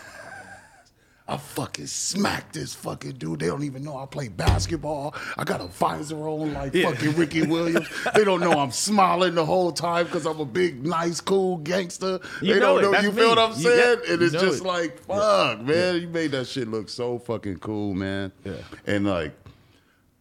I 1.30 1.38
fucking 1.38 1.86
smacked 1.86 2.54
this 2.54 2.74
fucking 2.74 3.14
dude. 3.14 3.40
They 3.42 3.46
don't 3.48 3.64
even 3.64 3.84
know 3.84 3.98
I 3.98 4.08
play 4.08 4.30
basketball. 4.30 5.14
I 5.38 5.44
got 5.44 5.62
a 5.62 5.68
visor 5.68 6.28
on 6.28 6.54
like 6.56 6.74
Yeah. 6.74 6.90
fucking 6.90 7.16
Ricky 7.16 7.46
Williams. 7.46 7.88
they 8.16 8.24
don't 8.24 8.40
know 8.40 8.54
I'm 8.54 8.72
smiling 8.72 9.36
the 9.36 9.46
whole 9.46 9.72
time 9.72 10.06
because 10.06 10.26
I'm 10.26 10.40
a 10.40 10.46
big, 10.46 10.84
nice, 10.84 11.22
cool 11.22 11.58
gangster. 11.58 12.20
You 12.42 12.56
they 12.56 12.60
don't 12.60 12.80
it. 12.80 12.82
know. 12.82 12.92
That's 12.92 13.04
you 13.04 13.12
me. 13.12 13.18
feel 13.18 13.30
what 13.30 13.38
I'm 13.38 13.52
You- 13.52 13.62
saying? 13.64 14.00
yeah, 14.08 14.14
and 14.14 14.22
it's 14.24 14.34
just 14.34 14.62
it. 14.62 14.68
like, 14.68 15.00
fuck, 15.04 15.62
man. 15.62 16.02
You 16.02 16.08
made 16.08 16.32
that 16.32 16.48
shit 16.48 16.68
look 16.68 16.90
so 16.90 17.20
fucking 17.20 17.58
cool, 17.60 17.94
man. 17.94 18.32
Yeah. 18.44 18.54
And 18.88 19.06
like, 19.06 19.34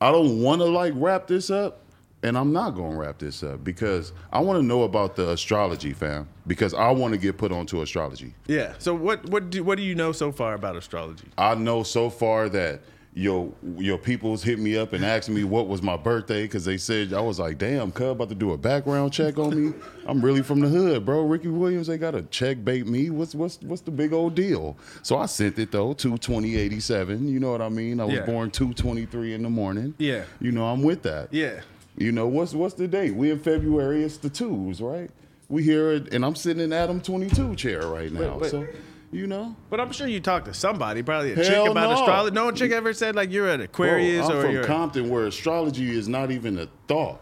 I 0.00 0.12
don't 0.12 0.42
want 0.42 0.60
to 0.60 0.66
like 0.66 0.92
wrap 0.94 1.26
this 1.26 1.48
up, 1.50 1.80
and 2.22 2.36
I'm 2.36 2.52
not 2.52 2.70
gonna 2.70 2.96
wrap 2.96 3.18
this 3.18 3.42
up 3.42 3.62
because 3.64 4.12
I 4.32 4.40
want 4.40 4.58
to 4.58 4.62
know 4.66 4.82
about 4.82 5.14
the 5.16 5.30
astrology, 5.30 5.92
fam. 5.92 6.28
Because 6.46 6.74
I 6.74 6.90
want 6.90 7.12
to 7.14 7.18
get 7.18 7.36
put 7.38 7.52
onto 7.52 7.82
astrology. 7.82 8.34
yeah 8.46 8.74
so 8.78 8.94
what 8.94 9.24
what 9.30 9.50
do 9.50 9.62
what 9.62 9.76
do 9.78 9.84
you 9.84 9.94
know 9.94 10.12
so 10.12 10.32
far 10.32 10.54
about 10.54 10.76
astrology 10.76 11.26
I 11.36 11.54
know 11.54 11.82
so 11.82 12.10
far 12.10 12.48
that 12.50 12.80
your 13.14 13.52
your 13.76 13.98
people's 13.98 14.42
hit 14.44 14.58
me 14.60 14.76
up 14.76 14.92
and 14.92 15.04
asked 15.04 15.28
me 15.28 15.42
what 15.42 15.66
was 15.66 15.82
my 15.82 15.96
birthday 15.96 16.42
because 16.42 16.64
they 16.64 16.76
said 16.76 17.12
I 17.12 17.20
was 17.20 17.38
like, 17.40 17.58
damn, 17.58 17.90
cuz 17.90 18.06
about 18.10 18.28
to 18.28 18.34
do 18.34 18.52
a 18.52 18.58
background 18.58 19.12
check 19.12 19.38
on 19.38 19.50
me. 19.70 19.72
I'm 20.06 20.20
really 20.24 20.42
from 20.42 20.60
the 20.60 20.68
hood, 20.68 21.04
bro. 21.04 21.22
Ricky 21.22 21.48
Williams, 21.48 21.88
they 21.88 21.98
got 21.98 22.12
to 22.12 22.22
check 22.22 22.62
bait 22.64 22.86
me. 22.86 23.10
What's 23.10 23.34
what's 23.34 23.58
what's 23.62 23.82
the 23.82 23.90
big 23.90 24.12
old 24.12 24.34
deal? 24.36 24.76
So 25.02 25.16
I 25.18 25.26
sent 25.26 25.58
it 25.58 25.72
though, 25.72 25.94
two 25.94 26.16
twenty 26.18 26.56
eighty 26.56 26.78
seven. 26.80 27.26
You 27.26 27.40
know 27.40 27.50
what 27.50 27.62
I 27.62 27.70
mean? 27.70 27.98
I 27.98 28.04
was 28.04 28.14
Yeah. 28.14 28.26
born 28.26 28.50
two 28.52 28.72
twenty 28.74 29.04
three 29.06 29.34
in 29.34 29.42
the 29.42 29.50
morning. 29.50 29.94
Yeah. 29.98 30.22
You 30.40 30.52
know, 30.52 30.66
I'm 30.66 30.82
with 30.82 31.02
that. 31.02 31.32
yeah 31.32 31.60
You 31.98 32.12
know, 32.12 32.26
what's 32.28 32.54
what's 32.54 32.74
the 32.74 32.86
date? 32.88 33.14
We 33.14 33.30
in 33.30 33.38
February, 33.40 34.04
it's 34.04 34.18
the 34.18 34.30
twos, 34.30 34.80
right? 34.80 35.10
We 35.48 35.62
here 35.62 35.92
and 36.12 36.24
I'm 36.24 36.36
sitting 36.36 36.62
in 36.62 36.72
Adam 36.72 37.00
22 37.00 37.56
chair 37.56 37.86
right 37.86 38.12
now. 38.12 38.38
but- 38.38 38.50
so, 38.50 38.66
you 39.10 39.26
know. 39.26 39.56
But 39.70 39.80
I'm 39.80 39.90
sure 39.90 40.06
you 40.06 40.20
talked 40.20 40.46
to 40.46 40.54
somebody, 40.54 41.02
probably 41.02 41.32
a 41.32 41.34
Hell 41.36 41.44
chick 41.44 41.70
about 41.70 41.90
no. 41.90 41.94
astrology. 42.00 42.34
No 42.34 42.50
chick 42.52 42.70
ever 42.72 42.92
said 42.92 43.16
like 43.16 43.30
you're 43.32 43.48
an 43.48 43.62
Aquarius 43.62 44.26
Bro, 44.26 44.34
I'm 44.34 44.38
or 44.38 44.42
from 44.42 44.52
you're 44.52 44.64
Compton, 44.64 45.08
where 45.08 45.26
astrology 45.26 45.90
is 45.96 46.08
not 46.08 46.30
even 46.30 46.58
a 46.58 46.68
thought. 46.86 47.20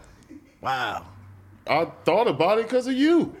wow. 0.61 1.05
I 1.65 1.85
thought 2.05 2.27
about 2.27 2.59
it 2.59 2.63
because 2.67 2.87
of 2.87 2.93
you. 2.93 3.35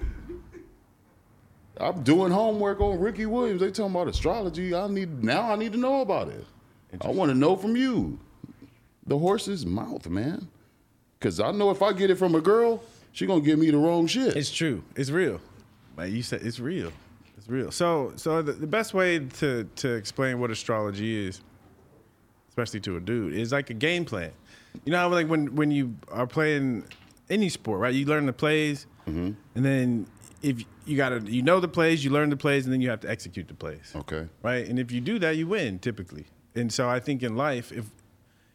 I'm 1.79 2.01
doing 2.03 2.31
homework 2.31 2.81
on 2.81 2.99
Ricky 2.99 3.25
Williams. 3.25 3.61
They 3.61 3.69
talking 3.69 3.91
about 3.95 4.07
astrology. 4.07 4.73
I 4.73 4.87
need 4.87 5.23
now. 5.23 5.51
I 5.51 5.55
need 5.55 5.73
to 5.73 5.77
know 5.77 6.01
about 6.01 6.29
it. 6.29 6.43
I 7.01 7.09
want 7.09 7.29
to 7.29 7.35
know 7.37 7.55
from 7.55 7.75
you, 7.75 8.17
the 9.05 9.17
horse's 9.17 9.65
mouth, 9.65 10.07
man. 10.09 10.47
Because 11.19 11.39
I 11.39 11.51
know 11.51 11.71
if 11.71 11.81
I 11.81 11.93
get 11.93 12.09
it 12.09 12.15
from 12.15 12.35
a 12.35 12.41
girl, 12.41 12.83
she 13.11 13.25
gonna 13.25 13.41
give 13.41 13.57
me 13.59 13.71
the 13.71 13.77
wrong 13.77 14.07
shit. 14.07 14.35
It's 14.35 14.51
true. 14.51 14.83
It's 14.95 15.09
real. 15.09 15.39
Like 15.97 16.11
you 16.11 16.21
said, 16.23 16.41
it's 16.43 16.59
real. 16.59 16.91
It's 17.37 17.47
real. 17.49 17.71
So, 17.71 18.13
so 18.15 18.41
the, 18.41 18.53
the 18.53 18.67
best 18.67 18.93
way 18.93 19.19
to 19.19 19.63
to 19.77 19.93
explain 19.93 20.39
what 20.39 20.51
astrology 20.51 21.27
is, 21.27 21.41
especially 22.49 22.79
to 22.81 22.97
a 22.97 22.99
dude, 22.99 23.33
is 23.33 23.51
like 23.51 23.69
a 23.69 23.73
game 23.73 24.05
plan. 24.05 24.31
You 24.85 24.91
know 24.91 24.99
how 24.99 25.09
like 25.09 25.27
when 25.27 25.55
when 25.55 25.71
you 25.71 25.95
are 26.09 26.27
playing 26.27 26.83
any 27.29 27.49
sport, 27.49 27.79
right? 27.79 27.93
You 27.93 28.05
learn 28.05 28.25
the 28.25 28.33
plays, 28.33 28.85
Mm-hmm. 29.07 29.31
and 29.55 29.65
then 29.65 30.05
if 30.41 30.63
you 30.85 30.97
gotta 30.97 31.19
you 31.21 31.41
know 31.41 31.59
the 31.59 31.67
plays, 31.67 32.03
you 32.03 32.11
learn 32.11 32.29
the 32.29 32.37
plays, 32.37 32.65
and 32.65 32.73
then 32.73 32.81
you 32.81 32.89
have 32.89 32.99
to 33.01 33.09
execute 33.09 33.47
the 33.47 33.53
plays. 33.53 33.91
okay. 33.95 34.27
right? 34.43 34.67
And 34.67 34.77
if 34.77 34.91
you 34.91 35.01
do 35.01 35.17
that, 35.19 35.35
you 35.37 35.47
win 35.47 35.79
typically. 35.79 36.25
And 36.55 36.71
so 36.73 36.89
I 36.89 36.99
think 36.99 37.23
in 37.23 37.35
life, 37.35 37.71
if 37.71 37.85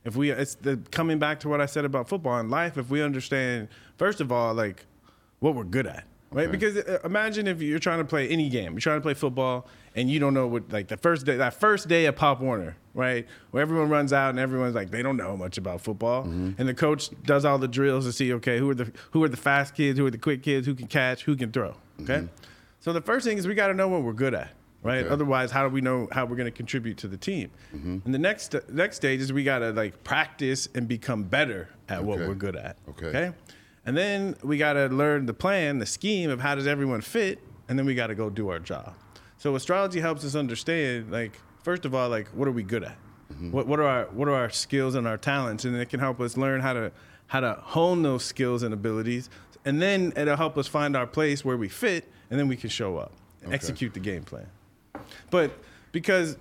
if 0.05 0.17
we 0.17 0.31
it's 0.31 0.55
the 0.57 0.79
coming 0.91 1.19
back 1.19 1.41
to 1.41 1.49
what 1.49 1.61
I 1.61 1.67
said 1.67 1.85
about 1.85 2.09
football 2.09 2.39
and 2.39 2.51
life, 2.51 2.77
if 2.79 2.91
we 2.91 3.03
understand 3.03 3.69
first 3.99 4.21
of 4.21 4.33
all 4.33 4.53
like 4.55 4.87
what 5.41 5.55
we're 5.55 5.65
good 5.65 5.87
at, 5.87 6.05
right? 6.31 6.49
Okay. 6.49 6.53
Because 6.57 6.77
uh, 6.77 6.99
imagine 7.05 7.47
if 7.47 7.61
you're 7.63 7.79
trying 7.79 7.99
to 7.99 8.05
play 8.05 8.29
any 8.29 8.49
game, 8.49 8.73
you're 8.73 8.81
trying 8.81 8.99
to 8.99 9.03
play 9.03 9.15
football, 9.15 9.67
and 9.97 10.11
you 10.11 10.19
don't 10.21 10.35
know 10.35 10.47
what 10.47 10.73
like 10.73 10.89
the 10.89 10.97
first 10.97 11.27
day 11.27 11.37
that 11.37 11.55
first 11.55 11.89
day 11.89 12.07
of 12.07 12.17
Pop 12.17 12.41
Warner, 12.41 12.77
right? 12.95 13.27
Where 13.51 13.63
everyone 13.63 13.89
runs 13.91 14.13
out 14.13 14.31
and 14.31 14.39
everyone's 14.39 14.75
like 14.75 14.91
they 14.91 15.03
don't 15.03 15.17
know 15.17 15.37
much 15.37 15.59
about 15.59 15.81
football, 15.81 16.23
Mm-hmm. 16.25 16.53
and 16.59 16.69
the 16.69 16.75
coach 16.75 17.11
does 17.25 17.45
all 17.45 17.59
the 17.59 17.69
drills 17.69 18.05
to 18.07 18.13
see 18.13 18.33
okay 18.35 18.59
who 18.59 18.71
are 18.71 18.75
the 18.75 18.93
who 19.13 19.23
are 19.25 19.29
the 19.29 19.37
fast 19.37 19.75
kids, 19.75 19.99
who 19.99 20.07
are 20.07 20.11
the 20.11 20.19
quick 20.19 20.43
kids, 20.43 20.67
who 20.67 20.75
can 20.75 20.87
catch, 20.89 21.25
who 21.25 21.37
can 21.37 21.51
throw, 21.53 21.75
okay. 22.03 22.29
So 22.81 22.93
the 22.93 23.01
first 23.01 23.25
thing 23.25 23.39
is 23.39 23.47
we 23.47 23.55
got 23.55 23.69
to 23.69 23.75
know 23.75 23.87
what 23.89 24.03
we're 24.03 24.13
good 24.13 24.35
at, 24.35 24.53
right? 24.83 24.97
Mm-hmm. 24.97 25.07
Okay. 25.07 25.13
Otherwise, 25.13 25.51
how 25.51 25.63
do 25.67 25.73
we 25.73 25.81
know 25.81 26.09
how 26.13 26.25
we're 26.27 26.37
going 26.37 26.51
to 26.51 26.57
contribute 26.57 26.99
to 26.99 27.09
the 27.09 27.17
team? 27.17 27.51
And 27.73 28.15
the 28.15 28.19
next 28.19 28.55
next 28.69 28.97
stage 28.97 29.21
is 29.21 29.33
we 29.33 29.45
got 29.45 29.61
to 29.61 29.71
like 29.73 30.03
practice 30.05 30.69
and 30.75 30.87
become 30.89 31.25
better 31.25 31.69
at 31.89 32.03
what 32.05 32.19
we're 32.19 32.35
good 32.35 32.57
at. 32.57 32.77
Okay. 32.91 33.33
And 33.85 33.97
then 33.97 34.37
we 34.43 34.59
got 34.59 34.75
to 34.75 34.87
learn 34.87 35.27
the 35.27 35.35
plan, 35.35 35.79
the 35.79 35.87
scheme 35.87 36.31
of 36.31 36.41
how 36.41 36.55
does 36.55 36.67
everyone 36.69 37.01
fit, 37.01 37.41
and 37.69 37.79
then 37.79 37.85
we 37.85 37.95
got 37.95 38.09
to 38.09 38.15
go 38.15 38.31
do 38.31 38.49
our 38.49 38.61
job. 38.61 38.95
So 39.39 39.57
astrology 39.57 39.99
helps 39.99 40.25
us 40.25 40.37
understand, 40.37 41.11
like, 41.11 41.33
first 41.65 41.85
of 41.85 41.93
all, 41.93 42.09
like, 42.09 42.29
what 42.29 42.47
are 42.47 42.53
we 42.53 42.63
good 42.63 42.85
at? 42.85 42.97
What, 43.51 43.67
what 43.67 43.81
are 43.81 43.87
our 43.87 44.05
what 44.13 44.29
are 44.29 44.35
our 44.35 44.51
skills 44.51 44.95
and 44.95 45.09
our 45.09 45.17
talents, 45.17 45.65
and 45.65 45.75
it 45.75 45.89
can 45.89 45.99
help 46.01 46.21
us 46.21 46.37
learn 46.37 46.61
how 46.61 46.75
to 46.75 46.93
how 47.29 47.41
to 47.41 47.55
hone 47.61 48.03
those 48.03 48.25
skills 48.25 48.63
and 48.63 48.75
abilities, 48.75 49.31
and 49.65 49.81
then 49.81 50.13
it'll 50.17 50.37
help 50.37 50.59
us 50.59 50.69
find 50.69 50.95
our 50.97 51.07
place 51.07 51.45
where 51.45 51.57
we 51.57 51.69
fit, 51.69 52.09
and 52.31 52.39
then 52.39 52.47
we 52.47 52.57
can 52.57 52.69
show 52.69 52.99
up, 52.99 53.11
and 53.43 53.53
execute 53.55 53.95
the 53.95 54.01
game 54.01 54.23
plan. 54.23 54.47
But 55.33 55.51
because 55.91 56.37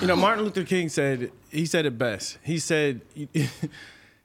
you 0.00 0.06
know, 0.06 0.14
Martin 0.14 0.44
Luther 0.44 0.62
King 0.62 0.88
said 0.88 1.32
he 1.50 1.66
said 1.66 1.86
it 1.86 1.98
best. 1.98 2.38
He 2.44 2.58
said 2.60 3.00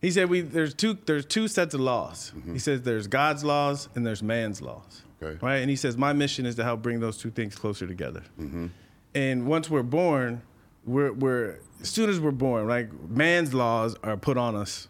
he 0.02 0.12
said 0.12 0.30
we 0.30 0.42
there's 0.42 0.74
two 0.74 0.98
there's 1.06 1.26
two 1.26 1.48
sets 1.48 1.74
of 1.74 1.80
laws. 1.80 2.32
He 2.52 2.60
says 2.60 2.84
there's 2.84 3.08
God's 3.08 3.44
laws 3.44 3.89
and 3.96 4.06
there's 4.06 4.22
man's 4.22 4.62
laws. 4.62 5.02
Okay. 5.24 5.38
Right? 5.42 5.58
And 5.58 5.70
he 5.70 5.76
says 5.76 5.98
my 5.98 6.13
mission 6.13 6.46
is 6.46 6.56
to 6.56 6.63
help 6.63 6.82
bring 6.82 7.00
those 7.00 7.18
two 7.18 7.32
things 7.32 7.56
closer 7.56 7.88
together. 7.88 8.24
Mm-hmm. 8.39 8.68
And 9.15 9.48
once 9.48 9.70
we're 9.70 9.82
born, 9.84 10.42
we're 10.86 11.13
we're 11.13 11.60
as 11.82 11.89
soon 11.89 12.10
as 12.10 12.20
we're 12.20 12.32
born, 12.32 12.68
like 12.68 12.92
man's 13.10 13.54
laws 13.54 13.96
are 14.04 14.18
put 14.18 14.38
on 14.38 14.56
us 14.56 14.88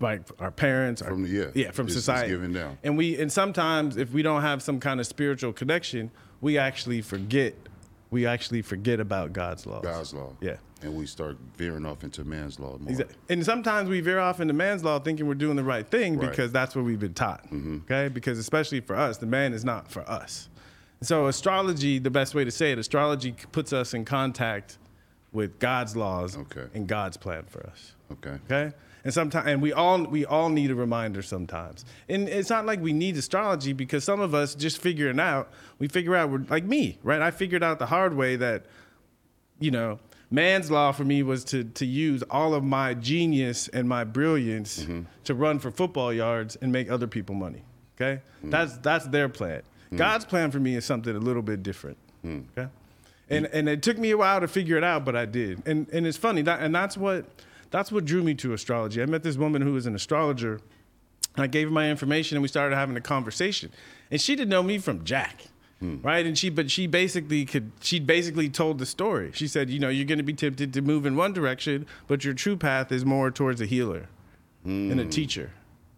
like 0.00 0.20
our 0.38 0.50
parents, 0.50 1.00
our, 1.00 1.08
From 1.10 1.22
the- 1.22 1.28
yeah. 1.30 1.44
yeah, 1.54 1.70
from 1.70 1.86
It's- 1.86 1.96
it's 1.96 2.04
society, 2.04 2.28
given 2.28 2.52
down. 2.52 2.76
and 2.84 2.98
we 2.98 3.18
and 3.18 3.32
sometimes 3.32 3.96
if 3.96 4.12
we 4.12 4.20
don't 4.22 4.42
have 4.42 4.62
some 4.62 4.78
kind 4.78 5.00
of 5.00 5.06
spiritual 5.06 5.52
connection, 5.54 6.10
we 6.42 6.58
actually 6.58 7.00
forget. 7.00 7.54
We 8.14 8.26
actually 8.26 8.62
forget 8.62 9.00
about 9.00 9.32
God's 9.32 9.66
laws. 9.66 9.82
God's 9.82 10.14
law. 10.14 10.30
Yeah. 10.40 10.56
And 10.82 10.94
we 10.94 11.04
start 11.04 11.36
veering 11.56 11.84
off 11.84 12.04
into 12.04 12.22
man's 12.22 12.60
law 12.60 12.78
more. 12.78 12.88
Exactly. 12.90 13.16
And 13.28 13.44
sometimes 13.44 13.88
we 13.88 14.00
veer 14.00 14.20
off 14.20 14.38
into 14.40 14.54
man's 14.54 14.84
law 14.84 15.00
thinking 15.00 15.26
we're 15.26 15.34
doing 15.34 15.56
the 15.56 15.64
right 15.64 15.84
thing 15.84 16.16
Right. 16.16 16.30
because 16.30 16.52
that's 16.52 16.76
what 16.76 16.84
we've 16.84 17.00
been 17.00 17.12
taught. 17.14 17.42
Mm-hmm. 17.46 17.78
Okay? 17.84 18.06
Because 18.06 18.38
especially 18.38 18.78
for 18.80 18.94
us, 18.94 19.18
the 19.18 19.26
man 19.26 19.52
is 19.52 19.64
not 19.64 19.90
for 19.90 20.08
us. 20.08 20.48
So 21.02 21.26
astrology, 21.26 21.98
the 21.98 22.10
best 22.10 22.36
way 22.36 22.44
to 22.44 22.52
say 22.52 22.70
it, 22.70 22.78
astrology 22.78 23.34
puts 23.50 23.72
us 23.72 23.94
in 23.94 24.04
contact 24.04 24.78
with 25.32 25.58
God's 25.58 25.96
laws 25.96 26.36
Okay. 26.38 26.66
and 26.72 26.86
God's 26.86 27.16
plan 27.16 27.42
for 27.48 27.66
us. 27.66 27.96
Okay. 28.12 28.38
Okay. 28.48 28.72
And 29.04 29.12
sometimes, 29.12 29.46
and 29.46 29.60
we 29.60 29.72
all 29.72 30.02
we 30.04 30.24
all 30.24 30.48
need 30.48 30.70
a 30.70 30.74
reminder 30.74 31.22
sometimes. 31.22 31.84
And 32.08 32.28
it's 32.28 32.48
not 32.48 32.64
like 32.64 32.80
we 32.80 32.92
need 32.92 33.16
astrology 33.16 33.74
because 33.74 34.02
some 34.02 34.20
of 34.20 34.34
us 34.34 34.54
just 34.54 34.78
figuring 34.78 35.20
out. 35.20 35.50
We 35.78 35.88
figure 35.88 36.16
out 36.16 36.30
we're 36.30 36.44
like 36.48 36.64
me, 36.64 36.98
right? 37.02 37.20
I 37.20 37.30
figured 37.30 37.62
out 37.62 37.78
the 37.78 37.86
hard 37.86 38.16
way 38.16 38.36
that, 38.36 38.64
you 39.58 39.70
know, 39.70 39.98
man's 40.30 40.70
law 40.70 40.90
for 40.92 41.04
me 41.04 41.22
was 41.22 41.44
to 41.44 41.64
to 41.64 41.84
use 41.84 42.22
all 42.30 42.54
of 42.54 42.64
my 42.64 42.94
genius 42.94 43.68
and 43.68 43.86
my 43.88 44.04
brilliance 44.04 44.80
mm-hmm. 44.80 45.02
to 45.24 45.34
run 45.34 45.58
for 45.58 45.70
football 45.70 46.12
yards 46.12 46.56
and 46.56 46.72
make 46.72 46.90
other 46.90 47.06
people 47.06 47.34
money. 47.34 47.62
Okay, 47.96 48.22
mm. 48.42 48.50
that's 48.50 48.78
that's 48.78 49.06
their 49.08 49.28
plan. 49.28 49.62
Mm. 49.92 49.98
God's 49.98 50.24
plan 50.24 50.50
for 50.50 50.60
me 50.60 50.76
is 50.76 50.84
something 50.84 51.14
a 51.14 51.20
little 51.20 51.42
bit 51.42 51.62
different. 51.62 51.98
Mm. 52.24 52.44
Okay. 52.56 52.70
And, 53.30 53.46
and 53.46 53.70
it 53.70 53.82
took 53.82 53.96
me 53.96 54.10
a 54.10 54.18
while 54.18 54.40
to 54.40 54.48
figure 54.48 54.76
it 54.76 54.84
out, 54.84 55.04
but 55.04 55.16
I 55.16 55.24
did. 55.24 55.62
And 55.66 55.88
and 55.90 56.06
it's 56.06 56.18
funny 56.18 56.42
that 56.42 56.60
and 56.60 56.74
that's 56.74 56.96
what 56.96 57.26
that's 57.74 57.90
what 57.90 58.04
drew 58.04 58.22
me 58.22 58.34
to 58.34 58.52
astrology. 58.52 59.02
I 59.02 59.06
met 59.06 59.24
this 59.24 59.36
woman 59.36 59.60
who 59.60 59.72
was 59.72 59.84
an 59.84 59.96
astrologer. 59.96 60.60
I 61.34 61.48
gave 61.48 61.66
her 61.66 61.72
my 61.72 61.90
information 61.90 62.36
and 62.36 62.42
we 62.42 62.46
started 62.46 62.76
having 62.76 62.96
a 62.96 63.00
conversation. 63.00 63.72
And 64.12 64.20
she 64.20 64.36
didn't 64.36 64.50
know 64.50 64.62
me 64.62 64.78
from 64.78 65.04
Jack. 65.04 65.46
Hmm. 65.80 65.96
Right. 66.00 66.24
And 66.24 66.38
she 66.38 66.50
but 66.50 66.70
she 66.70 66.86
basically 66.86 67.44
could 67.44 67.72
she 67.80 67.98
basically 67.98 68.48
told 68.48 68.78
the 68.78 68.86
story. 68.86 69.32
She 69.34 69.48
said, 69.48 69.70
you 69.70 69.80
know, 69.80 69.88
you're 69.88 70.06
gonna 70.06 70.22
be 70.22 70.34
tempted 70.34 70.72
to 70.72 70.82
move 70.82 71.04
in 71.04 71.16
one 71.16 71.32
direction, 71.32 71.84
but 72.06 72.24
your 72.24 72.32
true 72.32 72.56
path 72.56 72.92
is 72.92 73.04
more 73.04 73.32
towards 73.32 73.60
a 73.60 73.66
healer 73.66 74.08
and 74.64 75.00
a 75.00 75.02
hmm. 75.02 75.10
teacher. 75.10 75.50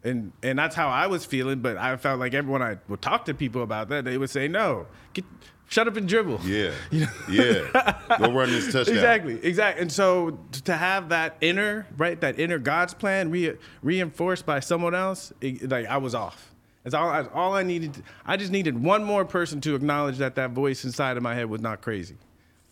And 0.03 0.33
and 0.43 0.59
that's 0.59 0.77
how 0.77 0.89
I 0.89 1.09
was 1.09 1.27
feeling. 1.27 1.59
But 1.59 1.77
I 1.77 1.95
felt 1.99 2.19
like 2.19 2.33
everyone 2.33 2.63
I 2.63 2.79
would 2.89 3.03
talk 3.03 3.27
to 3.27 3.35
people 3.35 3.63
about 3.63 3.91
that, 3.91 4.07
they 4.07 4.17
would 4.17 4.31
say, 4.31 4.49
"No, 4.49 4.87
get, 5.13 5.27
shut 5.69 5.89
up 5.89 5.97
and 5.97 6.09
dribble." 6.09 6.41
Yeah, 6.45 6.73
yeah. 7.31 7.99
Go 8.19 8.33
run 8.33 8.51
this 8.51 8.73
touchdown. 8.73 8.95
Exactly, 8.95 9.45
exactly. 9.45 9.83
And 9.83 9.93
so 9.93 10.39
to 10.65 10.77
have 10.77 11.11
that 11.11 11.37
inner, 11.41 11.87
right, 11.97 12.21
that 12.21 12.39
inner 12.39 12.59
God's 12.59 12.95
plan 12.95 13.31
re- 13.31 13.57
reinforced 13.83 14.47
by 14.47 14.61
someone 14.61 14.95
else, 14.95 15.33
it, 15.41 15.69
like 15.71 15.87
I 15.87 15.99
was 15.99 16.15
off. 16.15 16.53
That's 16.85 16.95
all. 16.95 17.09
I, 17.09 17.27
all 17.35 17.55
I 17.55 17.63
needed. 17.63 17.95
To, 17.95 18.03
I 18.25 18.37
just 18.37 18.53
needed 18.53 18.81
one 18.81 19.03
more 19.03 19.25
person 19.25 19.61
to 19.63 19.75
acknowledge 19.75 20.19
that 20.19 20.37
that 20.37 20.51
voice 20.51 20.85
inside 20.85 21.17
of 21.17 21.23
my 21.23 21.35
head 21.35 21.51
was 21.51 21.61
not 21.61 21.81
crazy. 21.83 22.17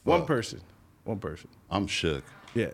One 0.04 0.24
person. 0.24 0.61
One 1.04 1.18
person. 1.18 1.50
I'm 1.70 1.87
shook. 1.87 2.24
Yeah. 2.54 2.70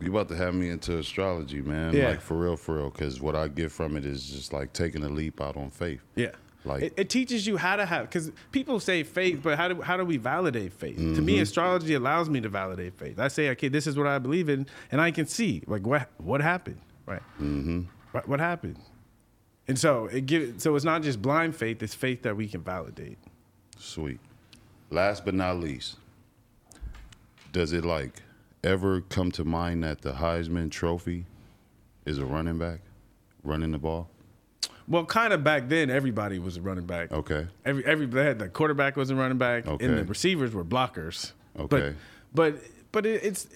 You 0.00 0.10
about 0.10 0.28
to 0.28 0.36
have 0.36 0.54
me 0.54 0.68
into 0.68 0.98
astrology, 0.98 1.62
man? 1.62 1.94
Yeah. 1.94 2.10
Like 2.10 2.20
for 2.20 2.36
real, 2.36 2.56
for 2.56 2.76
real. 2.76 2.90
Because 2.90 3.20
what 3.20 3.34
I 3.34 3.48
get 3.48 3.72
from 3.72 3.96
it 3.96 4.04
is 4.04 4.28
just 4.28 4.52
like 4.52 4.72
taking 4.72 5.02
a 5.04 5.08
leap 5.08 5.40
out 5.40 5.56
on 5.56 5.70
faith. 5.70 6.02
Yeah. 6.14 6.32
Like- 6.66 6.82
it, 6.82 6.94
it 6.96 7.08
teaches 7.10 7.46
you 7.46 7.56
how 7.56 7.76
to 7.76 7.86
have 7.86 8.06
because 8.08 8.32
people 8.52 8.80
say 8.80 9.02
faith, 9.04 9.40
but 9.42 9.56
how 9.56 9.68
do 9.68 9.80
how 9.80 9.96
do 9.96 10.04
we 10.04 10.16
validate 10.16 10.72
faith? 10.72 10.96
To 10.96 11.02
Mm-hmm. 11.02 11.24
me, 11.24 11.38
astrology 11.40 11.94
allows 11.94 12.28
me 12.28 12.40
to 12.40 12.48
validate 12.48 12.94
faith. 12.98 13.18
I 13.20 13.28
say, 13.28 13.50
okay, 13.50 13.68
this 13.68 13.86
is 13.86 13.96
what 13.96 14.06
I 14.06 14.18
believe 14.18 14.48
in, 14.48 14.66
and 14.90 15.00
I 15.00 15.10
can 15.12 15.26
see 15.26 15.62
like 15.66 15.86
what 15.86 16.08
what 16.18 16.40
happened, 16.40 16.80
right? 17.06 17.22
Mm-hmm. 17.40 17.82
What, 18.12 18.28
what 18.28 18.40
happened? 18.40 18.78
And 19.68 19.78
so 19.78 20.06
it 20.06 20.26
give 20.26 20.60
so 20.60 20.74
it's 20.76 20.84
not 20.84 21.02
just 21.02 21.22
blind 21.22 21.54
faith; 21.56 21.82
it's 21.82 21.94
faith 21.94 22.22
that 22.22 22.36
we 22.36 22.48
can 22.48 22.62
validate. 22.62 23.18
Sweet. 23.78 24.18
Last 24.90 25.24
but 25.24 25.34
not 25.34 25.58
least, 25.58 25.96
does 27.52 27.72
it 27.72 27.84
like 27.84 28.22
ever 28.64 29.00
come 29.02 29.30
to 29.32 29.44
mind 29.44 29.82
that 29.84 30.02
the 30.02 30.12
Heisman 30.14 30.70
Trophy 30.70 31.26
is 32.04 32.18
a 32.18 32.24
running 32.24 32.58
back 32.58 32.80
running 33.42 33.72
the 33.72 33.78
ball? 33.78 34.08
Well, 34.88 35.04
kind 35.04 35.32
of 35.32 35.42
back 35.42 35.68
then, 35.68 35.90
everybody 35.90 36.38
was 36.38 36.56
a 36.56 36.60
running 36.62 36.86
back. 36.86 37.10
Okay. 37.12 37.46
Every 37.64 37.84
every 37.84 38.06
they 38.06 38.24
had 38.24 38.38
the 38.38 38.48
quarterback 38.48 38.96
was 38.96 39.10
a 39.10 39.16
running 39.16 39.38
back, 39.38 39.66
Okay. 39.66 39.84
and 39.84 39.98
the 39.98 40.04
receivers 40.04 40.52
were 40.54 40.64
blockers. 40.64 41.32
Okay. 41.58 41.94
But 42.32 42.54
but 42.54 42.62
but 42.92 43.06
it, 43.06 43.24
it's 43.24 43.48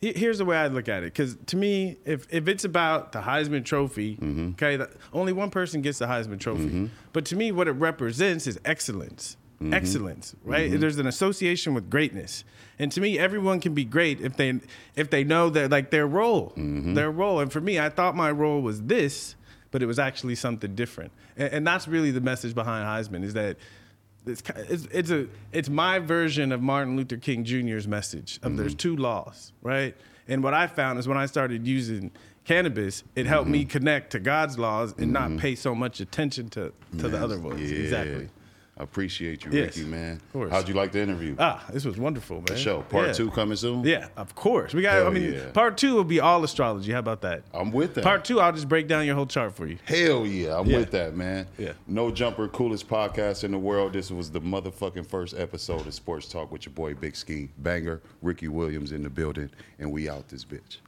he- 0.00 0.12
here's 0.14 0.38
the 0.38 0.44
way 0.44 0.56
I 0.56 0.68
look 0.68 0.88
at 0.88 1.02
it 1.02 1.06
because 1.12 1.36
to 1.46 1.56
me, 1.56 1.96
if 2.04 2.26
if 2.32 2.46
it's 2.48 2.64
about 2.64 3.12
the 3.12 3.20
Heisman 3.20 3.64
Trophy, 3.64 4.16
Mm-hmm. 4.16 4.50
okay, 4.50 4.76
that, 4.76 4.90
only 5.12 5.32
one 5.32 5.50
person 5.50 5.82
gets 5.82 5.98
the 5.98 6.06
Heisman 6.06 6.38
Trophy. 6.38 6.88
But 7.12 7.24
to 7.26 7.36
me, 7.36 7.50
what 7.52 7.66
it 7.68 7.72
represents 7.72 8.46
is 8.46 8.58
excellence. 8.64 9.36
Mm-hmm. 9.60 9.74
Excellence, 9.74 10.34
right? 10.42 10.70
There's 10.80 10.96
an 10.98 11.06
association 11.06 11.74
with 11.74 11.90
greatness, 11.90 12.44
and 12.78 12.90
to 12.92 13.00
me, 13.02 13.18
everyone 13.18 13.60
can 13.60 13.74
be 13.74 13.84
great 13.84 14.20
if 14.22 14.36
they 14.36 14.58
if 14.96 15.10
they 15.10 15.22
know 15.24 15.50
that 15.50 15.70
like 15.70 15.90
their 15.90 16.06
role, 16.06 16.52
Mm-hmm. 16.56 16.94
their 16.94 17.10
role. 17.10 17.40
And 17.40 17.52
for 17.52 17.60
me, 17.60 17.78
I 17.78 17.90
thought 17.90 18.16
my 18.16 18.30
role 18.30 18.62
was 18.62 18.84
this, 18.84 19.34
but 19.70 19.82
it 19.82 19.86
was 19.86 19.98
actually 19.98 20.34
something 20.34 20.74
different. 20.74 21.12
And, 21.36 21.52
and 21.52 21.66
that's 21.66 21.88
really 21.88 22.10
the 22.10 22.20
message 22.20 22.54
behind 22.54 22.86
Heisman 22.86 23.24
is 23.24 23.34
that 23.34 23.56
it's, 24.26 24.42
it's, 24.56 24.86
it's 24.92 25.10
a 25.10 25.26
it's 25.52 25.68
my 25.68 25.98
version 25.98 26.52
of 26.52 26.60
Martin 26.60 26.96
Luther 26.96 27.16
King 27.16 27.44
Jr.'s 27.44 27.88
message 27.88 28.38
of 28.42 28.56
there's 28.56 28.72
mm-hmm. 28.72 28.78
two 28.78 28.96
laws, 28.96 29.52
right? 29.62 29.96
And 30.28 30.44
what 30.44 30.54
I 30.54 30.66
found 30.66 30.98
is 30.98 31.08
when 31.08 31.18
I 31.18 31.26
started 31.26 31.66
using 31.66 32.10
cannabis, 32.44 33.02
it 33.16 33.26
helped 33.26 33.48
me 33.48 33.60
mm-hmm. 33.60 33.70
connect 33.70 34.12
to 34.12 34.20
God's 34.20 34.58
laws 34.58 34.94
and 34.98 35.12
not 35.12 35.30
mm-hmm. 35.30 35.38
pay 35.38 35.54
so 35.54 35.74
much 35.74 36.00
attention 36.00 36.48
to 36.50 36.72
to 36.98 37.08
the 37.08 37.22
other 37.22 37.38
ones. 37.38 37.60
yeah. 37.60 37.78
Exactly. 37.78 38.28
Appreciate 38.82 39.44
you, 39.44 39.50
Yes, 39.52 39.76
Ricky, 39.76 39.88
man. 39.88 40.16
of 40.16 40.32
course. 40.32 40.50
How'd 40.50 40.68
you 40.68 40.74
like 40.74 40.92
the 40.92 41.00
interview? 41.00 41.36
Ah, 41.38 41.64
this 41.72 41.84
was 41.84 41.98
wonderful, 41.98 42.42
man. 42.48 42.56
Show 42.58 42.82
part 42.82 43.08
Yeah. 43.08 43.12
two 43.12 43.30
coming 43.30 43.56
soon. 43.56 43.84
Yeah, 43.84 44.08
of 44.16 44.34
course. 44.34 44.72
We 44.74 44.82
got. 44.82 44.94
Hell 44.94 45.06
I 45.06 45.10
mean, 45.10 45.34
yeah. 45.34 45.50
part 45.52 45.76
two 45.76 45.94
will 45.94 46.04
be 46.04 46.20
all 46.20 46.42
astrology. 46.44 46.92
How 46.92 46.98
about 46.98 47.20
that? 47.22 47.42
I'm 47.52 47.70
with 47.70 47.94
that. 47.94 48.04
Part 48.04 48.24
two, 48.24 48.40
I'll 48.40 48.52
just 48.52 48.68
break 48.68 48.88
down 48.88 49.06
your 49.06 49.14
whole 49.14 49.26
chart 49.26 49.54
for 49.54 49.66
you. 49.66 49.78
Hell 49.84 50.26
yeah, 50.26 50.58
I'm 50.58 50.66
Yeah. 50.66 50.78
with 50.78 50.90
that, 50.92 51.14
man. 51.16 51.46
Yeah. 51.58 51.72
No 51.86 52.10
jumper, 52.10 52.48
coolest 52.48 52.88
podcast 52.88 53.44
in 53.44 53.50
the 53.52 53.58
world. 53.58 53.92
This 53.92 54.10
was 54.10 54.30
the 54.30 54.40
motherfucking 54.40 55.06
first 55.06 55.34
episode 55.38 55.86
of 55.86 55.94
Sports 55.94 56.28
Talk 56.28 56.50
with 56.50 56.66
your 56.66 56.72
boy 56.74 56.94
Big 56.94 57.16
Ski 57.16 57.50
Banger, 57.58 58.00
Ricky 58.22 58.48
Williams 58.48 58.92
in 58.92 59.02
the 59.02 59.10
building, 59.10 59.50
and 59.78 59.92
we 59.92 60.08
out 60.08 60.28
this 60.28 60.44
bitch. 60.44 60.78